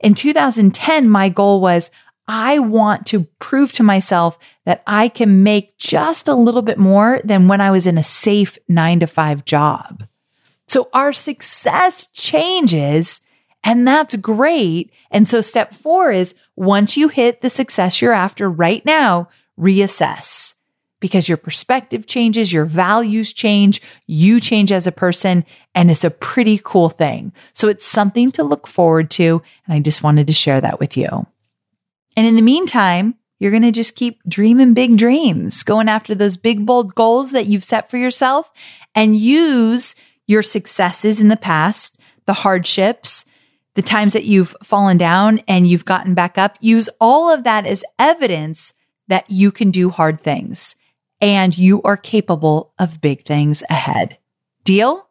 in 0.00 0.14
2010, 0.14 1.08
my 1.08 1.28
goal 1.28 1.60
was 1.60 1.90
I 2.28 2.58
want 2.58 3.06
to 3.06 3.24
prove 3.38 3.72
to 3.74 3.82
myself 3.82 4.38
that 4.64 4.82
I 4.86 5.08
can 5.08 5.42
make 5.42 5.78
just 5.78 6.28
a 6.28 6.34
little 6.34 6.62
bit 6.62 6.78
more 6.78 7.20
than 7.24 7.48
when 7.48 7.60
I 7.60 7.70
was 7.70 7.86
in 7.86 7.98
a 7.98 8.02
safe 8.02 8.58
nine 8.68 9.00
to 9.00 9.06
five 9.06 9.44
job. 9.44 10.06
So 10.66 10.88
our 10.92 11.12
success 11.12 12.08
changes 12.12 13.20
and 13.62 13.86
that's 13.86 14.14
great. 14.16 14.92
And 15.10 15.28
so 15.28 15.40
step 15.40 15.74
four 15.74 16.12
is 16.12 16.34
once 16.54 16.96
you 16.96 17.08
hit 17.08 17.40
the 17.40 17.50
success 17.50 18.00
you're 18.00 18.12
after 18.12 18.48
right 18.48 18.84
now, 18.84 19.28
reassess 19.58 20.54
because 21.00 21.28
your 21.28 21.36
perspective 21.36 22.06
changes, 22.06 22.52
your 22.52 22.64
values 22.64 23.32
change, 23.32 23.82
you 24.06 24.40
change 24.40 24.72
as 24.72 24.86
a 24.86 24.92
person, 24.92 25.44
and 25.74 25.90
it's 25.90 26.04
a 26.04 26.10
pretty 26.10 26.60
cool 26.64 26.88
thing. 26.88 27.32
So 27.52 27.68
it's 27.68 27.86
something 27.86 28.30
to 28.32 28.42
look 28.42 28.66
forward 28.66 29.10
to. 29.12 29.42
And 29.66 29.74
I 29.74 29.80
just 29.80 30.02
wanted 30.02 30.26
to 30.28 30.32
share 30.32 30.60
that 30.60 30.80
with 30.80 30.96
you. 30.96 31.26
And 32.16 32.26
in 32.26 32.36
the 32.36 32.42
meantime, 32.42 33.14
you're 33.38 33.50
going 33.50 33.62
to 33.62 33.72
just 33.72 33.96
keep 33.96 34.20
dreaming 34.26 34.74
big 34.74 34.96
dreams, 34.96 35.62
going 35.62 35.88
after 35.88 36.14
those 36.14 36.36
big, 36.36 36.64
bold 36.64 36.94
goals 36.94 37.32
that 37.32 37.46
you've 37.46 37.64
set 37.64 37.90
for 37.90 37.98
yourself 37.98 38.50
and 38.94 39.16
use 39.16 39.94
your 40.26 40.42
successes 40.42 41.20
in 41.20 41.28
the 41.28 41.36
past, 41.36 41.98
the 42.24 42.32
hardships, 42.32 43.24
the 43.74 43.82
times 43.82 44.14
that 44.14 44.24
you've 44.24 44.56
fallen 44.62 44.96
down 44.96 45.40
and 45.46 45.66
you've 45.66 45.84
gotten 45.84 46.14
back 46.14 46.38
up, 46.38 46.56
use 46.60 46.88
all 46.98 47.30
of 47.30 47.44
that 47.44 47.66
as 47.66 47.84
evidence 47.98 48.72
that 49.08 49.28
you 49.30 49.52
can 49.52 49.70
do 49.70 49.90
hard 49.90 50.20
things 50.22 50.74
and 51.20 51.56
you 51.56 51.82
are 51.82 51.96
capable 51.96 52.72
of 52.78 53.00
big 53.00 53.22
things 53.24 53.62
ahead. 53.68 54.18
Deal? 54.64 55.05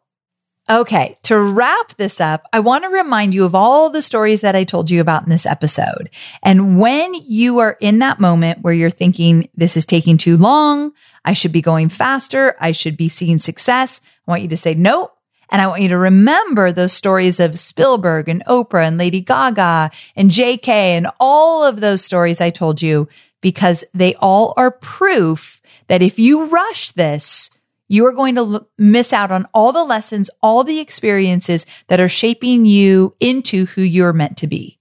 Okay, 0.68 1.16
to 1.22 1.38
wrap 1.38 1.94
this 1.94 2.20
up, 2.20 2.44
I 2.52 2.58
want 2.58 2.82
to 2.82 2.90
remind 2.90 3.34
you 3.34 3.44
of 3.44 3.54
all 3.54 3.88
the 3.88 4.02
stories 4.02 4.40
that 4.40 4.56
I 4.56 4.64
told 4.64 4.90
you 4.90 5.00
about 5.00 5.22
in 5.22 5.30
this 5.30 5.46
episode. 5.46 6.10
And 6.42 6.80
when 6.80 7.14
you 7.14 7.60
are 7.60 7.76
in 7.80 8.00
that 8.00 8.18
moment 8.18 8.62
where 8.62 8.74
you're 8.74 8.90
thinking, 8.90 9.48
this 9.54 9.76
is 9.76 9.86
taking 9.86 10.18
too 10.18 10.36
long, 10.36 10.92
I 11.24 11.34
should 11.34 11.52
be 11.52 11.62
going 11.62 11.88
faster, 11.88 12.56
I 12.60 12.72
should 12.72 12.96
be 12.96 13.08
seeing 13.08 13.38
success, 13.38 14.00
I 14.26 14.30
want 14.32 14.42
you 14.42 14.48
to 14.48 14.56
say, 14.56 14.74
nope, 14.74 15.16
and 15.50 15.62
I 15.62 15.68
want 15.68 15.82
you 15.82 15.88
to 15.88 15.98
remember 15.98 16.72
those 16.72 16.92
stories 16.92 17.38
of 17.38 17.60
Spielberg 17.60 18.28
and 18.28 18.44
Oprah 18.46 18.88
and 18.88 18.98
Lady 18.98 19.20
Gaga 19.20 19.92
and 20.16 20.32
JK 20.32 20.68
and 20.68 21.06
all 21.20 21.62
of 21.62 21.78
those 21.80 22.04
stories 22.04 22.40
I 22.40 22.50
told 22.50 22.82
you 22.82 23.08
because 23.40 23.84
they 23.94 24.16
all 24.16 24.52
are 24.56 24.72
proof 24.72 25.62
that 25.86 26.02
if 26.02 26.18
you 26.18 26.46
rush 26.46 26.90
this, 26.90 27.52
you 27.88 28.06
are 28.06 28.12
going 28.12 28.34
to 28.36 28.40
l- 28.40 28.68
miss 28.78 29.12
out 29.12 29.30
on 29.30 29.46
all 29.54 29.72
the 29.72 29.84
lessons, 29.84 30.30
all 30.42 30.64
the 30.64 30.78
experiences 30.78 31.66
that 31.88 32.00
are 32.00 32.08
shaping 32.08 32.64
you 32.64 33.14
into 33.20 33.66
who 33.66 33.82
you're 33.82 34.12
meant 34.12 34.36
to 34.38 34.46
be. 34.46 34.78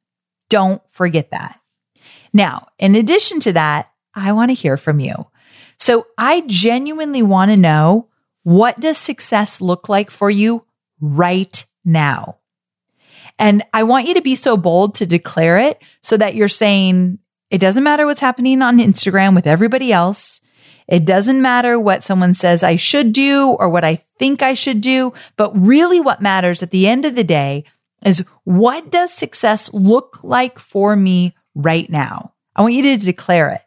Don't 0.50 0.82
forget 0.90 1.32
that. 1.32 1.60
Now, 2.34 2.68
in 2.80 2.96
addition 2.96 3.40
to 3.42 3.54
that, 3.54 3.92
I 4.14 4.32
want 4.34 4.50
to 4.50 4.56
hear 4.56 4.78
from 4.78 5.00
you. 5.00 5.28
So 5.78 6.08
I 6.18 6.42
genuinely 6.48 7.22
want 7.22 7.52
to 7.52 7.58
know 7.58 8.10
what 8.44 8.80
does 8.80 8.98
success 8.98 9.60
look 9.60 9.90
like 9.90 10.12
for 10.12 10.30
you 10.30 10.66
right 11.00 11.66
now? 11.84 12.38
And 13.38 13.64
I 13.74 13.84
want 13.84 14.08
you 14.08 14.14
to 14.14 14.22
be 14.22 14.36
so 14.36 14.56
bold 14.56 14.96
to 14.96 15.06
declare 15.06 15.58
it 15.58 15.80
so 16.02 16.16
that 16.18 16.36
you're 16.36 16.48
saying, 16.48 17.20
it 17.50 17.58
doesn't 17.60 17.84
matter 17.84 18.06
what's 18.06 18.22
happening 18.22 18.62
on 18.62 18.78
Instagram 18.78 19.36
with 19.36 19.48
everybody 19.48 19.92
else. 19.92 20.42
It 20.88 21.06
doesn't 21.06 21.42
matter 21.42 21.80
what 21.80 22.04
someone 22.04 22.34
says 22.34 22.64
I 22.64 22.76
should 22.76 23.12
do 23.12 23.50
or 23.60 23.70
what 23.70 23.84
I 23.84 24.04
think 24.20 24.42
I 24.42 24.54
should 24.54 24.82
do, 24.82 25.14
but 25.36 25.52
really 25.60 26.00
what 26.00 26.22
matters 26.22 26.62
at 26.62 26.72
the 26.72 26.88
end 26.88 27.06
of 27.06 27.16
the 27.16 27.24
day 27.24 27.66
is 28.06 28.26
what 28.44 28.92
does 28.92 29.12
success 29.12 29.74
look 29.74 30.24
like 30.24 30.60
for 30.60 30.96
me 30.96 31.36
right 31.56 31.90
now? 31.90 32.34
I 32.56 32.62
want 32.62 32.74
you 32.74 32.84
to 32.84 32.98
declare 32.98 33.50
it. 33.50 33.62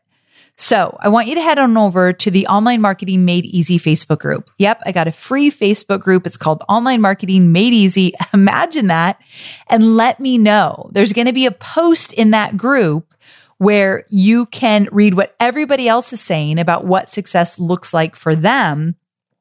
So 0.60 0.96
I 1.00 1.08
want 1.08 1.28
you 1.28 1.36
to 1.36 1.40
head 1.40 1.60
on 1.60 1.76
over 1.76 2.12
to 2.12 2.30
the 2.32 2.48
Online 2.48 2.80
Marketing 2.80 3.24
Made 3.24 3.46
Easy 3.46 3.78
Facebook 3.78 4.18
group. 4.18 4.50
Yep, 4.58 4.82
I 4.86 4.92
got 4.92 5.06
a 5.06 5.12
free 5.12 5.52
Facebook 5.52 6.00
group. 6.00 6.26
It's 6.26 6.36
called 6.36 6.64
Online 6.68 7.00
Marketing 7.00 7.52
Made 7.52 7.72
Easy. 7.72 8.12
Imagine 8.34 8.88
that. 8.88 9.20
And 9.68 9.96
let 9.96 10.18
me 10.18 10.36
know. 10.36 10.90
There's 10.92 11.12
going 11.12 11.28
to 11.28 11.32
be 11.32 11.46
a 11.46 11.52
post 11.52 12.12
in 12.12 12.32
that 12.32 12.56
group 12.56 13.14
where 13.58 14.04
you 14.08 14.46
can 14.46 14.88
read 14.90 15.14
what 15.14 15.34
everybody 15.38 15.88
else 15.88 16.12
is 16.12 16.20
saying 16.20 16.58
about 16.58 16.84
what 16.84 17.10
success 17.10 17.58
looks 17.58 17.92
like 17.92 18.16
for 18.16 18.34
them. 18.34 18.96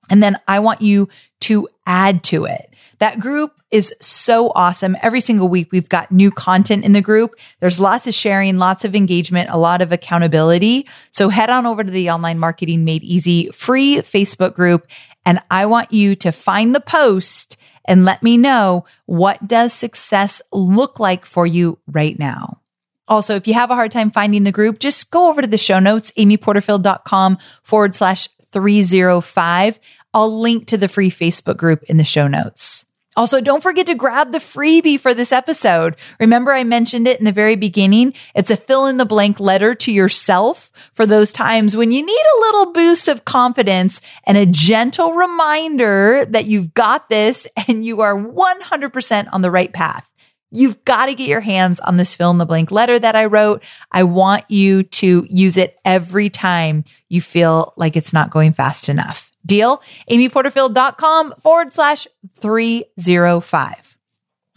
And 0.09 0.21
then 0.21 0.37
I 0.47 0.59
want 0.59 0.81
you 0.81 1.09
to 1.41 1.67
add 1.85 2.23
to 2.25 2.45
it. 2.45 2.73
That 2.99 3.19
group 3.19 3.53
is 3.69 3.93
so 4.01 4.51
awesome. 4.55 4.95
Every 5.01 5.19
single 5.21 5.49
week, 5.49 5.71
we've 5.71 5.89
got 5.89 6.11
new 6.11 6.31
content 6.31 6.83
in 6.83 6.93
the 6.93 7.01
group. 7.01 7.35
There's 7.59 7.79
lots 7.79 8.07
of 8.07 8.13
sharing, 8.13 8.57
lots 8.57 8.85
of 8.85 8.95
engagement, 8.95 9.49
a 9.51 9.57
lot 9.57 9.81
of 9.81 9.91
accountability. 9.91 10.87
So 11.11 11.29
head 11.29 11.49
on 11.49 11.65
over 11.65 11.83
to 11.83 11.91
the 11.91 12.09
online 12.09 12.39
marketing 12.39 12.85
made 12.85 13.03
easy 13.03 13.49
free 13.51 13.97
Facebook 13.97 14.55
group. 14.55 14.87
And 15.25 15.39
I 15.51 15.65
want 15.65 15.91
you 15.91 16.15
to 16.15 16.31
find 16.31 16.73
the 16.73 16.79
post 16.79 17.57
and 17.85 18.05
let 18.05 18.23
me 18.23 18.37
know 18.37 18.85
what 19.05 19.47
does 19.47 19.73
success 19.73 20.41
look 20.51 20.99
like 20.99 21.25
for 21.25 21.45
you 21.45 21.77
right 21.87 22.17
now. 22.17 22.61
Also, 23.07 23.35
if 23.35 23.47
you 23.47 23.53
have 23.53 23.71
a 23.71 23.75
hard 23.75 23.91
time 23.91 24.11
finding 24.11 24.43
the 24.43 24.51
group, 24.51 24.79
just 24.79 25.11
go 25.11 25.29
over 25.29 25.41
to 25.41 25.47
the 25.47 25.57
show 25.57 25.79
notes, 25.79 26.11
amyporterfield.com 26.17 27.37
forward 27.63 27.95
slash 27.95 28.27
305. 28.51 29.79
I'll 30.13 30.39
link 30.39 30.67
to 30.67 30.77
the 30.77 30.87
free 30.87 31.11
Facebook 31.11 31.57
group 31.57 31.83
in 31.83 31.97
the 31.97 32.03
show 32.03 32.27
notes. 32.27 32.85
Also, 33.17 33.41
don't 33.41 33.63
forget 33.63 33.87
to 33.87 33.95
grab 33.95 34.31
the 34.31 34.37
freebie 34.37 34.99
for 34.99 35.11
this 35.11 35.31
episode. 35.31 35.95
Remember, 36.19 36.53
I 36.53 36.63
mentioned 36.63 37.07
it 37.07 37.17
in 37.17 37.25
the 37.25 37.31
very 37.31 37.55
beginning. 37.55 38.13
It's 38.35 38.51
a 38.51 38.55
fill 38.55 38.85
in 38.85 38.97
the 38.97 39.05
blank 39.05 39.39
letter 39.39 39.73
to 39.73 39.91
yourself 39.91 40.71
for 40.93 41.07
those 41.07 41.31
times 41.31 41.75
when 41.75 41.91
you 41.91 42.05
need 42.05 42.13
a 42.13 42.39
little 42.41 42.73
boost 42.73 43.07
of 43.07 43.25
confidence 43.25 44.01
and 44.25 44.37
a 44.37 44.45
gentle 44.45 45.13
reminder 45.13 46.25
that 46.25 46.45
you've 46.45 46.75
got 46.75 47.09
this 47.09 47.47
and 47.67 47.83
you 47.83 48.01
are 48.01 48.15
100% 48.15 49.27
on 49.33 49.41
the 49.41 49.51
right 49.51 49.73
path. 49.73 50.07
You've 50.51 50.83
got 50.85 51.07
to 51.07 51.15
get 51.15 51.27
your 51.27 51.41
hands 51.41 51.79
on 51.81 51.97
this 51.97 52.15
fill 52.15 52.31
in 52.31 52.37
the 52.37 52.45
blank 52.45 52.71
letter 52.71 52.97
that 52.97 53.15
I 53.15 53.25
wrote. 53.25 53.63
I 53.91 54.03
want 54.03 54.49
you 54.49 54.83
to 54.83 55.27
use 55.29 55.57
it 55.57 55.77
every 55.83 56.29
time 56.29 56.85
you 57.09 57.21
feel 57.21 57.73
like 57.75 57.97
it's 57.97 58.13
not 58.13 58.31
going 58.31 58.53
fast 58.53 58.87
enough. 58.87 59.31
Deal? 59.45 59.81
amyporterfield.com 60.09 61.35
forward 61.41 61.73
slash 61.73 62.07
305. 62.39 63.97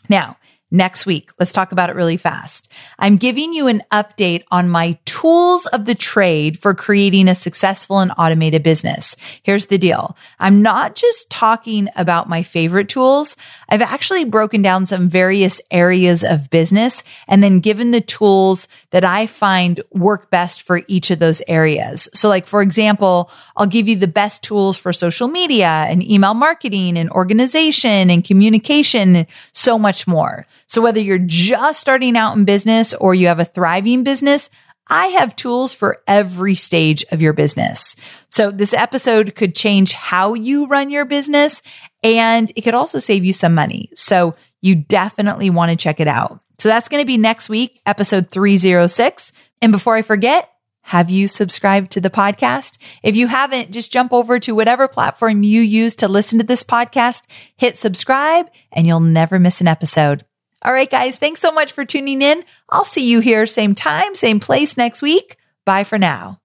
Now, 0.08 0.36
next 0.70 1.06
week. 1.06 1.30
Let's 1.38 1.52
talk 1.52 1.72
about 1.72 1.90
it 1.90 1.96
really 1.96 2.16
fast. 2.16 2.72
I'm 2.98 3.16
giving 3.16 3.52
you 3.52 3.66
an 3.66 3.82
update 3.92 4.44
on 4.50 4.68
my 4.68 4.98
tools 5.04 5.66
of 5.66 5.86
the 5.86 5.94
trade 5.94 6.58
for 6.58 6.74
creating 6.74 7.28
a 7.28 7.34
successful 7.34 7.98
and 7.98 8.12
automated 8.16 8.62
business. 8.62 9.16
Here's 9.42 9.66
the 9.66 9.78
deal. 9.78 10.16
I'm 10.38 10.62
not 10.62 10.94
just 10.94 11.30
talking 11.30 11.88
about 11.96 12.28
my 12.28 12.42
favorite 12.42 12.88
tools. 12.88 13.36
I've 13.68 13.82
actually 13.82 14.24
broken 14.24 14.62
down 14.62 14.86
some 14.86 15.08
various 15.08 15.60
areas 15.70 16.22
of 16.22 16.50
business 16.50 17.02
and 17.26 17.42
then 17.42 17.60
given 17.60 17.90
the 17.90 18.00
tools 18.00 18.68
that 18.90 19.04
I 19.04 19.26
find 19.26 19.80
work 19.90 20.30
best 20.30 20.62
for 20.62 20.82
each 20.86 21.10
of 21.10 21.18
those 21.18 21.42
areas. 21.48 22.08
So 22.14 22.28
like, 22.28 22.46
for 22.46 22.62
example, 22.62 23.30
I'll 23.56 23.66
give 23.66 23.88
you 23.88 23.96
the 23.96 24.08
best 24.08 24.42
tools 24.42 24.76
for 24.76 24.92
social 24.92 25.28
media 25.28 25.86
and 25.88 26.02
email 26.02 26.34
marketing 26.34 26.96
and 26.96 27.10
organization 27.10 28.10
and 28.10 28.24
communication 28.24 29.16
and 29.16 29.26
so 29.52 29.78
much 29.78 30.06
more. 30.06 30.46
So 30.70 30.80
whether 30.80 31.00
you're 31.00 31.18
just 31.18 31.80
starting 31.80 32.16
out 32.16 32.36
in 32.36 32.44
business 32.44 32.94
or 32.94 33.12
you 33.12 33.26
have 33.26 33.40
a 33.40 33.44
thriving 33.44 34.04
business, 34.04 34.50
I 34.86 35.06
have 35.06 35.34
tools 35.34 35.74
for 35.74 36.00
every 36.06 36.54
stage 36.54 37.04
of 37.10 37.20
your 37.20 37.32
business. 37.32 37.96
So 38.28 38.52
this 38.52 38.72
episode 38.72 39.34
could 39.34 39.56
change 39.56 39.92
how 39.94 40.34
you 40.34 40.68
run 40.68 40.88
your 40.90 41.04
business 41.04 41.60
and 42.04 42.52
it 42.54 42.60
could 42.60 42.74
also 42.74 43.00
save 43.00 43.24
you 43.24 43.32
some 43.32 43.52
money. 43.52 43.90
So 43.96 44.36
you 44.60 44.76
definitely 44.76 45.50
want 45.50 45.72
to 45.72 45.76
check 45.76 45.98
it 45.98 46.06
out. 46.06 46.40
So 46.60 46.68
that's 46.68 46.88
going 46.88 47.02
to 47.02 47.06
be 47.06 47.16
next 47.16 47.48
week, 47.48 47.80
episode 47.84 48.30
306. 48.30 49.32
And 49.60 49.72
before 49.72 49.96
I 49.96 50.02
forget, 50.02 50.52
have 50.82 51.10
you 51.10 51.26
subscribed 51.26 51.90
to 51.92 52.00
the 52.00 52.10
podcast? 52.10 52.78
If 53.02 53.16
you 53.16 53.26
haven't, 53.26 53.72
just 53.72 53.90
jump 53.90 54.12
over 54.12 54.38
to 54.38 54.54
whatever 54.54 54.86
platform 54.86 55.42
you 55.42 55.62
use 55.62 55.96
to 55.96 56.06
listen 56.06 56.38
to 56.38 56.46
this 56.46 56.62
podcast, 56.62 57.24
hit 57.56 57.76
subscribe, 57.76 58.48
and 58.70 58.86
you'll 58.86 59.00
never 59.00 59.40
miss 59.40 59.60
an 59.60 59.66
episode. 59.66 60.24
All 60.62 60.72
right, 60.72 60.90
guys, 60.90 61.18
thanks 61.18 61.40
so 61.40 61.52
much 61.52 61.72
for 61.72 61.84
tuning 61.84 62.20
in. 62.20 62.44
I'll 62.68 62.84
see 62.84 63.10
you 63.10 63.20
here 63.20 63.46
same 63.46 63.74
time, 63.74 64.14
same 64.14 64.40
place 64.40 64.76
next 64.76 65.00
week. 65.00 65.36
Bye 65.64 65.84
for 65.84 65.98
now. 65.98 66.39